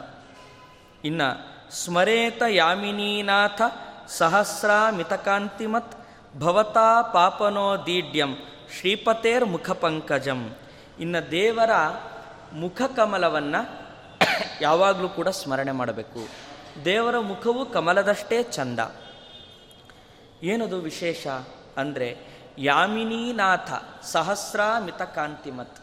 ಇನ್ನು 1.03 1.55
ಸ್ಮರೇತ 1.71 2.43
ಯಾಮಿನೀನಾಥ 2.49 3.61
ಸಹಸ್ರ 4.07 4.69
ಮಿತಕಾಂತಿಮತ್ 4.91 6.07
ಭವತಾ 6.37 7.01
ಪಾಪನೋ 7.01 7.85
ದೀಢ್ಯಂ 7.85 8.37
ಶ್ರೀಪತೇರ್ 8.79 9.45
ಮುಖಪಂಕಜಂ. 9.45 10.55
ಇನ್ನು 10.99 11.31
ದೇವರ 11.31 11.69
ಮುಖಕಮಲವನ್ನು 12.53 13.85
ಯಾವಾಗಲೂ 14.61 15.09
ಕೂಡ 15.09 15.27
ಸ್ಮರಣೆ 15.27 15.71
ಮಾಡಬೇಕು. 15.71 16.44
ದೇವರ 16.85 17.19
ಮುಖವು 17.19 17.65
ಕಮಲದಷ್ಟೇ 17.65 18.43
ಚಂದ. 18.43 18.79
ಏನದು 20.43 20.77
ವಿಶೇಷ 20.77 21.27
ಅಂದರೆ 21.77 22.17
ಯಾಮಿನೀನಾಥ 22.57 23.71
ಸಹಸ್ರ 24.03 24.59
ಮಿತಕಾಂತಿಮತ್ 24.79 25.77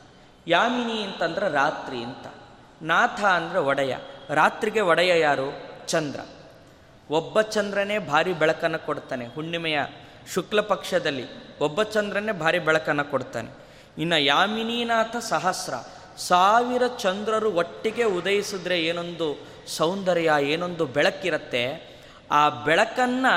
ಯಾಮಿನಿ 0.48 1.02
ಅಂತಂದ್ರೆ 1.02 1.52
ರಾತ್ರಿ 1.52 2.04
ಅಂತ. 2.04 2.26
ನಾಥ 2.82 3.24
ಅಂದರೆ 3.24 3.58
ಒಡೆಯ. 3.58 3.96
ರಾತ್ರಿಗೆ 4.28 4.80
ಒಡೆಯ 4.80 5.20
ಯಾರು? 5.20 5.60
ಚಂದ್ರ. 5.86 6.20
ಒಬ್ಬ 7.10 7.40
ಚಂದ್ರನೇ 7.40 7.98
ಭಾರಿ 7.98 8.32
ಬೆಳಕನ್ನು 8.32 8.86
ಕೊಡ್ತಾನೆ. 8.86 9.26
ಹುಣ್ಣಿಮೆಯ 9.26 9.78
ಶುಕ್ಲ 10.34 10.60
ಪಕ್ಷದಲ್ಲಿ 10.60 11.58
ಒಬ್ಬ 11.58 11.82
ಚಂದ್ರನೇ 11.82 12.32
ಭಾರಿ 12.32 12.58
ಬೆಳಕನ್ನು 12.58 13.10
ಕೊಡ್ತಾನೆ. 13.10 13.50
ಇನ್ನು 13.98 14.20
ಯಾಮಿನೀನಾಥ 14.20 15.16
ಸಹಸ್ರ. 15.16 15.74
ಸಾವಿರ 16.16 16.82
ಚಂದ್ರರು 16.86 17.52
ಒಟ್ಟಿಗೆ 17.52 18.04
ಉದಯಿಸಿದ್ರೆ 18.04 18.84
ಏನೊಂದು 18.84 19.51
ಸೌಂದರ್ಯ 19.66 20.32
ಏನೊಂದು 20.42 20.86
ಬೆಳಕಿರುತ್ತೆ, 20.86 21.92
ಆ 22.30 22.48
ಬೆಳಕನ್ನು 22.48 23.34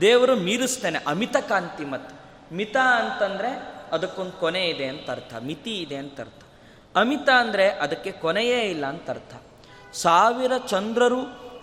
ದೇವರು 0.00 0.36
ಮೀರಿಸ್ತಾನೆ. 0.36 0.98
ಅಮಿತ 1.06 1.36
ಕಾಂತಿ 1.36 1.84
ಮತ್ತು. 1.84 2.14
ಮಿತ 2.54 2.76
ಅಂತಂದರೆ 2.76 3.50
ಅದಕ್ಕೊಂದು 3.92 4.32
ಕೊನೆ 4.32 4.68
ಇದೆ 4.68 4.86
ಅಂತ 4.86 5.10
ಅರ್ಥ. 5.10 5.34
ಮಿತಿ 5.40 5.80
ಇದೆ 5.80 5.96
ಅಂತ 5.96 6.20
ಅರ್ಥ. 6.20 6.42
ಅಮಿತ 6.96 7.28
ಅಂದರೆ 7.40 7.68
ಅದಕ್ಕೆ 7.68 8.12
ಕೊನೆಯೇ 8.12 8.60
ಇಲ್ಲ 8.60 8.86
ಅಂತ 8.86 9.10
ಅರ್ಥ. 9.10 9.34
ಸಾವಿರ 9.92 10.52
ಚಂದ್ರರು 10.68 11.20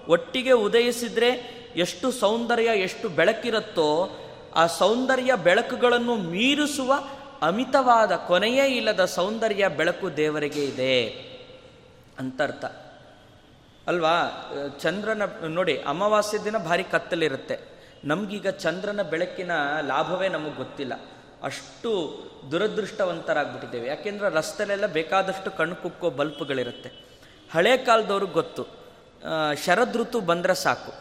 ಒಟ್ಟಿಗೆ 0.08 0.52
ಉದಯಿಸಿದರೆ 0.52 1.30
ಎಷ್ಟು 1.76 2.12
ಸೌಂದರ್ಯ, 2.12 2.66
ಎಷ್ಟು 2.66 3.10
ಬೆಳಕಿರುತ್ತೋ, 3.10 4.10
ಆ 4.56 4.68
ಸೌಂದರ್ಯ 4.68 5.36
ಬೆಳಕುಗಳನ್ನು 5.36 6.16
ಮೀರಿಸುವ 6.16 6.94
ಅಮಿತವಾದ 7.42 8.16
ಕೊನೆಯೇ 8.16 8.66
ಇಲ್ಲದ 8.68 9.06
ಸೌಂದರ್ಯ 9.06 9.68
ಬೆಳಕು 9.68 10.18
ದೇವರಿಗೆ 10.18 10.66
ಇದೆ 10.66 11.10
ಅಂತರ್ಥ 12.20 12.85
ಅಲ್ವಾ? 13.88 14.20
ಚಂದ್ರನ, 14.80 15.22
ನೋಡಿ, 15.48 15.78
ಅಮಾವಾಸ್ಯ 15.78 16.38
ದಿನ 16.38 16.58
ಭಾರಿ 16.58 16.84
ಕತ್ತಲಿರುತ್ತೆ. 16.84 17.60
ನಮಗೀಗ 18.04 18.48
ಚಂದ್ರನ 18.48 19.02
ಬೆಳಕಿನ 19.02 19.52
ಲಾಭವೇ 19.88 20.28
ನಮಗೆ 20.28 20.54
ಗೊತ್ತಿಲ್ಲ. 20.54 20.94
ಅಷ್ಟು 21.44 22.22
ದುರದೃಷ್ಟವಂತರಾಗ್ಬಿಟ್ಟಿದ್ದೇವೆ. 22.52 23.88
ಯಾಕೆಂದ್ರೆ 23.88 24.36
ರಸ್ತೆಲೆಲ್ಲ 24.36 24.86
ಬೇಕಾದಷ್ಟು 24.86 25.52
ಕಣ್ಣು 25.52 25.76
ಕುಕ್ಕೋ 25.76 26.10
ಬಲ್ಪ್ಗಳಿರುತ್ತೆ. 26.10 26.92
ಹಳೆ 27.54 27.78
ಕಾಲದವ್ರಿಗೆ 27.78 28.32
ಗೊತ್ತು. 28.32 28.68
ಶರದ್ 29.66 29.98
ಋತು 29.98 30.20
ಬಂದರೆ 30.20 30.56
ಸಾಕು. 30.56 30.94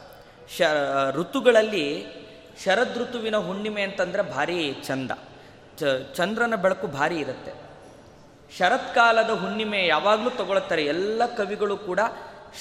ಶ 0.56 0.62
ಋತುಗಳಲ್ಲಿ 1.10 2.06
ಶರದ್ 2.64 2.98
ಋತುವಿನ 2.98 3.36
ಹುಣ್ಣಿಮೆ 3.36 3.82
ಅಂತಂದರೆ 3.82 4.22
ಭಾರಿ 4.22 4.72
ಚಂದ. 4.72 5.10
ಚಂದ್ರನ 6.14 6.54
ಬೆಳಕು 6.54 6.86
ಭಾರಿ 6.86 7.16
ಇರುತ್ತೆ. 7.16 7.52
ಶರತ್ಕಾಲದ 8.58 9.30
ಹುಣ್ಣಿಮೆ 9.30 9.86
ಯಾವಾಗಲೂ 9.86 10.30
ತಗೊಳ್ತಾರೆ. 10.30 10.84
ಎಲ್ಲ 10.84 11.26
ಕವಿಗಳು 11.36 11.76
ಕೂಡ 11.76 12.00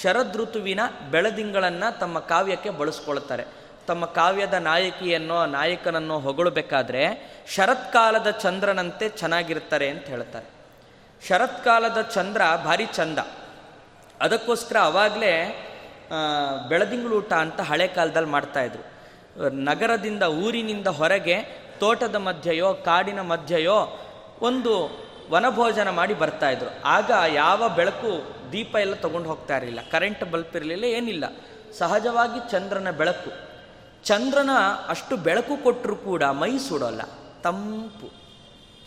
ಶರದ್ 0.02 0.38
ಋತುವಿನ 0.38 0.80
ಬೆಳದಿಂಗಳನ್ನು 1.12 2.00
ತಮ್ಮ 2.00 2.20
ಕಾವ್ಯಕ್ಕೆ 2.20 2.70
ಬಳಸ್ಕೊಳ್ತಾರೆ. 2.70 3.44
ತಮ್ಮ 3.88 4.06
ಕಾವ್ಯದ 4.06 4.54
ನಾಯಕಿಯನ್ನೋ, 4.54 5.46
ನಾಯಕನನ್ನೋ 5.46 6.20
ಹೊಗಳಬೇಕಾದ್ರೆ 6.20 7.04
ಶರತ್ಕಾಲದ 7.48 8.30
ಚಂದ್ರನಂತೆ 8.30 9.10
ಚೆನ್ನಾಗಿರ್ತಾರೆ 9.10 9.90
ಅಂತ 9.90 10.04
ಹೇಳ್ತಾರೆ. 10.04 10.46
ಶರತ್ಕಾಲದ 11.28 12.02
ಚಂದ್ರ 12.02 12.42
ಭಾರಿ 12.66 12.86
ಚಂದ. 12.86 13.18
ಅದಕ್ಕೋಸ್ಕರ 14.22 14.78
ಅವಾಗಲೇ 14.80 15.34
ಬೆಳದಿಂಗಳೂಟ 16.70 17.34
ಅಂತ 17.34 17.62
ಹಳೆ 17.62 17.88
ಕಾಲದಲ್ಲಿ 17.88 18.30
ಮಾಡ್ತಾಯಿದ್ರು 18.30 18.94
ನಗರದಿಂದ, 19.50 20.24
ಊರಿನಿಂದ 20.24 20.88
ಹೊರಗೆ, 20.88 21.38
ತೋಟದ 21.80 22.16
ಮಧ್ಯೆಯೋ, 22.16 22.74
ಕಾಡಿನ 22.74 23.22
ಮಧ್ಯೆಯೋ 23.22 24.00
ಒಂದು 24.42 24.74
ವನಭೋಜನ 25.32 25.90
ಮಾಡಿ 25.90 26.14
ಬರ್ತಾ 26.14 26.50
ಇದ್ರು. 26.50 26.82
ಆಗ 26.86 27.12
ಯಾವ 27.28 27.70
ಬೆಳಕು 27.70 28.36
ದೀಪ 28.52 28.76
ಎಲ್ಲ 28.76 28.94
ತಗೊಂಡು 28.94 29.30
ಹೋಗ್ತಾ 29.30 29.58
ಇರಲಿಲ್ಲ. 29.58 29.80
ಕರೆಂಟ್ 29.92 30.32
ಬಲ್ಪ್ 30.32 30.56
ಇರಲಿಲ್ಲ, 30.56 30.84
ಏನಿಲ್ಲ. 30.84 31.24
ಸಹಜವಾಗಿ 31.78 32.52
ಚಂದ್ರನ 32.52 32.92
ಬೆಳಕು. 32.92 33.32
ಚಂದ್ರನ 34.04 34.50
ಅಷ್ಟು 34.88 35.18
ಬೆಳಕು 35.18 35.64
ಕೊಟ್ಟರು 35.64 35.96
ಕೂಡ 35.96 36.24
ಮೈ 36.24 36.58
ಸುಡೋಲ್ಲ. 36.58 37.02
ತಂಪು. 37.44 38.14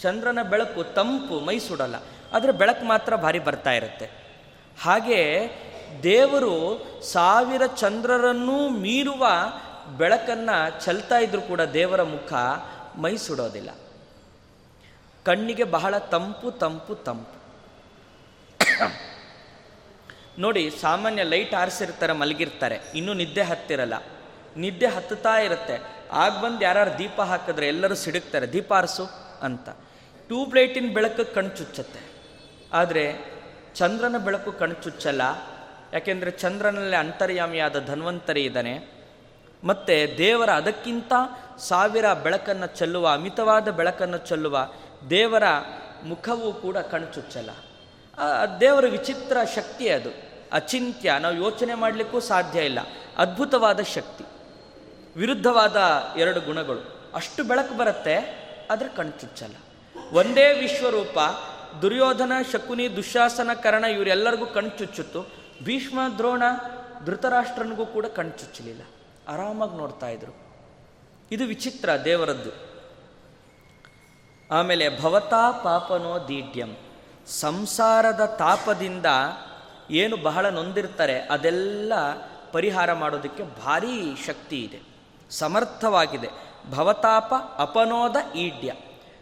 ಚಂದ್ರನ 0.01 0.39
ಬೆಳಕು 0.51 0.95
ತಂಪು, 0.95 1.41
ಮೈ 1.41 1.59
ಸುಡೋಲ್ಲ. 1.59 1.95
ಆದರೆ 2.33 2.53
ಬೆಳಕು 2.53 2.85
ಮಾತ್ರ 2.85 3.17
ಭಾರಿ 3.17 3.39
ಬರ್ತಾ 3.39 3.73
ಇರುತ್ತೆ. 3.73 4.11
ಹಾಗೆ 4.83 5.51
ದೇವರು 6.03 6.87
ಸಾವಿರ 7.03 7.67
ಚಂದ್ರರನ್ನೂ 7.67 8.69
ಮೀರುವ 8.69 9.27
ಬೆಳಕನ್ನು 9.97 10.85
ಚೆಲ್ತಾ 10.85 11.19
ಇದ್ರು 11.19 11.43
ಕೂಡ 11.43 11.61
ದೇವರ 11.61 12.03
ಮುಖ 12.03 12.33
ಮೈ 12.99 13.17
ಸುಡೋದಿಲ್ಲ. 13.17 13.71
ಕಣ್ಣಿಗೆ 15.27 15.65
ಬಹಳ 15.65 15.99
ತಂಪು 15.99 16.51
ತಂಪು 16.51 16.95
ತಂಪು. 16.95 17.37
ನೋಡಿ, 20.39 20.71
ಸಾಮಾನ್ಯ 20.71 21.23
ಲೈಟ್ 21.23 21.55
ಆರಿಸಿರ್ತಾರೆ, 21.55 22.13
ಮಲಗಿರ್ತಾರೆ. 22.13 22.79
ಇನ್ನೂ 22.95 23.13
ನಿದ್ದೆ 23.13 23.43
ಹತ್ತಿರಲ್ಲ. 23.43 23.95
ನಿದ್ದೆ 24.57 24.87
ಹತ್ತುತ್ತಾ 24.87 25.41
ಇರುತ್ತೆ. 25.41 26.07
ಆಗ 26.13 26.45
ಬಂದು 26.45 26.61
ಯಾರು 26.61 26.99
ದೀಪ 26.99 27.21
ಹಾಕಿದ್ರೆ 27.21 27.69
ಎಲ್ಲರೂ 27.69 27.95
ಸಿಡುಕ್ತಾರೆ, 27.95 28.53
ದೀಪ 28.53 28.73
ಆರಿಸು 28.73 29.11
ಅಂತ. 29.43 29.69
ಟ್ಯೂಬ್ 30.27 30.55
ಲೈಟಿನ 30.55 30.95
ಬೆಳಕು 30.95 31.35
ಕಣ್ 31.35 31.51
ಚುಚ್ಚತ್ತೆ. 31.57 32.01
ಆದರೆ, 32.73 33.15
ಚಂದ್ರನ 33.75 34.19
ಬೆಳಕು 34.19 34.53
ಕಣ್ 34.53 34.75
ಚುಚ್ಚಲ್ಲ. 34.83 35.23
ಯಾಕೆಂದರೆ, 35.93 36.31
ಚಂದ್ರನಲ್ಲಿ 36.31 36.97
ಅಂತರ್ಯಾಮಿಯಾದ 36.97 37.85
ಧನ್ವಂತರಿ 37.85 38.45
ಇದ್ದಾನೆ. 38.45 38.97
ಮತ್ತು 39.65 40.19
ದೇವರ 40.19 40.51
ಅದಕ್ಕಿಂತ 40.51 41.13
ಸಾವಿರ 41.59 42.13
ಬೆಳಕನ್ನು 42.13 42.67
ಚೆಲ್ಲುವ, 42.67 43.09
ಅಮಿತವಾದ 43.09 43.69
ಬೆಳಕನ್ನು 43.69 44.19
ಚೆಲ್ಲುವ 44.19 44.69
ದೇವರ 45.11 45.43
ಮುಖವೂ 46.05 46.53
ಕೂಡ 46.53 46.77
ಕಣ್ಚುಚ್ಚಲ್ಲ. 46.77 47.51
ದೇವರ 48.61 48.85
ವಿಚಿತ್ರ 48.87 49.37
ಶಕ್ತಿ 49.55 49.89
ಅದು. 49.89 50.11
ಅಚಿಂತ್ಯ, 50.53 51.19
ನಾವು 51.21 51.35
ಯೋಚನೆ 51.35 51.75
ಮಾಡಲಿಕ್ಕೂ 51.75 52.21
ಸಾಧ್ಯ 52.21 52.65
ಇಲ್ಲ. 52.65 52.79
ಅದ್ಭುತವಾದ 53.17 53.81
ಶಕ್ತಿ. 53.81 54.25
ವಿರುದ್ಧವಾದ 55.17 55.77
ಎರಡು 56.17 56.41
ಗುಣಗಳು. 56.41 57.11
ಅಷ್ಟು 57.15 57.45
ಬೆಳಕು 57.45 57.77
ಬರುತ್ತೆ, 57.77 58.47
ಆದರೆ 58.71 58.89
ಕಣ್ಚುಚ್ಚಲ್ಲ. 58.89 59.55
ಒಂದೇ 60.13 60.53
ವಿಶ್ವರೂಪ, 60.53 61.19
ದುರ್ಯೋಧನ, 61.83 62.33
ಶಕುನಿ, 62.53 62.97
ದುಶಾಸನ, 62.97 63.51
ಕರ್ಣ, 63.55 63.85
ಇವರೆಲ್ಲರಿಗೂ 63.85 64.47
ಕಣ್ಚುಚ್ಚುತ್ತು. 64.47 65.27
ಭೀಷ್ಮ, 65.65 65.99
ದ್ರೋಣ, 66.19 66.43
ಧೃತರಾಷ್ಟ್ರನಿಗೂ 67.05 67.87
ಕೂಡ 67.87 68.07
ಕಣ್ಚುಚ್ಚಲಿಲ್ಲ. 68.07 68.83
ಆರಾಮಾಗಿ 69.29 69.77
ನೋಡ್ತಾ 69.77 70.09
ಇದ್ರು. 70.09 70.37
ಇದು 71.33 71.45
ವಿಚಿತ್ರ 71.45 71.91
ದೇವರದ್ದು. 72.05 72.76
ಆಮೇಲೆ 74.51 75.03
ಭವತಾ 75.03 75.51
ಪಾಪನೋ 75.51 76.29
ದೀಢ್ಯಂ 76.29 76.77
ಸಂಸಾರದ 77.27 78.25
ತಾಪದಿಂದ 78.25 79.07
ಏನು 79.91 80.17
ಬಹಳ 80.17 80.49
ನೊಂದಿರ್ತಾರೆ 80.49 81.19
ಅದೆಲ್ಲ 81.21 81.93
ಪರಿಹಾರ 82.53 82.93
ಮಾಡೋದಕ್ಕೆ 82.93 83.43
ಭಾರೀ 83.65 84.17
ಶಕ್ತಿ 84.27 84.63
ಇದೆ. 84.63 84.81
ಸಮರ್ಥವಾಗಿದೆ. 85.31 86.29
ಭವತಾಪ 86.71 87.35
ಅಪನೋದ 87.59 88.17
ಈಡ್ಯ. 88.35 88.73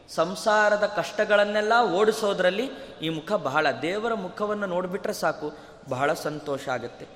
ಸಂಸಾರದ 0.09 0.87
ಕಷ್ಟಗಳನ್ನೆಲ್ಲ 0.97 1.73
ಓಡಿಸೋದ್ರಲ್ಲಿ 1.93 2.71
ಈ 3.03 3.09
ಮುಖ 3.09 3.33
ಬಹಳ, 3.33 3.67
ದೇವರ 3.83 4.15
ಮುಖವನ್ನು 4.15 4.67
ನೋಡಿಬಿಟ್ರೆ 4.67 5.13
ಸಾಕು, 5.13 5.53
ಬಹಳ 5.89 6.13
ಸಂತೋಷ 6.13 6.69
ಆಗುತ್ತೆ. 6.69 7.07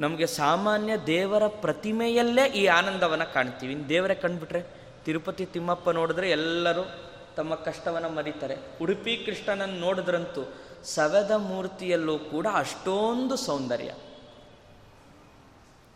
ನಮಗೆ 0.00 0.26
ಸಾಮಾನ್ಯ 0.26 0.96
ದೇವರ 0.96 1.46
ಪ್ರತಿಮೆಯಲ್ಲೇ 1.46 2.46
ಈ 2.46 2.66
ಆನಂದವನ್ನು 2.66 3.34
ಕಾಣ್ತೀವಿ. 3.34 3.72
ಇನ್ನು 3.72 3.88
ದೇವರೇ 3.88 4.14
ಕಂಡುಬಿಟ್ರೆ, 4.14 4.62
ತಿರುಪತಿ 5.04 5.46
ತಿಮ್ಮಪ್ಪ 5.46 5.90
ನೋಡಿದ್ರೆ 5.90 6.30
ಎಲ್ಲರೂ 6.30 7.05
ತಮ್ಮ 7.36 7.54
ಕಷ್ಟವನ್ನು 7.54 8.08
ಮರಿತಾರೆ. 8.08 8.56
ಉಡುಪಿ 8.82 9.16
ಕೃಷ್ಣನನ್ನು 9.16 9.80
ನೋಡಿದ್ರಂತೂ 9.80 10.54
ಸವೆದ 10.84 11.30
ಮೂರ್ತಿಯಲ್ಲೂ 11.30 12.18
ಕೂಡ 12.18 12.46
ಅಷ್ಟೊಂದು 12.54 13.36
ಸೌಂದರ್ಯ. 13.36 13.94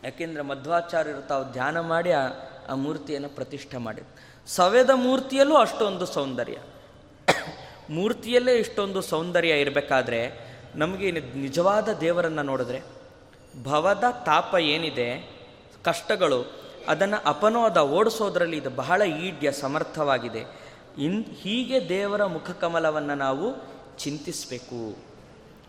ಯಾಕೆಂದರೆ 0.05 0.43
ಮಧ್ವಾಚಾರ್ಯರು 0.43 1.23
ತಾವು 1.23 1.53
ಧ್ಯಾನ 1.53 1.81
ಮಾಡಿ 1.81 2.11
ಆ 2.13 2.75
ಮೂರ್ತಿಯನ್ನು 2.75 3.29
ಪ್ರತಿಷ್ಠೆ 3.29 3.77
ಮಾಡಿ 3.77 4.03
ಸವೆದ 4.47 4.91
ಮೂರ್ತಿಯಲ್ಲೂ 4.95 5.57
ಅಷ್ಟೊಂದು 5.57 6.07
ಸೌಂದರ್ಯ. 6.07 6.59
ಮೂರ್ತಿಯಲ್ಲೇ 7.91 8.55
ಇಷ್ಟೊಂದು 8.57 9.01
ಸೌಂದರ್ಯ 9.01 9.49
ಇರಬೇಕಾದ್ರೆ 9.49 10.51
ನಮಗೆ 10.75 11.11
ನಿಜವಾದ 11.11 11.89
ದೇವರನ್ನು 11.93 12.43
ನೋಡಿದ್ರೆ 12.43 12.83
ಭವದ 13.63 14.05
ತಾಪ 14.27 14.55
ಏನಿದೆ, 14.55 15.31
ಕಷ್ಟಗಳು, 15.85 16.61
ಅದನ್ನು 16.89 17.29
ಅಪನೋದ 17.29 17.77
ಓಡಿಸೋದ್ರಲ್ಲಿ 17.77 18.57
ಇದು 18.57 18.71
ಬಹಳ 18.71 19.03
ಈಡ್ಯ, 19.03 19.53
ಸಮರ್ಥವಾಗಿದೆ. 19.53 20.60
ಇನ್ 20.99 21.25
ಹೀಗೆ 21.27 21.89
ದೇವರ 21.89 22.25
ಮುಖಕಮಲವನ್ನು 22.25 23.15
ನಾವು 23.15 23.55
ಚಿಂತಿಸಬೇಕು. 23.99 24.97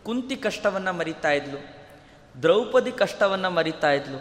ಕುಂತಿ 0.03 0.35
ಕಷ್ಟವನ್ನು 0.35 0.93
ಮರಿತಾ 0.93 1.31
ಇದ್ಲು. 1.31 1.81
ದ್ರೌಪದಿ 2.41 2.91
ಕಷ್ಟವನ್ನು 2.91 3.49
ಮರಿತಾ 3.49 3.91
ಇದ್ಲು. 3.91 4.17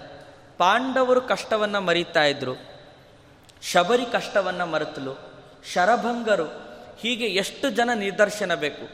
ಪಾಂಡವರು 0.58 1.20
ಕಷ್ಟವನ್ನು 1.20 1.80
ಮರಿತಾ 1.80 2.24
ಇದ್ರು. 2.24 2.54
ಶಬರಿ 3.62 4.06
ಕಷ್ಟವನ್ನು 4.06 4.66
ಮರೆತಲು. 4.66 5.32
ಶರಭಂಗರು 5.72 6.44
ಹೀಗೆ 6.98 7.26
ಎಷ್ಟು 7.26 7.70
ಜನ 7.70 7.90
ನಿದರ್ಶನ 7.94 8.54
ಬೇಕು. 8.54 8.88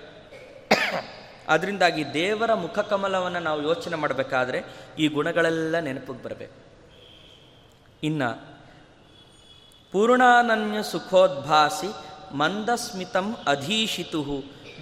ಅದರಿಂದಾಗಿ 1.49 2.13
ದೇವರ 2.15 2.55
ಮುಖಕಮಲವನ್ನು 2.55 3.39
ನಾವು 3.39 3.63
ಯೋಚನೆ 3.63 3.97
ಮಾಡಬೇಕಾದ್ರೆ 3.97 4.63
ಈ 4.99 5.09
ಗುಣಗಳೆಲ್ಲ 5.09 5.79
ನೆನಪಿಗೆ 5.79 6.23
ಬರಬೇಕು. 6.23 6.67
ಇನ್ನು 8.03 8.56
ಪೂರ್ಣಾನನ್ಯ 9.93 10.83
ಸುಖೋದ್ಭಾಸಿ 10.83 11.87
ಮಂದಸ್ಮಿತಂ 12.37 13.37
ಅಧೀಶಿತು 13.47 14.23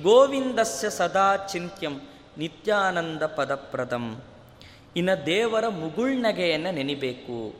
ಗೋವಿಂದಸ್ಯ 0.03 0.91
ಸದಾ 0.91 1.37
ಚಿಂತ್ಯಂ 1.37 2.01
ನಿತ್ಯಾನಂದ 2.39 3.23
ಪದಪ್ರದಂ 3.23 4.23
ಇನ್ನು 4.97 5.27
ದೇವರ 5.27 5.69
ಮುಗುಳ್ನಗೆಯನ್ನು 5.69 6.75
ನೆನಿಬೇಕು. 6.75 7.55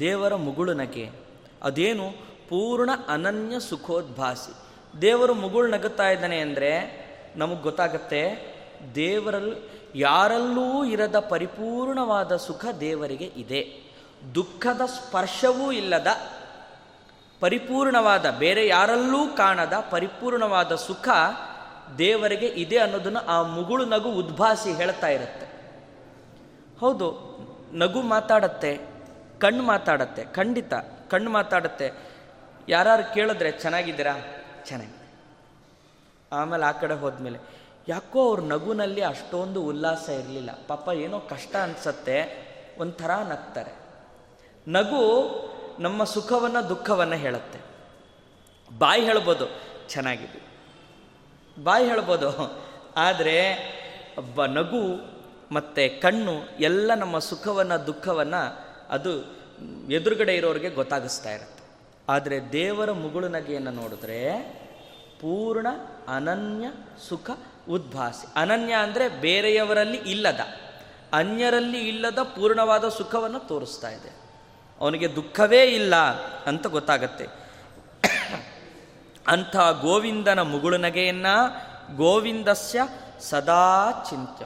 ದೇವರ 0.00 0.34
ಮುಗುಳುನಗೆ 0.34 1.10
ಅದೇನು? 1.62 2.10
ಪೂರ್ಣ 2.48 2.90
ಅನನ್ಯ 3.08 3.60
ಸುಖೋದ್ಭಾಸಿ 3.60 4.52
ದೇವರು 5.00 5.34
ಮುಗುಳು 5.34 5.68
ನಗುತ್ತಾ 5.68 6.10
ಇದ್ದಾನೆ 6.10 6.38
ಅಂದರೆ 6.38 6.70
ನಮಗೆ 7.36 7.62
ಗೊತ್ತಾಗತ್ತೆ 7.62 8.20
ದೇವರಲ್ಲಿ 8.94 9.56
ಯಾರಲ್ಲೂ 9.94 10.84
ಇರದ 10.84 11.18
ಪರಿಪೂರ್ಣವಾದ 11.18 12.36
ಸುಖ 12.36 12.64
ದೇವರಿಗೆ 12.80 13.24
ಇದೆ. 13.24 13.83
ದುಃಖದ 14.34 14.86
ಸ್ಪರ್ಶವೂ 14.86 15.72
ಇಲ್ಲದ, 15.72 16.06
ಪರಿಪೂರ್ಣವಾದ, 17.40 18.30
ಬೇರೆ 18.30 18.66
ಯಾರಲ್ಲೂ 18.66 19.28
ಕಾಣದ 19.28 19.72
ಪರಿಪೂರ್ಣವಾದ 19.90 20.74
ಸುಖ 20.74 21.08
ದೇವರಿಗೆ 21.98 22.46
ಇದೆ 22.46 22.78
ಅನ್ನೋದನ್ನು 22.78 23.20
ಆ 23.20 23.42
ಮುಗುಳು 23.42 23.84
ನಗು 23.84 24.08
ಉದ್ಭಾಸಿ 24.08 24.72
ಹೇಳ್ತಾ 24.72 25.06
ಇರುತ್ತೆ. 25.06 25.46
ಹೌದು, 26.80 27.34
ನಗು 27.72 28.02
ಮಾತಾಡತ್ತೆ, 28.02 28.80
ಕಣ್ಣು 29.38 29.62
ಮಾತಾಡತ್ತೆ, 29.62 30.24
ಖಂಡಿತ 30.24 30.74
ಕಣ್ಣು 31.10 31.30
ಮಾತಾಡತ್ತೆ. 31.30 31.90
ಯಾರು 32.68 33.14
ಕೇಳಿದ್ರೆ, 33.14 33.52
ಚೆನ್ನಾಗಿದ್ದೀರಾ? 33.52 34.16
ಚೆನ್ನಾಗಿ. 34.64 35.10
ಆಮೇಲೆ 36.32 36.64
ಆ 36.64 36.72
ಕಡೆ 36.72 36.94
ಹೋದ್ಮೇಲೆ, 36.94 37.38
ಯಾಕೋ 37.88 38.28
ಅವ್ರ 38.28 38.40
ನಗುನಲ್ಲಿ 38.40 39.00
ಅಷ್ಟೊಂದು 39.00 39.62
ಉಲ್ಲಾಸ 39.62 40.08
ಇರಲಿಲ್ಲ. 40.08 40.50
ಪಾಪ 40.68 40.88
ಏನೋ 40.94 41.20
ಕಷ್ಟ 41.20 41.56
ಅನ್ಸತ್ತೆ, 41.56 42.44
ಒಂಥರ 42.78 43.10
ನಗ್ತಾರೆ. 43.14 43.83
ನಗು 44.66 45.02
ನಮ್ಮ 45.80 46.04
ಸುಖವನ್ನು 46.04 46.68
ದುಃಖವನ್ನು 46.68 47.16
ಹೇಳುತ್ತೆ. 47.16 47.58
ಬಾಯಿ 48.70 49.02
ಹೇಳ್ಬೋದು, 49.04 49.46
ಚೆನ್ನಾಗಿದೆ. 49.88 50.40
ಬಾಯಿ 51.56 51.84
ಹೇಳ್ಬೋದು, 51.88 52.30
ಆದರೆ 52.96 53.36
ಒಬ್ಬ 54.18 54.44
ನಗು 54.44 54.82
ಮತ್ತು 55.52 55.84
ಕಣ್ಣು 56.00 56.34
ಎಲ್ಲ 56.60 56.90
ನಮ್ಮ 56.94 57.18
ಸುಖವನ್ನು 57.18 57.78
ದುಃಖವನ್ನು 57.86 58.42
ಅದು 58.90 59.12
ಎದುರುಗಡೆ 59.90 60.36
ಇರೋರಿಗೆ 60.36 60.70
ಗೊತ್ತಾಗಿಸ್ತಾ 60.70 61.30
ಇರುತ್ತೆ. 61.30 61.62
ಆದರೆ 62.08 62.36
ದೇವರ 62.52 62.92
ಮುಗುಳು 62.92 63.28
ನಗೆಯನ್ನು 63.28 63.70
ನೋಡಿದ್ರೆ 63.70 64.20
ಪೂರ್ಣ 65.20 65.68
ಅನನ್ಯ 66.08 66.66
ಸುಖ 67.08 67.30
ಉದ್ಭಾಸಿ. 67.68 68.26
ಅನನ್ಯ 68.36 68.74
ಅಂದರೆ 68.74 69.04
ಬೇರೆಯವರಲ್ಲಿ 69.08 69.96
ಇಲ್ಲದ, 69.96 70.40
ಅನ್ಯರಲ್ಲಿ 71.12 71.80
ಇಲ್ಲದ 71.88 72.20
ಪೂರ್ಣವಾದ 72.36 72.88
ಸುಖವನ್ನು 72.88 73.40
ತೋರಿಸ್ತಾ 73.48 73.88
ಇದೆ. 73.88 74.12
ಅವನಿಗೆ 74.80 75.16
ದುಃಖವೇ 75.16 75.62
ಇಲ್ಲ 75.64 75.96
ಅಂತ 76.46 76.66
ಗೊತ್ತಾಗತ್ತೆ. 76.66 77.26
ಅಂಥ 79.26 79.56
ಗೋವಿಂದನ 79.56 80.42
ಮುಗುಳು 80.42 80.76
ನಗೆಯನ್ನ 80.76 81.26
ಗೋವಿಂದಸ್ಯ 81.96 82.88
ಸದಾ 83.20 83.90
ಚಿಂತ್ಯ. 84.10 84.44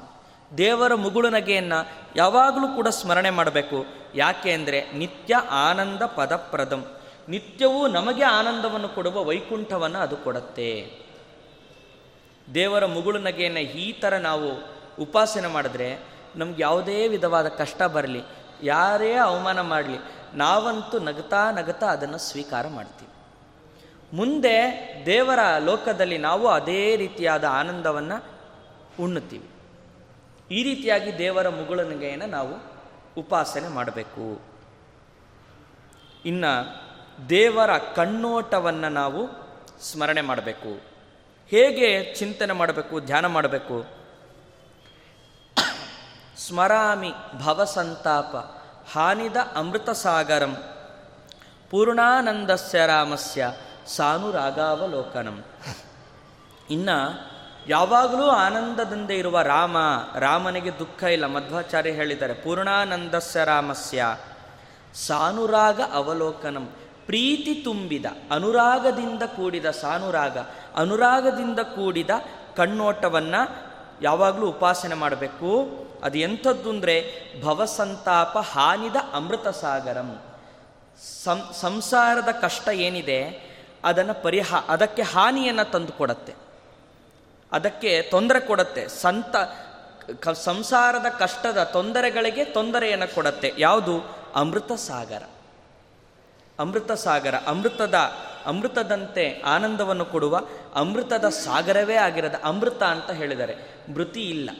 ದೇವರ 0.58 0.94
ಮುಗುಳು 0.94 1.30
ನಗೆಯನ್ನು 1.30 1.88
ಯಾವಾಗಲೂ 2.16 2.68
ಕೂಡ 2.68 2.88
ಸ್ಮರಣೆ 2.88 3.30
ಮಾಡಬೇಕು. 3.30 3.86
ಯಾಕೆ 4.14 4.52
ಅಂದರೆ 4.52 4.92
ನಿತ್ಯ 4.92 5.34
ಆನಂದ 5.36 6.02
ಪದಪ್ರದಂ. 6.02 6.86
ನಿತ್ಯವೂ 7.28 7.86
ನಮಗೆ 7.86 8.24
ಆನಂದವನ್ನು 8.24 8.88
ಕೊಡುವ 8.88 9.24
ವೈಕುಂಠವನ್ನು 9.24 9.98
ಅದು 9.98 10.16
ಕೊಡುತ್ತೆ. 10.16 10.70
ದೇವರ 12.54 12.86
ಮುಗುಳು 12.86 13.18
ನಗೆಯನ್ನು 13.18 13.60
ಈ 13.60 13.92
ಥರ 13.92 14.14
ನಾವು 14.16 14.48
ಉಪಾಸನೆ 15.02 15.48
ಮಾಡಿದ್ರೆ 15.48 15.98
ನಮ್ಗೆ 16.36 16.62
ಯಾವುದೇ 16.62 17.08
ವಿಧವಾದ 17.08 17.48
ಕಷ್ಟ 17.48 17.82
ಬರಲಿ, 17.82 18.22
ಯಾರೇ 18.62 19.14
ಅವಮಾನ 19.14 19.60
ಮಾಡಲಿ 19.60 20.17
ನಾವಂತೂ 20.34 20.98
ನಗತಾ 20.98 21.50
ನಗತಾ 21.50 21.86
ಅದನ್ನು 21.86 22.18
ಸ್ವೀಕಾರ 22.18 22.68
ಮಾಡ್ತೀವಿ. 22.68 23.08
ಮುಂದೆ 24.16 24.58
ದೇವರ 25.06 25.38
ಲೋಕದಲ್ಲಿ 25.58 26.18
ನಾವು 26.18 26.48
ಅದೇ 26.48 26.96
ರೀತಿಯಾದ 26.96 27.44
ಆನಂದವನ್ನು 27.44 28.24
ಉಣ್ಣುತ್ತೀವಿ. 29.00 29.48
ಈ 30.54 30.62
ರೀತಿಯಾಗಿ 30.62 31.18
ದೇವರ 31.18 31.48
ಮುಗುಳನಿಗೆಯನ್ನು 31.48 32.26
ನಾವು 32.26 32.78
ಉಪಾಸನೆ 33.20 33.68
ಮಾಡಬೇಕು. 33.68 34.40
ಇನ್ನು 36.24 36.88
ದೇವರ 37.28 37.78
ಕಣ್ಣೋಟವನ್ನು 37.78 38.88
ನಾವು 38.88 39.28
ಸ್ಮರಣೆ 39.80 40.20
ಮಾಡಬೇಕು. 40.20 40.80
ಹೇಗೆ 41.48 42.14
ಚಿಂತನೆ 42.14 42.52
ಮಾಡಬೇಕು, 42.52 43.00
ಧ್ಯಾನ 43.00 43.26
ಮಾಡಬೇಕು? 43.26 43.98
ಸ್ಮರಾಮಿ 46.36 47.12
ಭವಸಂತಾಪ 47.44 48.36
ಹಾನಿದ 48.92 49.36
ಅಮೃತ 49.54 49.90
ಸಾಗರಂ 49.90 50.56
ಪೂರ್ಣಾನಂದಸ್ಯ 51.70 52.86
ರಾಮಸ್ಯ 52.86 53.52
ಸಾನುರಾಗಾವಲೋಕನಂ. 53.96 55.44
ಇನ್ನು 56.70 57.28
ಯಾವಾಗಲೂ 57.68 58.28
ಆನಂದದಿಂದ 58.28 59.10
ಇರುವ 59.10 59.40
ರಾಮ, 59.40 59.76
ರಾಮನಿಗೆ 60.18 60.78
ದುಃಖ 60.78 61.02
ಇಲ್ಲ. 61.02 61.26
ಮಧ್ವಾಚಾರ್ಯ 61.26 61.90
ಹೇಳಿದ್ದಾರೆ, 61.90 62.34
ಪೂರ್ಣಾನಂದಸ್ಯ 62.34 63.44
ರಾಮಸ್ಯ 63.44 64.16
ಸಾನುರಾಗ 65.06 65.80
ಅವಲೋಕನಂ. 65.92 66.72
ಪ್ರೀತಿ 67.06 67.54
ತುಂಬಿದ, 67.54 68.04
ಅನುರಾಗದಿಂದ 68.30 69.22
ಕೂಡಿದ 69.22 69.70
ಸಾನುರಾಗ, 69.70 70.38
ಅನುರಾಗದಿಂದ 70.76 71.58
ಕೂಡಿದ 71.58 72.10
ಕಣ್ಣೋಟವನ್ನು 72.56 73.67
ಯಾವಾಗಲೂ 74.02 74.48
ಉಪಾಸನೆ 74.48 74.94
ಮಾಡಬೇಕು. 74.94 75.68
ಅದು 76.02 76.18
ಎಂಥದ್ದು 76.18 76.70
ಅಂದರೆ 76.70 77.12
ಭವಸಂತಾಪ 77.42 78.38
ಹಾನಿದ 78.38 78.96
ಅಮೃತ 79.12 79.48
ಸಾಗರಂ. 79.48 80.22
ಸಂಸಾರದ 81.52 82.28
ಕಷ್ಟ 82.28 82.68
ಏನಿದೆ, 82.68 83.48
ಅದನ್ನು 83.84 84.22
ಪರಿಹಾ, 84.22 84.58
ಅದಕ್ಕೆ 84.68 85.02
ಹಾನಿಯನ್ನು 85.02 85.70
ತಂದು 85.70 85.92
ಕೊಡತ್ತೆ. 85.92 86.34
ಅದಕ್ಕೆ 87.52 88.02
ತೊಂದರೆ 88.02 88.40
ಕೊಡತ್ತೆ. 88.40 88.88
ಸಂತ, 88.88 89.36
ಕ, 90.20 90.28
ಸಂಸಾರದ 90.28 91.06
ಕಷ್ಟದ 91.18 91.62
ತೊಂದರೆಗಳಿಗೆ 91.62 92.44
ತೊಂದರೆಯನ್ನು 92.44 93.14
ಕೊಡತ್ತೆ. 93.14 93.54
ಯಾವುದು? 93.58 94.18
ಅಮೃತ 94.34 94.72
ಸಾಗರ. 94.72 95.22
ಅಮೃತ 96.58 96.92
ಸಾಗರ, 96.92 97.34
ಅಮೃತದ 97.46 97.94
ಅಮೃತದಂತೆ 98.48 99.42
ಆನಂದವನ್ನು 99.42 100.04
ಕೊಡುವ 100.04 100.40
ಅಮೃತದ 100.74 101.28
ಸಾಗರವೇ 101.28 101.94
ಆಗಿರದ 101.94 102.34
ಅಮೃತ 102.44 102.82
ಅಂತ 102.82 103.10
ಹೇಳಿದರೆ 103.10 103.84
ಮೃತಿ 103.92 104.20
ಇಲ್ಲ. 104.20 104.50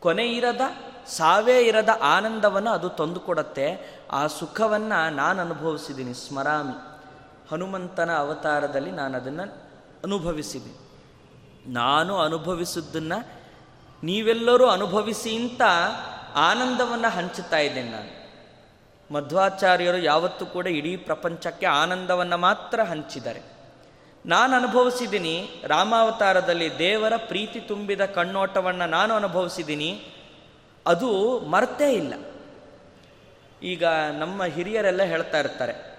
ಕೊನೆ 0.00 0.28
ಇರದ, 0.28 0.60
ಸಾವೇ 1.06 1.60
ಇರದ 1.60 1.88
ಆನಂದವನ್ನು 2.02 2.70
ಅದು 2.70 2.88
ತಂದುಕೊಡತ್ತೆ 2.88 3.98
ಆ 4.10 4.26
ಸುಖವನ್ನು 4.26 5.14
ನಾನು 5.14 5.42
ಅನುಭವಿಸಿದ್ದೀನಿ, 5.42 6.14
ಸ್ಮರಾಮಿ. 6.14 6.90
ಹನುಮಂತನ 7.50 8.10
ಅವತಾರದಲ್ಲಿ 8.16 8.90
ನಾನು 8.90 9.16
ಅದನ್ನು 9.16 9.42
ಅನುಭವಿಸಿದೆ 10.04 10.90
ನಾನು 11.72 12.18
ಅನುಭವಿಸಿದ್ದನ್ನು 12.18 13.40
ನೀವೆಲ್ಲರೂ 14.02 14.66
ಅನುಭವಿಸಿ 14.66 15.36
ಅಂತ 15.36 15.62
ಆನಂದವನ್ನು 16.34 17.10
ಹಂಚುತ್ತಾ 17.10 17.58
ಇದ್ದೇನೆ 17.58 17.90
ನಾನು. 17.90 18.19
ಮಧ್ವಾಚಾರ್ಯರು 19.10 19.98
ಯಾವತ್ತೂ 19.98 20.46
ಕೂಡ 20.46 20.66
ಇಡೀ 20.66 20.96
ಪ್ರಪಂಚಕ್ಕೆ 20.96 21.66
ಆನಂದವನ್ನು 21.66 22.38
ಮಾತ್ರ 22.38 22.82
ಹಂಚಿದ್ದಾರೆ 22.82 23.40
ನಾನು 24.26 24.56
ಅನುಭವಿಸಿದ್ದೀನಿ 24.56 25.50
ರಾಮಾವತಾರದಲ್ಲಿ 25.66 26.78
ದೇವರ 26.78 27.12
ಪ್ರೀತಿ 27.16 27.60
ತುಂಬಿದ 27.60 28.04
ಕಣ್ಣೋಟವನ್ನು 28.04 28.86
ನಾನು 28.86 29.14
ಅನುಭವಿಸಿದ್ದೀನಿ. 29.14 30.06
ಅದು 30.86 31.38
ಮರ್ತೇ 31.38 31.92
ಇಲ್ಲ. 31.92 32.14
ಈಗ 33.62 33.84
ನಮ್ಮ 34.18 34.44
ಹಿರಿಯರೆಲ್ಲ 34.44 35.02
ಹೇಳ್ತಾ 35.02 35.38
ಇರ್ತಾರೆ 35.38 35.90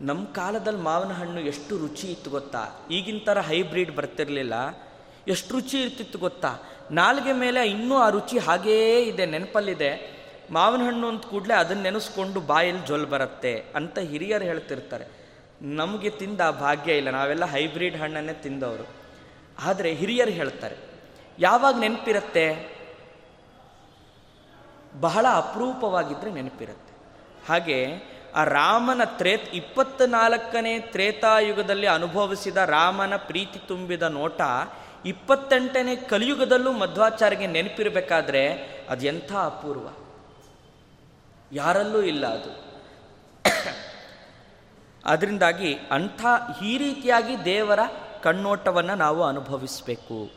ನಮ್ಮ 0.00 0.26
ಕಾಲದಲ್ಲಿ 0.26 0.80
ಮಾವಿನ 0.80 1.12
ಹಣ್ಣು 1.12 1.40
ಎಷ್ಟು 1.40 1.78
ರುಚಿ 1.78 2.06
ಇತ್ತು 2.06 2.30
ಗೊತ್ತಾ? 2.30 2.86
ಈಗಿನ 2.90 3.18
ಥರ 3.24 3.40
ಹೈಬ್ರಿಡ್ 3.40 3.96
ಬರ್ತಿರಲಿಲ್ಲ. 3.96 4.54
ಎಷ್ಟು 5.28 5.54
ರುಚಿ 5.54 5.82
ಇರ್ತಿತ್ತು 5.82 6.18
ಗೊತ್ತಾ? 6.18 6.54
ನಾಲ್ಗೆ 6.90 7.32
ಮೇಲೆ 7.32 7.68
ಇನ್ನೂ 7.68 7.98
ಆ 7.98 8.08
ರುಚಿ 8.08 8.38
ಹಾಗೇ 8.38 9.02
ಇದೆ, 9.02 9.26
ನೆನಪಲ್ಲಿದೆ. 9.26 10.21
ಮಾವಿನ 10.52 10.82
ಹಣ್ಣು 10.86 11.06
ಅಂತ 11.08 11.24
ಕೂಡಲೇ 11.26 11.54
ಅದನ್ನು 11.54 11.82
ನೆನೆಸ್ಕೊಂಡು 11.82 12.40
ಬಾಯಲ್ಲಿ 12.40 12.86
ಜೊಲ್ 12.86 13.06
ಬರುತ್ತೆ 13.06 13.52
ಅಂತ 13.76 13.98
ಹಿರಿಯರು 13.98 14.44
ಹೇಳ್ತಿರ್ತಾರೆ. 14.44 15.06
ನಮಗೆ 15.62 16.10
ತಿಂದ 16.10 16.40
ಭಾಗ್ಯ 16.60 16.96
ಇಲ್ಲ, 16.96 17.10
ನಾವೆಲ್ಲ 17.10 17.44
ಹೈಬ್ರಿಡ್ 17.44 17.96
ಹಣ್ಣನ್ನೇ 17.96 18.32
ತಿಂದವರು. 18.32 18.86
ಆದರೆ 19.58 19.90
ಹಿರಿಯರು 19.94 20.30
ಹೇಳ್ತಾರೆ, 20.30 20.76
ಯಾವಾಗ 21.38 21.74
ನೆನಪಿರುತ್ತೆ? 21.78 22.46
ಬಹಳ 25.00 25.26
ಅಪರೂಪವಾಗಿದ್ದರೆ 25.34 26.30
ನೆನಪಿರುತ್ತೆ. 26.30 26.92
ಹಾಗೆ 27.48 27.78
ಆ 28.34 28.42
ರಾಮನ 28.44 29.04
ತ್ರೇತ್ 29.04 29.48
ಇಪ್ಪತ್ನಾಲ್ಕನೇ 29.54 30.74
ತ್ರೇತಾಯುಗದಲ್ಲಿ 30.92 31.86
ಅನುಭವಿಸಿದ 31.86 32.56
ರಾಮನ 32.56 33.16
ಪ್ರೀತಿ 33.16 33.58
ತುಂಬಿದ 33.68 34.02
ನೋಟ 34.02 34.40
ಇಪ್ಪತ್ತೆಂಟನೇ 35.06 35.94
ಕಲಿಯುಗದಲ್ಲೂ 35.96 36.72
ಮಧ್ವಾಚಾರ್ಯಗೆ 36.72 37.46
ನೆನಪಿರಬೇಕಾದ್ರೆ 37.46 38.44
ಎಂಥ 39.02 39.32
ಅಪೂರ್ವ. 39.32 39.86
ಯಾರಲ್ಲೂ 41.52 42.02
ಇಲ್ಲ 42.02 42.26
ಅದು. 42.26 42.62
ಅದರಿಂದಾಗಿ 45.04 45.74
ಅಂಥ 45.74 46.24
ಈ 46.62 46.78
ರೀತಿಯಾಗಿ 46.78 47.44
ದೇವರ 47.44 47.80
ಕಣ್ಣೋಟವನ್ನು 48.22 48.94
ನಾವು 48.94 49.22
ಅನುಭವಿಸಬೇಕು. 49.22 50.30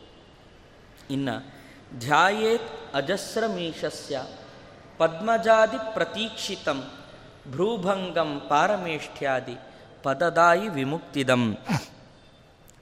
ಇನ್ನು 1.10 1.54
ಧ್ಯಾಯೇತ್ 2.00 2.96
ಅಜಸ್ರಮೀಶಸ್ಯ 2.96 4.24
ಪದ್ಮಜಾದಿ 4.98 5.94
ಪ್ರತೀಕ್ಷಿತಂ 5.94 6.90
ಭ್ರೂಭಂಗಂ 7.52 8.42
ಪಾರಮೇಷ್ಠ್ಯಾದಿ 8.50 9.56
ಪದದಾಯಿ 10.04 10.68
ವಿಮುಕ್ತಿದಂ. 10.68 11.58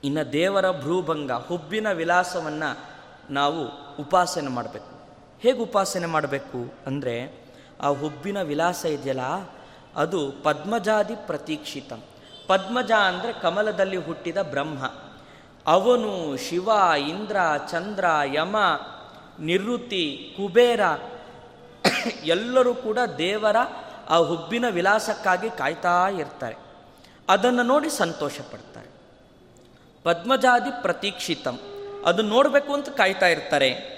ಇನ್ನು 0.04 0.32
ದೇವರ 0.32 0.70
ಭ್ರೂಭಂಗ 0.70 1.32
ಹುಬ್ಬಿನ 1.32 1.92
ವಿಲಾಸವನ್ನು 1.92 2.78
ನಾವು 3.32 3.68
ಉಪಾಸನೆ 3.96 4.48
ಮಾಡಬೇಕು. 4.48 4.94
ಹೇಗೆ 5.40 5.58
ಉಪಾಸನೆ 5.58 6.06
ಮಾಡಬೇಕು 6.06 6.74
ಅಂದರೆ 6.86 7.43
ಆ 7.80 7.88
ಹುಬ್ಬಿನ 7.88 8.42
ವಿಲಾಸ 8.42 8.84
ಇದೆಯಲ್ಲ, 8.84 9.20
ಅದು 9.96 10.32
ಪದ್ಮಜಾದಿ 10.42 11.14
ಪ್ರತೀಕ್ಷಿತಂ. 11.16 12.02
ಪದ್ಮಜ 12.46 12.92
ಅಂದರೆ 12.92 13.32
ಕಮಲದಲ್ಲಿ 13.32 13.96
ಹುಟ್ಟಿದ 13.96 14.36
ಬ್ರಹ್ಮ. 14.42 14.92
ಅವನು 15.66 16.36
ಶಿವ, 16.36 16.68
ಇಂದ್ರ, 17.08 17.36
ಚಂದ್ರ, 17.70 18.04
ಯಮ, 18.24 18.56
ನಿವೃತ್ತಿ, 19.40 20.34
ಕುಬೇರ, 20.36 20.80
ಎಲ್ಲರೂ 22.24 22.74
ಕೂಡ 22.74 22.98
ದೇವರ 23.18 23.56
ಆ 24.08 24.16
ಹುಬ್ಬಿನ 24.16 24.68
ವಿಲಾಸಕ್ಕಾಗಿ 24.68 25.50
ಕಾಯ್ತಾ 25.50 26.08
ಇರ್ತಾರೆ. 26.08 26.56
ಅದನ್ನು 27.28 27.62
ನೋಡಿ 27.62 27.90
ಸಂತೋಷ 27.90 28.40
ಪಡ್ತಾರೆ. 28.40 28.88
ಪದ್ಮಜಾದಿ 30.02 30.82
ಪ್ರತೀಕ್ಷಿತಂ. 30.82 31.58
ಅದು 32.06 32.22
ನೋಡಬೇಕು 32.22 32.72
ಅಂತ 32.72 32.88
ಕಾಯ್ತಾ 32.88 33.26
ಇರ್ತಾರೆ. 33.26 33.94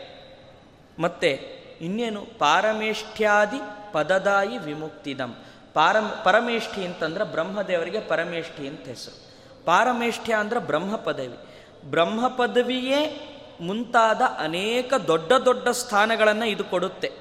ಮತ್ತೆ 0.98 1.55
ಇನ್ನೇನು 1.80 2.24
ಪಾರಮೇಷ್ಠ್ಯಾದಿ 2.38 3.92
ಪದದಾಯಿ 3.92 4.58
ವಿಮುಕ್ತಿದಂ. 4.58 5.36
ಪಾರಮ್ 5.74 6.24
ಪರಮೇಷ್ಠಿ 6.24 6.84
ಅಂತಂದ್ರೆ 6.84 7.24
ಬ್ರಹ್ಮದೇವರಿಗೆ 7.24 8.00
ಪರಮೇಷ್ಠಿ 8.00 8.68
ಅಂತ 8.68 8.80
ಹೆಸರು. 8.80 9.26
ಪಾರಮೇಷ್ಠ್ಯ 9.64 10.34
ಅಂದ್ರೆ 10.34 10.60
ಬ್ರಹ್ಮ 10.60 10.96
ಪದವಿ 10.96 11.36
ಬ್ರಹ್ಮ 11.84 12.28
ಪದವಿಯೇ 12.28 13.32
ಮುಂತಾದ 13.60 14.22
ಅನೇಕ 14.38 14.94
ದೊಡ್ಡ 15.06 15.32
ದೊಡ್ಡ 15.32 15.68
ಸ್ಥಾನಗಳನ್ನು 15.68 16.46
ಇದು 16.46 16.64
ಕೊಡುತ್ತೆ. 16.64 17.12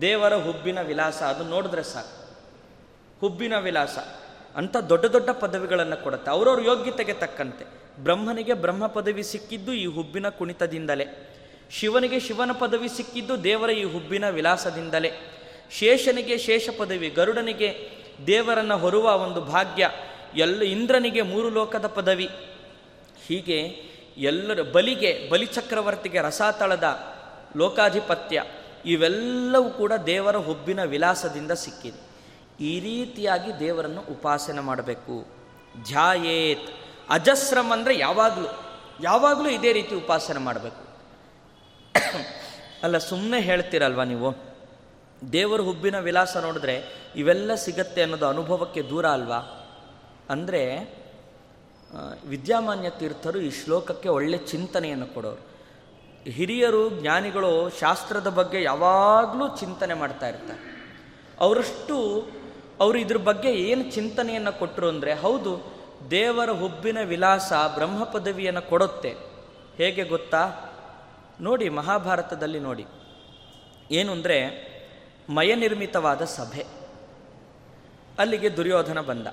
ದೇವರ 0.00 0.34
ಹುಬ್ಬಿನ 0.34 0.80
ವಿಲಾಸ 0.80 1.22
ಅದು 1.22 1.44
ನೋಡಿದ್ರೆ 1.44 1.82
ಸಾಕು. 1.82 2.36
ಹುಬ್ಬಿನ 3.20 3.58
ವಿಲಾಸ. 3.58 3.98
ಅಂತ 4.56 4.76
ದೊಡ್ಡ 4.76 5.06
ದೊಡ್ಡ 5.06 5.30
ಪದವಿಗಳನ್ನು 5.30 6.04
ಕೊಡುತ್ತೆ. 6.04 6.30
ಅವರವ್ರ 6.30 6.60
ಯೋಗ್ಯತೆಗೆ 6.60 7.12
ತಕ್ಕಂತೆ. 7.12 7.64
ಬ್ರಹ್ಮನಿಗೆ 8.02 8.54
ಬ್ರಹ್ಮ 8.54 8.86
ಪದವಿ 8.86 9.22
ಸಿಕ್ಕಿದ್ದು 9.22 9.72
ಈ 9.72 9.86
ಹುಬ್ಬಿನ 9.86 10.28
ಕುಣಿತದಿಂದಲೇ. 10.28 11.34
ಶಿವನಿಗೆ 11.70 12.20
ಶಿವನ 12.20 12.52
ಪದವಿ 12.52 12.88
ಸಿಕ್ಕಿದ್ದು 12.88 13.44
ದೇವರ 13.44 13.70
ಈ 13.70 13.84
ಹುಬ್ಬಿನ 13.84 14.28
ವಿಲಾಸದಿಂದಲೇ. 14.28 15.12
ಶೇಷನಿಗೆ 15.70 16.38
ಶೇಷ 16.38 16.68
ಪದವಿ, 16.78 17.08
ಗರುಡನಿಗೆ 17.08 17.90
ದೇವರನ್ನು 18.26 18.78
ಹೊರುವ 18.78 19.16
ಒಂದು 19.16 19.40
ಭಾಗ್ಯ, 19.40 19.90
ಎಲ್ಲ 20.36 20.62
ಇಂದ್ರನಿಗೆ 20.62 21.22
ಮೂರು 21.22 21.50
ಲೋಕದ 21.50 21.86
ಪದವಿ. 21.86 22.28
ಹೀಗೆ 23.26 23.88
ಎಲ್ಲರ 24.18 24.62
ಬಲಿಗೆ, 24.62 25.28
ಬಲಿಚಕ್ರವರ್ತಿಗೆ 25.30 26.18
ರಸಾತಳದ 26.20 26.98
ಲೋಕಾಧಿಪತ್ಯ, 27.56 28.44
ಇವೆಲ್ಲವೂ 28.84 29.70
ಕೂಡ 29.70 29.92
ದೇವರ 30.06 30.36
ಹುಬ್ಬಿನ 30.36 30.84
ವಿಲಾಸದಿಂದ 30.84 31.50
ಸಿಕ್ಕಿದೆ. 31.50 32.08
ಈ 32.64 32.80
ರೀತಿಯಾಗಿ 32.80 33.60
ದೇವರನ್ನು 33.60 34.00
ಉಪಾಸನೆ 34.00 34.60
ಮಾಡಬೇಕು. 34.60 35.26
ಧ್ಯಾಯೇತ್. 35.84 36.70
ಅಜಸ್ರಮ್ 37.10 37.72
ಅಂದರೆ 37.72 37.98
ಯಾವಾಗಲೂ 37.98 38.64
ಯಾವಾಗಲೂ 39.02 39.50
ಇದೇ 39.50 39.72
ರೀತಿ 39.72 39.94
ಉಪಾಸನೆ 39.94 40.38
ಮಾಡಬೇಕು. 40.38 40.87
ಅಲ್ಲ 42.82 42.98
ಸುಮ್ಮನೆ 42.98 43.40
ಹೇಳ್ತೀರಲ್ವ 43.40 44.02
ನೀವು? 44.02 44.36
ದೇವರ 45.32 45.60
ಹುಬ್ಬಿನ 45.60 45.98
ವಿಲಾಸ 45.98 46.36
ನೋಡಿದ್ರೆ 46.36 46.84
ಇವೆಲ್ಲ 47.16 47.54
ಸಿಗತ್ತೆ 47.54 48.02
ಅನ್ನೋದು 48.02 48.26
ಅನುಭವಕ್ಕೆ 48.28 48.82
ದೂರ 48.82 49.06
ಅಲ್ವಾ? 49.06 49.38
ಅಂದರೆ 50.30 50.98
ವಿದ್ಯಾಮಾನ್ಯ 52.26 52.90
ತೀರ್ಥರು 52.90 53.38
ಈ 53.38 53.50
ಶ್ಲೋಕಕ್ಕೆ 53.50 54.08
ಒಳ್ಳೆ 54.08 54.38
ಚಿಂತನೆಯನ್ನು 54.38 55.06
ಕೊಡೋರು. 55.06 55.42
ಹಿರಿಯರು, 56.30 56.90
ಜ್ಞಾನಿಗಳು 56.90 57.70
ಶಾಸ್ತ್ರದ 57.80 58.26
ಬಗ್ಗೆ 58.26 58.62
ಯಾವಾಗಲೂ 58.62 59.56
ಚಿಂತನೆ 59.56 59.94
ಮಾಡ್ತಾ 59.94 60.28
ಇರ್ತಾರೆ. 60.28 60.60
ಅವರಷ್ಟು 61.40 62.26
ಅವರು 62.80 62.98
ಇದ್ರ 62.98 63.16
ಬಗ್ಗೆ 63.16 63.48
ಏನು 63.52 63.90
ಚಿಂತನೆಯನ್ನು 63.90 64.58
ಕೊಟ್ಟರು 64.58 64.88
ಅಂದರೆ, 64.88 65.14
ಹೌದು, 65.14 65.62
ದೇವರ 66.10 66.50
ಹುಬ್ಬಿನ 66.50 66.98
ವಿಲಾಸ 67.02 67.52
ಬ್ರಹ್ಮ 67.74 68.04
ಪದವಿಯನ್ನು 68.04 68.62
ಕೊಡುತ್ತೆ. 68.62 69.16
ಹೇಗೆ 69.76 70.04
ಗೊತ್ತಾ? 70.04 70.67
ನೋಡಿ 71.40 71.68
ಮಹಾಭಾರತದಲ್ಲಿ 71.68 72.60
ನೋಡಿ. 72.60 72.86
ಏನು 73.90 74.12
ಅಂದರೆ 74.12 74.68
ಮಯನಿರ್ಮಿತವಾದ 75.30 76.24
ಸಭೆ. 76.24 76.66
ಅಲ್ಲಿಗೆ 78.18 78.56
ದುರ್ಯೋಧನ 78.56 79.00
ಬಂದ. 79.00 79.26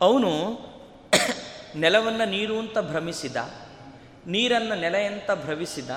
ಅವನು 0.00 0.30
ನೆಲವನ್ನು 1.76 2.28
ನೀರು 2.28 2.58
ಅಂತ 2.58 2.78
ಭ್ರಮಿಸಿದ, 2.78 3.36
ನೀರನ್ನು 4.26 4.74
ನೆಲೆಯಂತ 4.74 5.30
ಭ್ರಮಿಸಿದ 5.30 5.90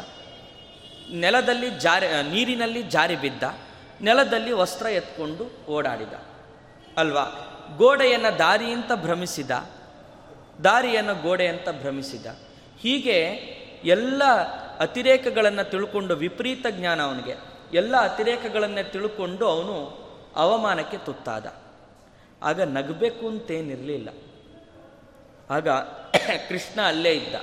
ನೆಲದಲ್ಲಿ 1.14 1.70
ಜಾರಿ 1.70 2.08
ನೀರಿನಲ್ಲಿ 2.32 2.84
ಜಾರಿ 2.84 3.16
ಬಿದ್ದ, 3.16 3.44
ನೆಲದಲ್ಲಿ 4.02 4.52
ವಸ್ತ್ರ 4.52 4.86
ಎತ್ಕೊಂಡು 4.86 5.72
ಓಡಾಡಿದ. 5.72 6.14
ಅಲ್ವಾ? 6.98 7.24
ಗೋಡೆಯನ್ನು 7.78 8.40
ದಾರಿ 8.40 8.66
ಅಂತ 8.66 8.92
ಭ್ರಮಿಸಿದ, 8.96 9.52
ದಾರಿಯನ್ನು 10.64 11.22
ಗೋಡೆ 11.22 11.48
ಅಂತ 11.48 11.70
ಭ್ರಮಿಸಿದ. 11.70 12.26
ಹೀಗೆ 12.80 13.18
ಎಲ್ಲ 13.84 14.24
ಅತಿರೇಕಗಳನ್ನು 14.82 15.70
ತಿಳ್ಕೊಂಡು 15.70 16.16
ವಿಪರೀತ 16.16 16.66
ಜ್ಞಾನ 16.70 17.02
ಅವನಿಗೆ. 17.02 17.36
ಎಲ್ಲ 17.74 17.98
ಅತಿರೇಕಗಳನ್ನೇ 17.98 18.84
ತಿಳ್ಕೊಂಡು 18.84 19.48
ಅವನು 19.48 20.02
ಅವಮಾನಕ್ಕೆ 20.36 20.98
ತುತ್ತಾದ. 20.98 21.54
ಆಗ 22.44 22.62
ನಗಬೇಕು 22.62 23.28
ಅಂತೇನಿರಲಿಲ್ಲ. 23.28 24.10
ಆಗ 25.50 25.70
ಕೃಷ್ಣ 26.50 26.82
ಅಲ್ಲೇ 26.82 27.12
ಇದ್ದ. 27.12 27.36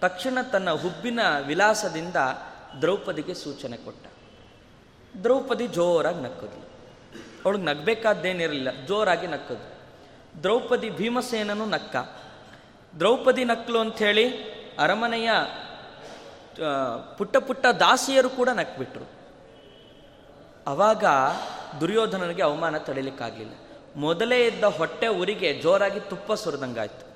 ತಕ್ಷಣ 0.00 0.38
ತನ್ನ 0.52 0.70
ಹುಬ್ಬಿನ 0.70 1.20
ವಿಲಾಸದಿಂದ 1.46 2.16
ದ್ರೌಪದಿಗೆ 2.80 3.34
ಸೂಚನೆ 3.34 3.76
ಕೊಟ್ಟ. 3.76 4.06
ದ್ರೌಪದಿ 5.22 5.66
ಜೋರಾಗಿ 5.66 6.20
ನಕ್ಕದ್ಲು. 6.20 6.66
ಅವಳಿಗೆ 7.44 7.64
ನಗಬೇಕಾದ್ದೇನಿರಲಿಲ್ಲ, 7.64 8.86
ಜೋರಾಗಿ 8.86 9.26
ನಕ್ಕದು 9.26 9.72
ದ್ರೌಪದಿ 10.42 10.90
ಭೀಮಸೇನನು 10.90 11.66
ನಕ್ಕ. 11.66 11.96
ದ್ರೌಪದಿ 12.98 13.44
ನಕ್ಕಲು 13.44 13.78
ಅಂಥೇಳಿ 13.78 14.52
ಅರಮನೆಯ 14.78 15.30
ಪುಟ್ಟ 17.18 17.36
ಪುಟ್ಟ 17.36 17.66
ದಾಸಿಯರು 17.66 18.30
ಕೂಡ 18.30 18.48
ನಕ್ಬಿಟ್ರು. 18.48 19.22
ಅವಾಗ 20.66 21.04
ದುರ್ಯೋಧನನಿಗೆ 21.80 22.42
ಅವಮಾನ 22.42 22.78
ತಡಿಲಿಕ್ಕಾಗಲಿಲ್ಲ. 22.78 23.52
ಮೊದಲೇ 23.96 24.46
ಇದ್ದ 24.46 24.64
ಹೊಟ್ಟೆ 24.64 25.08
ಊರಿಗೆ 25.08 25.54
ಜೋರಾಗಿ 25.54 26.00
ತುಪ್ಪ 26.00 26.32
ಸುರಿದಂಗಾಯ್ತು. 26.32 27.12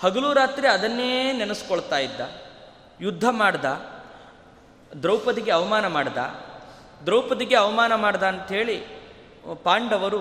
ಹಗಲು 0.00 0.32
ರಾತ್ರಿ 0.32 0.68
ಅದನ್ನೇ 0.68 1.32
ನೆನೆಸ್ಕೊಳ್ತಾ 1.32 1.98
ಇದ್ದ. 1.98 2.20
ಯುದ್ಧ 3.00 3.24
ಮಾಡ್ದ. 3.30 3.64
ದ್ರೌಪದಿಗೆ 5.02 5.50
ಅವಮಾನ 5.50 5.86
ಮಾಡ್ದ. 5.86 6.18
ದ್ರೌಪದಿಗೆ 7.04 7.56
ಅವಮಾನ 7.56 7.94
ಮಾಡ್ದ 7.94 8.22
ಅಂಥೇಳಿ 8.22 8.84
ಪಾಂಡವರು 9.62 10.18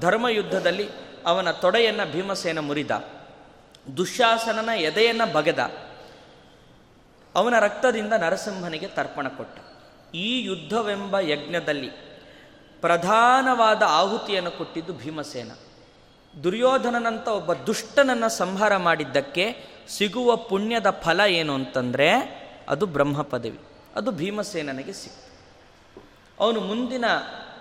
ಧರ್ಮ 0.00 0.28
ಯುದ್ಧದಲ್ಲಿ 0.28 0.88
ಅವನ 1.26 1.50
ತೊಡೆಯನ್ನು 1.50 2.12
ಭೀಮಸೇನ 2.12 2.58
ಮುರಿದ. 2.58 2.90
ದುಶ್ಯಾಸನನ 3.96 4.68
ಎದೆಯನ್ನು 4.68 5.32
ಬಗೆದ. 5.32 5.58
ಅವನ 7.38 7.58
ರಕ್ತದಿಂದ 7.58 8.12
ನರಸಿಂಹನಿಗೆ 8.12 8.86
ತರ್ಪಣ 8.86 9.28
ಕೊಟ್ಟ. 9.28 9.58
ಈ 10.14 10.42
ಯುದ್ಧವೆಂಬ 10.42 11.18
ಯಜ್ಞದಲ್ಲಿ 11.18 11.90
ಪ್ರಧಾನವಾದ 12.80 13.82
ಆಹುತಿಯನ್ನು 13.86 14.50
ಕೊಟ್ಟಿದ್ದು 14.50 14.92
ಭೀಮಸೇನ. 14.92 15.50
ದುರ್ಯೋಧನನಂತ 16.44 17.28
ಒಬ್ಬ 17.28 17.54
ದುಷ್ಟನನ್ನು 17.54 18.28
ಸಂಹಾರ 18.28 18.76
ಮಾಡಿದ್ದಕ್ಕೆ 18.76 19.64
ಸಿಗುವ 19.88 20.36
ಪುಣ್ಯದ 20.36 20.90
ಫಲ 20.90 21.20
ಏನು 21.26 21.54
ಅಂತಂದರೆ 21.54 22.08
ಅದು 22.68 22.86
ಬ್ರಹ್ಮ 22.86 23.22
ಪದವಿ. 23.22 23.58
ಅದು 23.96 24.10
ಭೀಮಸೇನನಿಗೆ 24.10 24.92
ಸಿಕ್ತು. 24.92 25.28
ಅವನು 26.40 26.60
ಮುಂದಿನ 26.60 27.04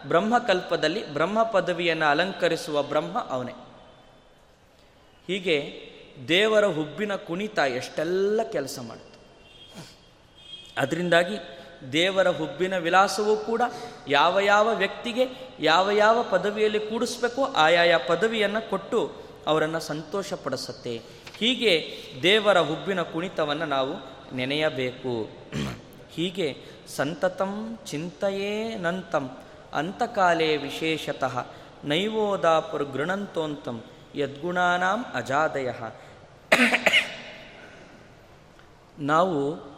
ಬ್ರಹ್ಮಕಲ್ಪದಲ್ಲಿ 0.07 1.13
ಬ್ರಹ್ಮ 1.13 1.43
ಪದವಿಯನ್ನು 1.43 2.05
ಅಲಂಕರಿಸುವ 2.05 2.83
ಬ್ರಹ್ಮ 2.83 3.17
ಅವನೇ. 3.29 3.51
ಹೀಗೆ 5.27 5.55
ದೇವರ 6.27 6.65
ಹುಬ್ಬಿನ 6.65 7.15
ಕುಣಿತ 7.15 7.57
ಎಷ್ಟೆಲ್ಲ 7.57 8.41
ಕೆಲಸ 8.51 8.79
ಮಾಡಿತು 8.87 9.06
ಅದರಿಂದಾಗಿ 10.77 11.37
ದೇವರ 11.93 12.27
ಹುಬ್ಬಿನ 12.27 12.77
ವಿಲಾಸವೂ 12.77 13.35
ಕೂಡ 13.35 13.61
ಯಾವ 14.07 14.39
ಯಾವ 14.39 14.75
ವ್ಯಕ್ತಿಗೆ 14.75 15.27
ಯಾವ 15.59 15.91
ಯಾವ 15.91 16.23
ಪದವಿಯಲ್ಲಿ 16.23 16.79
ಕೂಡಿಸ್ಬೇಕೋ 16.79 17.43
ಆಯಾಯ 17.43 17.97
ಪದವಿಯನ್ನು 17.97 18.69
ಕೊಟ್ಟು 18.69 19.13
ಅವರನ್ನು 19.47 19.79
ಸಂತೋಷಪಡಿಸುತ್ತೆ. 19.79 21.01
ಹೀಗೆ 21.37 21.97
ದೇವರ 22.23 22.59
ಹುಬ್ಬಿನ 22.59 23.01
ಕುಣಿತವನ್ನು 23.01 23.65
ನಾವು 23.65 23.93
ನೆನೆಯಬೇಕು. 24.35 25.29
ಹೀಗೆ 26.11 26.57
ಸಂತತಂ 26.95 27.79
ಚಿಂತೆಯೇ 27.85 28.75
ನಂತಂ 28.75 29.37
ಅಂತಕಾಲೇ 29.73 30.57
ವಿಶೇಷತಃ 30.57 31.45
ನೈವೋದಾಪುರ್ 31.83 32.83
ಗೃಣಂತೋಂತಂ 32.83 33.83
ಯದ್ಗುಣಾನಾಂ 34.15 35.05
ಅಜಾದಯ. 35.13 35.69
ನಾವು 38.99 39.76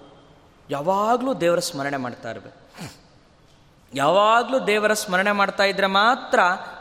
ಯಾವಾಗಲೂ 0.69 1.31
ದೇವರ 1.33 1.59
ಸ್ಮರಣೆ 1.67 1.97
ಮಾಡ್ತಾ 1.97 2.29
ಇರಬೇಕು. 2.31 2.59
ಯಾವಾಗಲೂ 3.93 4.57
ದೇವರ 4.67 4.93
ಸ್ಮರಣೆ 4.93 5.31
ಮಾಡ್ತಾ 5.31 5.63
ಇದ್ರೆ 5.63 5.87
ಮಾತ್ರ 5.95 6.39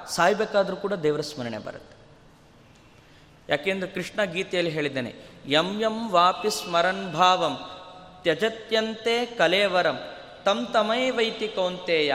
ಸಾಯ್ಬೇಕಾದ್ರೂ 0.09 0.76
ಕೂಡ 0.76 0.95
ದೇವರ 1.05 1.22
ಸ್ಮರಣೆ 1.28 1.59
ಬರುತ್ತೆ. 1.59 1.95
ಯಾಕೆಂದ್ರೆ 3.49 3.89
ಕೃಷ್ಣ 3.91 4.24
ಗೀತೆಯಲ್ಲಿ 4.32 4.72
ಹೇಳಿದ್ದೇನೆ, 4.72 5.12
ಯಂ 5.47 5.68
ಯಂ 5.80 5.97
ವಾಪಿ 6.11 6.51
ಸ್ಮರನ್ 6.51 7.07
ಭಾವಂ, 7.12 7.55
ತ್ಯಜತ್ಯಂತೆ 8.22 9.14
ಕಲೇವರಂ 9.39 9.99
ತಮೈ 10.72 11.03
ವೈತಿ 11.11 11.49
ಕೌಂತೆಯ, 11.49 12.12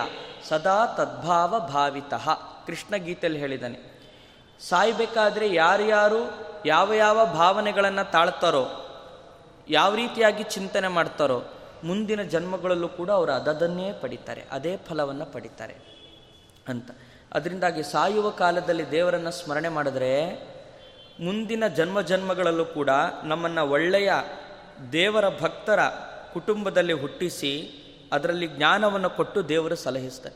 ಸದಾ 0.49 0.77
ತದ್ಭಾವ 0.97 1.59
ಭಾವಿತಃ. 1.67 2.27
ಕೃಷ್ಣ 2.67 2.95
ಗೀತೆಯಲ್ಲಿ 3.07 3.39
ಹೇಳಿದ್ದಾನೆ, 3.39 3.79
ಸಾಯ್ಬೇಕಾದ್ರೆ 4.59 5.47
ಯಾರ್ಯಾರು 5.53 6.21
ಯಾವ 6.65 6.93
ಯಾವ 6.93 7.25
ಭಾವನೆಗಳನ್ನು 7.33 8.05
ತಾಳ್ತಾರೋ, 8.11 8.63
ಯಾವ 9.69 9.91
ರೀತಿಯಾಗಿ 9.95 10.43
ಚಿಂತನೆ 10.55 10.87
ಮಾಡ್ತಾರೋ 10.87 11.39
ಮುಂದಿನ 11.83 12.21
ಜನ್ಮಗಳಲ್ಲೂ 12.21 12.87
ಕೂಡ 12.87 13.09
ಅವರು 13.09 13.31
ಅದನ್ನೇ 13.31 13.93
ಪಡಿತಾರೆ, 13.93 14.43
ಅದೇ 14.51 14.77
ಫಲವನ್ನು 14.77 15.25
ಪಡಿತಾರೆ 15.25 15.75
ಅಂತ. 16.67 16.91
ಅದರಿಂದಾಗಿ 17.33 17.83
ಸಾಯುವ 17.83 18.29
ಕಾಲದಲ್ಲಿ 18.29 18.91
ದೇವರನ್ನು 18.91 19.31
ಸ್ಮರಣೆ 19.31 19.69
ಮಾಡಿದ್ರೆ 19.69 20.33
ಮುಂದಿನ 21.19 21.67
ಜನ್ಮ 21.67 22.01
ಜನ್ಮಗಳಲ್ಲೂ 22.01 22.65
ಕೂಡ 22.65 22.89
ನಮ್ಮನ್ನು 23.23 23.69
ಒಳ್ಳೆಯ 23.69 24.13
ದೇವರ 24.91 25.29
ಭಕ್ತರ 25.29 25.79
ಕುಟುಂಬದಲ್ಲಿ 26.33 26.93
ಹುಟ್ಟಿಸಿ 26.93 27.79
ಅದರಲ್ಲಿ 28.13 28.47
ಜ್ಞಾನವನ್ನು 28.47 29.09
ಕೊಟ್ಟು 29.09 29.49
ದೇವರು 29.49 29.75
ಸಲಹಿಸ್ತಾರೆ. 29.75 30.35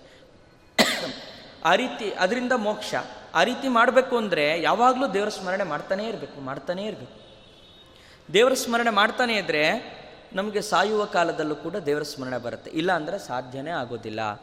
ಆ 1.65 1.75
ರೀತಿ, 1.75 2.11
ಅದರಿಂದ 2.11 2.51
ಮೋಕ್ಷ. 2.55 2.95
ಆ 3.35 3.43
ರೀತಿ 3.43 3.67
ಮಾಡಬೇಕು 3.67 4.17
ಅಂದರೆ 4.17 4.61
ಯಾವಾಗಲೂ 4.61 5.07
ದೇವರ 5.07 5.29
ಸ್ಮರಣೆ 5.29 5.63
ಮಾಡ್ತಾನೇ 5.63 6.07
ಇರಬೇಕು 6.07 6.41
ಮಾಡ್ತಾನೇ 6.41 6.83
ಇರಬೇಕು. 6.83 7.27
ದೇವರ 8.33 8.53
ಸ್ಮರಣೆ 8.53 8.89
ಮಾಡ್ತಾನೆ 8.89 9.35
ಇದ್ದರೆ 9.35 9.96
ನಮಗೆ 10.33 10.61
ಸಾಯುವ 10.61 11.05
ಕಾಲದಲ್ಲೂ 11.05 11.55
ಕೂಡ 11.55 11.75
ದೇವರ 11.75 12.01
ಸ್ಮರಣೆ 12.01 12.37
ಬರುತ್ತೆ. 12.37 12.71
ಇಲ್ಲ 12.71 12.91
ಅಂದರೆ 12.91 13.19
ಸಾಧ್ಯನೇ 13.19 13.71
ಆಗೋದಿಲ್ಲ. 13.71 14.41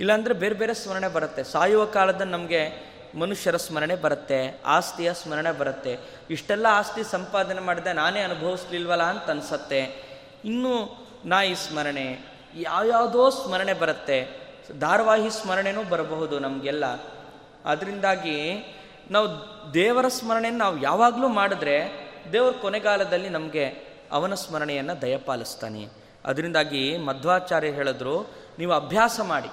ಇಲ್ಲಾಂದರೆ 0.00 0.34
ಬೇರೆ 0.34 0.54
ಬೇರೆ 0.54 0.74
ಸ್ಮರಣೆ 0.74 1.08
ಬರುತ್ತೆ. 1.08 1.44
ಸಾಯುವ 1.44 1.84
ಕಾಲದಲ್ಲಿ 1.84 2.32
ನಮಗೆ 2.32 2.94
ಮನುಷ್ಯರ 3.18 3.56
ಸ್ಮರಣೆ 3.56 3.96
ಬರುತ್ತೆ, 3.96 4.60
ಆಸ್ತಿಯ 4.64 5.14
ಸ್ಮರಣೆ 5.14 5.58
ಬರುತ್ತೆ. 5.58 5.98
ಇಷ್ಟೆಲ್ಲ 6.30 6.66
ಆಸ್ತಿ 6.70 7.04
ಸಂಪಾದನೆ 7.04 7.60
ಮಾಡಿದೆ, 7.60 7.92
ನಾನೇ 7.92 8.20
ಅನುಭವಿಸ್ಲಿಲ್ವಲ್ಲ 8.20 9.02
ಅಂತ 9.02 9.30
ಅನಿಸತ್ತೆ. 9.30 9.80
ಇನ್ನೂ 10.44 11.06
ನಾಯಿ 11.24 11.54
ಸ್ಮರಣೆ, 11.54 12.18
ಯಾವ್ಯಾವುದೋ 12.54 13.30
ಸ್ಮರಣೆ 13.30 13.72
ಬರುತ್ತೆ. 13.72 14.44
ಧಾರಾವಾಹಿ 14.80 15.30
ಸ್ಮರಣೆನೂ 15.30 15.82
ಬರಬಹುದು 15.82 16.38
ನಮಗೆಲ್ಲ. 16.38 16.86
ಅದರಿಂದಾಗಿ 17.64 18.54
ನಾವು 19.10 19.28
ದೇವರ 19.74 20.08
ಸ್ಮರಣೆಯನ್ನು 20.08 20.64
ನಾವು 20.64 20.82
ಯಾವಾಗಲೂ 20.82 21.28
ಮಾಡಿದ್ರೆ 21.28 22.08
ದೇವರ 22.32 22.52
ಕೊನೆಗಾಲದಲ್ಲಿ 22.52 23.28
ನಮಗೆ 23.28 23.93
ಅವನ 24.12 24.34
ಸ್ಮರಣೆಯನ್ನು 24.34 25.02
ದಯಪಾಲಿಸ್ತಾನೆ. 25.02 25.88
ಅದರಿಂದಾಗಿ 26.24 26.98
ಮಧ್ವಾಚಾರ್ಯ 26.98 27.68
ಹೇಳಿದ್ರು, 27.68 28.26
ನೀವು 28.58 28.72
ಅಭ್ಯಾಸ 28.72 29.20
ಮಾಡಿ. 29.20 29.48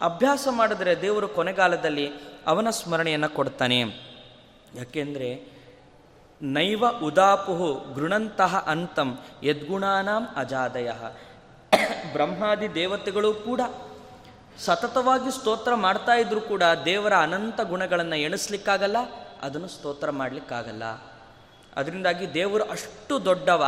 ಅಭ್ಯಾಸ 0.00 0.48
ಮಾಡಿದ್ರೆ 0.50 1.02
ದೇವರು 1.02 1.28
ಕೊನೆಗಾಲದಲ್ಲಿ 1.28 2.10
ಅವನ 2.46 2.70
ಸ್ಮರಣೆಯನ್ನು 2.70 3.34
ಕೊಡ್ತಾನೆ. 3.34 3.80
ಯಾಕೆಂದರೆ, 4.74 5.60
ನೈವ 6.42 6.84
ಉದಾಪುಹು 7.04 7.94
ಗೃಣಂತಹ 7.94 8.64
ಅಂತಂ 8.66 9.18
ಯದ್ಗುಣಾನಾಂ 9.42 10.28
ಅಜಾದಯ. 10.36 10.90
ಬ್ರಹ್ಮಾದಿ 12.12 12.74
ದೇವತೆಗಳು 12.74 13.34
ಕೂಡ 13.34 13.60
ಸತತವಾಗಿ 14.58 15.38
ಸ್ತೋತ್ರ 15.38 15.74
ಮಾಡ್ತಾ 15.74 16.12
ಇದ್ರು 16.12 16.40
ಕೂಡ 16.40 16.62
ದೇವರ 16.84 17.14
ಅನಂತ 17.14 17.60
ಗುಣಗಳನ್ನು 17.60 18.16
ಎಣಿಸ್ಲಿಕ್ಕಾಗಲ್ಲ, 18.16 18.96
ಅದನ್ನು 19.42 19.68
ಸ್ತೋತ್ರ 19.68 20.10
ಮಾಡಲಿಕ್ಕಾಗಲ್ಲ. 20.10 20.82
ಅದರಿಂದಾಗಿ 21.80 22.34
ದೇವರು 22.34 22.64
ಅಷ್ಟು 22.64 23.24
ದೊಡ್ಡವ, 23.24 23.64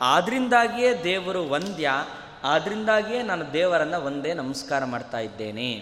ಆದ್ರಿಂದಾಗಿಯೇ 0.00 1.04
ದೇವರು 1.04 1.48
ವಂದ್ಯ, 1.48 1.90
ಆದ್ರಿಂದಾಗಿಯೇ 2.44 3.22
ನಾನು 3.22 3.52
ದೇವರನ್ನು 3.52 4.00
ಒಂದೇ 4.00 4.34
ನಮಸ್ಕಾರ 4.34 4.84
ಮಾಡ್ತಾ 4.84 5.18
ಇದ್ದೇನೆ 5.18 5.74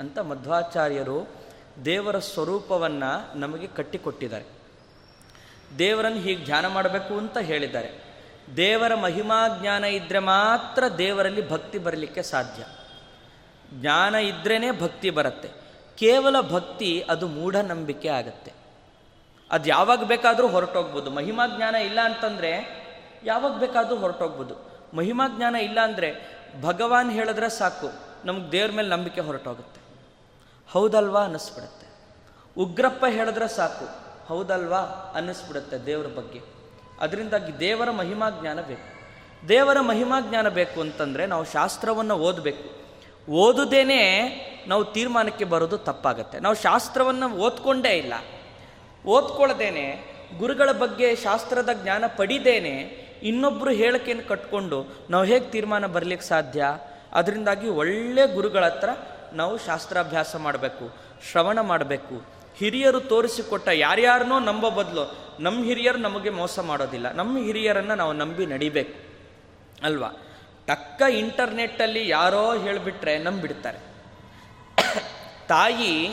ಅಂತ 0.00 0.18
ಮಧ್ವಾಚಾರ್ಯರು 0.18 1.28
ದೇವರ 1.84 2.18
ಸ್ವರೂಪವನ್ನು 2.18 3.38
ನಮಗೆ 3.38 3.66
ಕಟ್ಟಿಕೊಟ್ಟಿದ್ದಾರೆ. 3.66 4.44
ದೇವರನ್ನು 5.78 6.18
ಹೀಗೆ 6.18 6.44
ಧ್ಯಾನ 6.44 6.66
ಮಾಡಬೇಕು 6.66 7.18
ಅಂತ 7.18 7.38
ಹೇಳಿದ್ದಾರೆ. 7.38 8.08
ದೇವರ 8.56 8.94
ಮಹಿಮಾ 8.94 9.48
ಜ್ಞಾನ 9.60 9.84
ಇದ್ದರೆ 9.84 10.18
ಮಾತ್ರ 10.18 10.84
ದೇವರಲ್ಲಿ 10.98 11.50
ಭಕ್ತಿ 11.50 11.78
ಬರಲಿಕ್ಕೆ 11.78 12.22
ಸಾಧ್ಯ. 12.22 12.64
ಜ್ಞಾನ 13.80 14.14
ಇದ್ರೇ 14.14 14.80
ಭಕ್ತಿ 14.80 15.10
ಬರುತ್ತೆ. 15.10 15.50
ಕೇವಲ 15.96 16.40
ಭಕ್ತಿ 16.40 17.04
ಅದು 17.10 17.28
ಮೂಢನಂಬಿಕೆ 17.28 18.08
ಆಗತ್ತೆ. 18.08 18.57
ಅದು 19.50 19.68
ಯಾವಾಗ 19.68 20.04
ಬೇಕಾದರೂ 20.04 20.48
ಹೊರಟೋಗ್ಬೋದು. 20.48 21.10
ಮಹಿಮಾ 21.10 21.46
ಜ್ಞಾನ 21.56 21.74
ಇಲ್ಲ 21.74 22.00
ಅಂತಂದರೆ 22.00 22.52
ಯಾವಾಗ 23.24 23.58
ಬೇಕಾದರೂ 23.58 23.96
ಹೊರಟೋಗ್ಬೋದು. 23.96 24.54
ಮಹಿಮಾ 24.96 25.24
ಜ್ಞಾನ 25.36 25.56
ಇಲ್ಲ 25.56 25.80
ಅಂದರೆ 25.80 26.10
ಭಗವಾನ್ 26.62 27.10
ಹೇಳಿದ್ರೆ 27.12 27.48
ಸಾಕು, 27.48 27.88
ನಮ್ಗೆ 28.24 28.52
ದೇವ್ರ 28.52 28.72
ಮೇಲೆ 28.72 28.88
ನಂಬಿಕೆ 28.88 29.20
ಹೊರಟೋಗುತ್ತೆ. 29.20 29.80
ಹೌದಲ್ವಾ 30.70 31.22
ಅನ್ನಿಸ್ಬಿಡುತ್ತೆ. 31.22 31.86
ಉಗ್ರಪ್ಪ 32.56 33.06
ಹೇಳಿದ್ರೆ 33.06 33.48
ಸಾಕು, 33.48 33.86
ಹೌದಲ್ವಾ 34.26 34.78
ಅನ್ನಿಸ್ಬಿಡುತ್ತೆ 35.14 35.78
ದೇವರ 35.86 36.06
ಬಗ್ಗೆ. 36.06 36.40
ಅದರಿಂದಾಗಿ 37.00 37.52
ದೇವರ 37.58 37.90
ಮಹಿಮಾ 37.90 38.30
ಜ್ಞಾನ 38.30 38.60
ಬೇಕು. 38.60 38.88
ದೇವರ 39.48 39.80
ಮಹಿಮಾ 39.80 40.20
ಜ್ಞಾನ 40.20 40.48
ಬೇಕು 40.48 40.80
ಅಂತಂದರೆ 40.80 41.26
ನಾವು 41.26 41.44
ಶಾಸ್ತ್ರವನ್ನು 41.44 42.14
ಓದಬೇಕು. 42.14 42.66
ಓದುದೇನೆ 43.30 44.00
ನಾವು 44.68 44.84
ತೀರ್ಮಾನಕ್ಕೆ 44.84 45.44
ಬರೋದು 45.44 45.78
ತಪ್ಪಾಗತ್ತೆ. 45.78 46.38
ನಾವು 46.38 46.54
ಶಾಸ್ತ್ರವನ್ನು 46.54 47.28
ಓದ್ಕೊಂಡೇ 47.30 47.88
ಇಲ್ಲ. 47.88 48.14
ಓದ್ಕೊಳ್ಳದೇನೆ 49.06 50.18
ಗುರುಗಳ 50.38 50.72
ಬಗ್ಗೆ 50.72 51.16
ಶಾಸ್ತ್ರದ 51.16 51.68
ಜ್ಞಾನ 51.72 52.04
ಪಡಿದೇನೆ 52.16 52.72
ಇನ್ನೊಬ್ಬರು 53.22 53.70
ಹೇಳಿಕೆಯನ್ನು 53.70 54.28
ಕಟ್ಕೊಂಡು 54.28 54.86
ನಾವು 55.10 55.24
ಹೇಗೆ 55.24 55.50
ತೀರ್ಮಾನ 55.50 55.86
ಬರಲಿಕ್ಕೆ 55.86 56.28
ಸಾಧ್ಯ? 56.28 56.64
ಅದರಿಂದಾಗಿ 57.12 57.68
ಒಳ್ಳೆ 57.68 58.34
ಗುರುಗಳ 58.34 58.64
ಹತ್ರ 58.64 58.88
ನಾವು 59.32 59.58
ಶಾಸ್ತ್ರಾಭ್ಯಾಸ 59.58 60.36
ಮಾಡಬೇಕು, 60.36 60.96
ಶ್ರವಣ 61.30 61.60
ಮಾಡಬೇಕು. 61.60 62.24
ಹಿರಿಯರು 62.56 63.00
ತೋರಿಸಿಕೊಟ್ಟ 63.00 63.68
ಯಾರ್ಯಾರನ್ನೋ 63.68 64.38
ನಂಬ 64.38 64.68
ಬದಲು 64.68 65.16
ನಮ್ಮ 65.40 65.64
ಹಿರಿಯರು 65.64 65.98
ನಮಗೆ 65.98 66.30
ಮೋಸ 66.30 66.58
ಮಾಡೋದಿಲ್ಲ. 66.58 67.12
ನಮ್ಮ 67.12 67.38
ಹಿರಿಯರನ್ನು 67.38 67.94
ನಾವು 67.94 68.12
ನಂಬಿ 68.12 68.46
ನಡಿಬೇಕು. 68.46 68.94
ಅಲ್ವಾ? 69.82 70.08
ತಕ್ಕ 70.66 71.02
ಇಂಟರ್ನೆಟ್ಟಲ್ಲಿ 71.02 72.08
ಯಾರೋ 72.08 72.58
ಹೇಳಿಬಿಟ್ರೆ 72.58 73.18
ನಂಬಿಡ್ತಾರೆ. 73.18 73.78
ತಾಯಿ, 75.48 76.10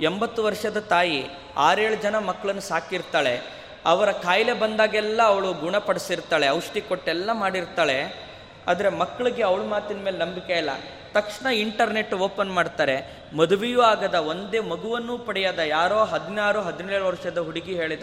ಎಂಬತ್ತು 0.00 0.44
ವರ್ಷದ 0.44 0.78
ತಾಯಿ 0.78 1.24
ಆರೇಳು 1.56 1.96
ಜನ 1.96 2.18
ಮಕ್ಕಳನ್ನು 2.18 2.60
ಸಾಕಿರ್ತಾಳೆ. 2.60 3.40
ಅವರ 3.84 4.12
ಕಾಯಿಲೆ 4.12 4.52
ಬಂದಾಗೆಲ್ಲ 4.52 5.22
ಅವಳು 5.22 5.52
ಗುಣಪಡಿಸಿರ್ತಾಳೆ, 5.52 6.48
ಔಷಧಿ 6.48 6.80
ಕೊಟ್ಟೆಲ್ಲ 6.80 7.30
ಮಾಡಿರ್ತಾಳೆ. 7.32 8.26
ಆದರೆ 8.66 8.88
ಮಕ್ಕಳಿಗೆ 8.88 9.42
ಅವಳ 9.42 9.60
ಮಾತಿನ 9.60 9.98
ಮೇಲೆ 10.02 10.18
ನಂಬಿಕೆ 10.18 10.52
ಇಲ್ಲ. 10.52 10.70
ತಕ್ಷಣ 11.12 11.46
ಇಂಟರ್ನೆಟ್ 11.46 12.14
ಓಪನ್ 12.14 12.52
ಮಾಡ್ತಾರೆ. 12.52 13.22
ಮದುವೆಯೂ 13.36 13.80
ಆಗದ, 13.80 14.14
ಒಂದೇ 14.14 14.60
ಮಗುವನ್ನು 14.60 15.18
ಪಡೆಯದ, 15.18 15.58
ಯಾರೋ 15.58 16.04
ಹದಿನಾರು, 16.04 16.60
ಹದಿನೇಳು 16.60 17.06
ವರ್ಷದ 17.06 17.38
ಹುಡುಗಿ 17.38 17.74
ಹೇಳಿದ 17.74 18.02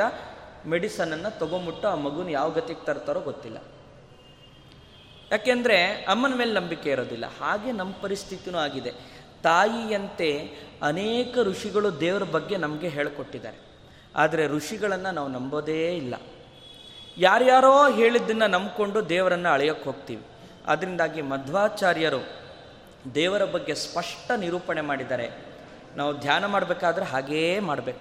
ಮೆಡಿಸನನ್ನು 0.65 1.39
ತಗೊಂಬಿಟ್ಟು 1.39 1.87
ಆ 1.87 1.95
ಮಗುನ 1.95 2.29
ಯಾವ 2.29 2.49
ಗತಿಗೆ 2.49 2.85
ತರ್ತಾರೋ 2.85 3.19
ಗೊತ್ತಿಲ್ಲ. 3.19 3.57
ಯಾಕೆಂದರೆ 5.31 5.93
ಅಮ್ಮನ 5.93 6.35
ಮೇಲೆ 6.35 6.53
ನಂಬಿಕೆ 6.53 6.89
ಇರೋದಿಲ್ಲ. 6.89 7.25
ಹಾಗೆ 7.41 7.71
ನಮ್ಮ 7.71 7.93
ಪರಿಸ್ಥಿತಿನೂ 8.01 8.57
ಆಗಿದೆ. 8.57 9.12
ತಾಯಿಯಂತೆ 9.43 10.49
ಅನೇಕ 10.81 11.37
ಋಷಿಗಳು 11.43 11.99
ದೇವರ 11.99 12.23
ಬಗ್ಗೆ 12.23 12.57
ನಮಗೆ 12.57 12.87
ಹೇಳಿಕೊಟ್ಟಿದ್ದಾರೆ. 12.87 13.57
ಆದರೆ 14.15 14.47
ಋಷಿಗಳನ್ನು 14.47 15.11
ನಾವು 15.11 15.27
ನಂಬೋದೇ 15.27 15.95
ಇಲ್ಲ. 15.95 16.15
ಯಾರ್ಯಾರೋ 17.17 17.93
ಹೇಳಿದ್ದನ್ನು 17.93 18.47
ನಂಬಿಕೊಂಡು 18.47 19.09
ದೇವರನ್ನು 19.09 19.49
ಅಳೆಯೋಕ್ಕೆ 19.49 19.83
ಹೋಗ್ತೀವಿ. 19.83 20.23
ಅದರಿಂದಾಗಿ 20.67 21.21
ಮಧ್ವಾಚಾರ್ಯರು 21.21 22.43
ದೇವರ 23.15 23.45
ಬಗ್ಗೆ 23.45 23.75
ಸ್ಪಷ್ಟ 23.75 24.31
ನಿರೂಪಣೆ 24.37 24.81
ಮಾಡಿದ್ದಾರೆ. 24.81 25.29
ನಾವು 25.95 26.19
ಧ್ಯಾನ 26.19 26.45
ಮಾಡಬೇಕಾದ್ರೆ 26.45 27.05
ಹಾಗೇ 27.05 27.59
ಮಾಡಬೇಕು. 27.59 27.99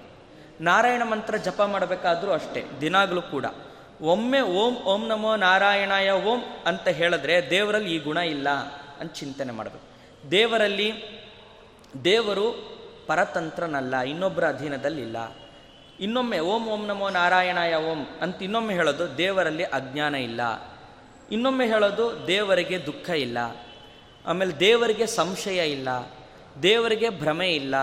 ನಾರಾಯಣ 0.61 1.03
ಮಂತ್ರ 1.03 1.37
ಜಪ 1.37 1.63
ಮಾಡಬೇಕಾದ್ರೂ 1.63 2.33
ಅಷ್ಟೇ, 2.33 2.65
ದಿನಾಗಲೂ 2.81 3.23
ಕೂಡ. 3.23 3.45
ಒಮ್ಮೆ 4.01 4.41
ಓಂ 4.41 4.77
ಓಂ 4.77 5.07
ನಮೋ 5.07 5.37
ನಾರಾಯಣಾಯ 5.37 6.11
ಓಂ 6.11 6.41
ಅಂತ 6.67 6.89
ಹೇಳಿದ್ರೆ 6.89 7.51
ದೇವರಲ್ಲಿ 7.51 7.95
ಈ 7.95 7.99
ಗುಣ 7.99 8.17
ಇಲ್ಲ 8.17 8.49
ಅಂತ 9.01 9.13
ಚಿಂತನೆ 9.13 9.53
ಮಾಡಬೇಕು. 9.53 9.93
ದೇವರಲ್ಲಿ 10.31 11.22
ದೇವರು 12.05 12.73
ಪರತಂತ್ರನಲ್ಲ 13.07 13.97
ಇನ್ನೊಬ್ಬರ 13.97 14.49
ಅಧೀನದಲ್ಲಿಲ್ಲ. 14.49 15.17
ಇನ್ನೊಮ್ಮೆ 16.01 16.39
ಓಂ 16.39 16.69
ಓಂ 16.69 16.87
ನಮೋ 16.87 17.09
ನಾರಾಯಣಾಯ 17.09 17.75
ಓಂ 17.75 18.07
ಅಂತ 18.21 18.43
ಇನ್ನೊಮ್ಮೆ 18.43 18.75
ಹೇಳೋದು 18.75 19.19
ದೇವರಲ್ಲಿ 19.19 19.65
ಅಜ್ಞಾನ 19.65 20.15
ಇಲ್ಲ. 20.15 20.41
ಇನ್ನೊಮ್ಮೆ 21.31 21.67
ಹೇಳೋದು 21.67 22.27
ದೇವರಿಗೆ 22.27 22.87
ದುಃಖ 22.87 23.11
ಇಲ್ಲ. 23.11 23.39
ಆಮೇಲೆ 24.27 24.61
ದೇವರಿಗೆ 24.61 25.07
ಸಂಶಯ 25.07 25.73
ಇಲ್ಲ. 25.73 25.89
ದೇವರಿಗೆ 26.63 27.09
ಭ್ರಮೆ 27.09 27.55
ಇಲ್ಲ. 27.55 27.75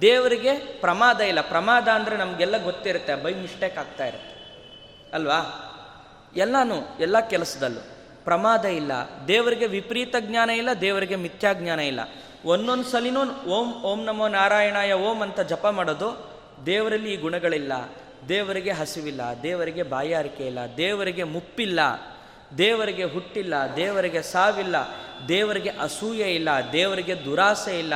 ದೇವರಿಗೆ 0.00 0.54
ಪ್ರಮಾದ 0.56 1.20
ಇಲ್ಲ. 1.20 1.40
ಪ್ರಮಾದ 1.40 1.88
ಅಂದರೆ 1.88 2.16
ನಮಗೆಲ್ಲ 2.16 2.64
ಗೊತ್ತಿರುತ್ತೆ, 2.64 3.14
ಬೈ 3.14 3.34
ಮಿಸ್ಟೇಕ್ 3.34 3.78
ಆಗ್ತಾ 3.78 4.06
ಇರುತ್ತೆ. 4.06 4.32
ಅಲ್ವಾ? 5.14 5.68
ಎಲ್ಲನೂ, 6.36 6.74
ಎಲ್ಲ 7.00 7.20
ಕೆಲಸದಲ್ಲೂ 7.20 7.80
ಪ್ರಮಾದ 8.24 8.64
ಇಲ್ಲ. 8.64 8.92
ದೇವರಿಗೆ 9.28 9.66
ವಿಪರೀತ 9.66 10.14
ಜ್ಞಾನ 10.20 10.50
ಇಲ್ಲ, 10.50 10.68
ದೇವರಿಗೆ 10.80 11.16
ಮಿಥ್ಯಾ 11.16 11.52
ಜ್ಞಾನ 11.52 11.80
ಇಲ್ಲ. 11.80 12.00
ಒಂದೊಂದು 12.44 12.84
ಸಲಿನೂ 12.84 13.20
ಓಂ 13.46 13.82
ಓಂ 13.82 14.04
ನಮೋ 14.04 14.28
ನಾರಾಯಣಾಯ, 14.28 14.92
ಓಂ 14.92 15.22
ಅಂತ 15.22 15.40
ಜಪ 15.40 15.66
ಮಾಡೋದು 15.66 16.08
ದೇವರಲ್ಲಿ 16.66 17.14
ಈ 17.14 17.16
ಗುಣಗಳಿಲ್ಲ, 17.16 17.72
ದೇವರಿಗೆ 18.28 18.70
ಹಸಿವಿಲ್ಲ, 18.70 19.20
ದೇವರಿಗೆ 19.42 19.82
ಬಾಯಾರಿಕೆ 19.82 20.46
ಇಲ್ಲ, 20.46 20.58
ದೇವರಿಗೆ 20.76 21.24
ಮುಪ್ಪಿಲ್ಲ, 21.24 21.80
ದೇವರಿಗೆ 22.58 23.04
ಹುಟ್ಟಿಲ್ಲ, 23.04 23.54
ದೇವರಿಗೆ 23.76 24.22
ಸಾವಿಲ್ಲ, 24.22 24.76
ದೇವರಿಗೆ 25.28 25.70
ಅಸೂಯೆ 25.70 26.34
ಇಲ್ಲ, 26.34 26.48
ದೇವರಿಗೆ 26.72 27.24
ದುರಾಸೆ 27.24 27.78
ಇಲ್ಲ, 27.78 27.94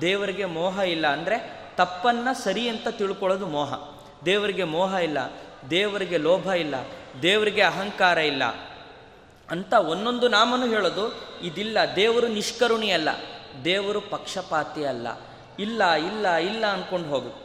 ದೇವರಿಗೆ 0.00 0.44
ಮೋಹ 0.44 0.78
ಇಲ್ಲ 0.78 1.06
ಅಂದರೆ 1.06 1.36
ತಪ್ಪನ್ನು 1.76 2.44
ಸರಿ 2.44 2.68
ಅಂತ 2.68 2.88
ತಿಳ್ಕೊಳ್ಳೋದು 2.88 3.46
ಮೋಹ. 3.46 3.72
ದೇವರಿಗೆ 4.24 4.64
ಮೋಹ 4.64 4.94
ಇಲ್ಲ, 4.94 5.18
ದೇವರಿಗೆ 5.70 6.18
ಲೋಭ 6.18 6.46
ಇಲ್ಲ, 6.46 6.74
ದೇವರಿಗೆ 7.22 7.62
ಅಹಂಕಾರ 7.62 8.18
ಇಲ್ಲ 8.18 8.44
ಅಂತ 9.50 9.72
ಒಂದೊಂದು 9.72 10.28
ನಾಮನು 10.28 10.66
ಹೇಳೋದು 10.66 11.04
ಇದಿಲ್ಲ, 11.42 11.78
ದೇವರು 11.96 12.28
ನಿಷ್ಕರುಣಿ 12.28 12.90
ಅಲ್ಲ 12.90 13.08
ದೇವರು 13.64 14.00
ಪಕ್ಷಪಾತಿ 14.00 14.84
ಅಲ್ಲ. 14.84 15.08
ಇಲ್ಲ 15.58 15.92
ಇಲ್ಲ 15.92 16.34
ಇಲ್ಲ 16.34 16.66
ಅಂದ್ಕೊಂಡು 16.66 17.08
ಹೋಗು. 17.08 17.44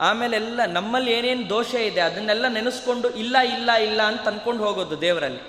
ಆಮೇಲೆ 0.00 0.36
ಎಲ್ಲ 0.36 0.60
ನಮ್ಮಲ್ಲಿ 0.66 1.12
ಏನೇನು 1.12 1.48
ದೋಷ 1.48 1.74
ಇದೆ, 1.74 2.00
ಅದನ್ನೆಲ್ಲ 2.00 2.48
ನೆನೆಸ್ಕೊಂಡು 2.48 3.10
ಇಲ್ಲ 3.10 3.38
ಇಲ್ಲ 3.38 3.72
ಇಲ್ಲ 3.72 4.02
ಅಂತ 4.02 4.28
ಅಂದ್ಕೊಂಡು 4.28 4.64
ಹೋಗೋದು 4.64 5.00
ದೇವರಲ್ಲಿ. 5.00 5.40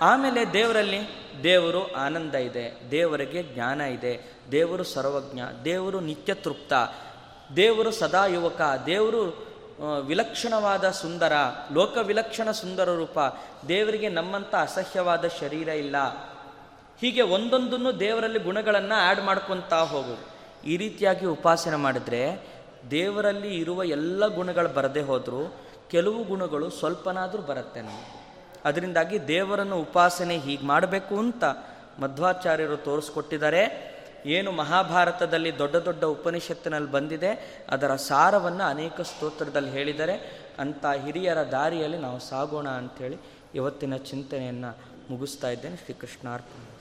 ಆಮೇಲೆ 0.00 0.52
ದೇವರಲ್ಲಿ 0.52 1.00
ದೇವರು 1.42 1.94
ಆನಂದ 1.94 2.34
ಇದೆ, 2.34 2.80
ದೇವರಿಗೆ 2.90 3.42
ಜ್ಞಾನ 3.42 3.80
ಇದೆ, 3.80 4.32
ದೇವರು 4.52 4.84
ಸರ್ವಜ್ಞ, 4.84 5.40
ದೇವರು 5.64 6.00
ನಿತ್ಯ 6.00 6.34
ತೃಪ್ತ, 6.34 6.72
ದೇವರು 7.56 7.90
ಸದಾ 7.90 8.26
ಯುವಕ, 8.26 8.60
ದೇವರು 8.86 9.22
ವಿಲಕ್ಷಣವಾದ 10.00 10.90
ಸುಂದರ 10.90 11.32
ಲೋಕ 11.72 11.98
ವಿಲಕ್ಷಣ 12.02 12.50
ಸುಂದರ 12.50 12.88
ರೂಪ, 12.90 13.18
ದೇವರಿಗೆ 13.68 14.08
ನಮ್ಮಂಥ 14.08 14.54
ಅಸಹ್ಯವಾದ 14.54 15.24
ಶರೀರ 15.40 15.68
ಇಲ್ಲ. 15.68 15.96
ಹೀಗೆ 17.02 17.20
ಒಂದೊಂದನ್ನು 17.20 18.00
ದೇವರಲ್ಲಿ 18.00 18.38
ಗುಣಗಳನ್ನು 18.38 19.06
ಆ್ಯಡ್ 19.06 19.20
ಮಾಡ್ಕೊತಾ 19.20 19.80
ಹೋಗೋದು 19.80 20.32
ಈ 20.66 20.76
ರೀತಿಯಾಗಿ 20.76 21.26
ಉಪಾಸನೆ 21.26 21.76
ಮಾಡಿದ್ರೆ 21.76 22.48
ದೇವರಲ್ಲಿ 22.90 23.56
ಇರುವ 23.56 23.84
ಎಲ್ಲ 23.84 24.26
ಗುಣಗಳು 24.26 24.68
ಬರದೇ 24.68 25.00
ಹೋದರೂ 25.00 25.54
ಕೆಲವು 25.90 26.24
ಗುಣಗಳು 26.24 26.70
ಸ್ವಲ್ಪನಾದರೂ 26.70 27.42
ಬರುತ್ತೆ 27.42 27.82
ನಮಗೆ. 27.82 28.38
ಅದರಿಂದಾಗಿ 28.64 29.28
ದೇವರನ್ನು 29.28 29.80
ಉಪಾಸನೆ 29.80 30.38
ಹೀಗೆ 30.38 30.66
ಮಾಡಬೇಕು 30.66 31.16
ಅಂತ 31.16 31.44
ಮಧ್ವಾಚಾರ್ಯರು 32.00 32.76
ತೋರಿಸ್ಕೊಟ್ಟಿದ್ದಾರೆ. 32.76 33.92
ಏನು 34.26 34.52
ಮಹಾಭಾರತದಲ್ಲಿ 34.52 35.58
ದೊಡ್ಡ 35.58 35.76
ದೊಡ್ಡ 35.76 36.04
ಉಪನಿಷತ್ತಿನಲ್ಲಿ 36.04 36.90
ಬಂದಿದೆ. 36.90 37.62
ಅದರ 37.70 37.94
ಸಾರವನ್ನು 37.96 38.64
ಅನೇಕ 38.64 39.00
ಸ್ತೋತ್ರದಲ್ಲಿ 39.00 39.70
ಹೇಳಿದ್ದಾರೆ. 39.70 40.42
ಅಂಥ 40.58 40.86
ಹಿರಿಯರ 41.04 41.38
ದಾರಿಯಲ್ಲಿ 41.42 41.98
ನಾವು 41.98 42.18
ಸಾಗೋಣ 42.18 42.68
ಅಂಥೇಳಿ 42.68 43.16
ಇವತ್ತಿನ 43.54 43.96
ಚಿಂತನೆಯನ್ನು 43.96 44.76
ಮುಗಿಸ್ತಾ 45.10 45.48
ಇದ್ದೇನೆ. 45.50 45.76
ಶ್ರೀಕೃಷ್ಣಾರ್ಪಣ. 45.76 46.71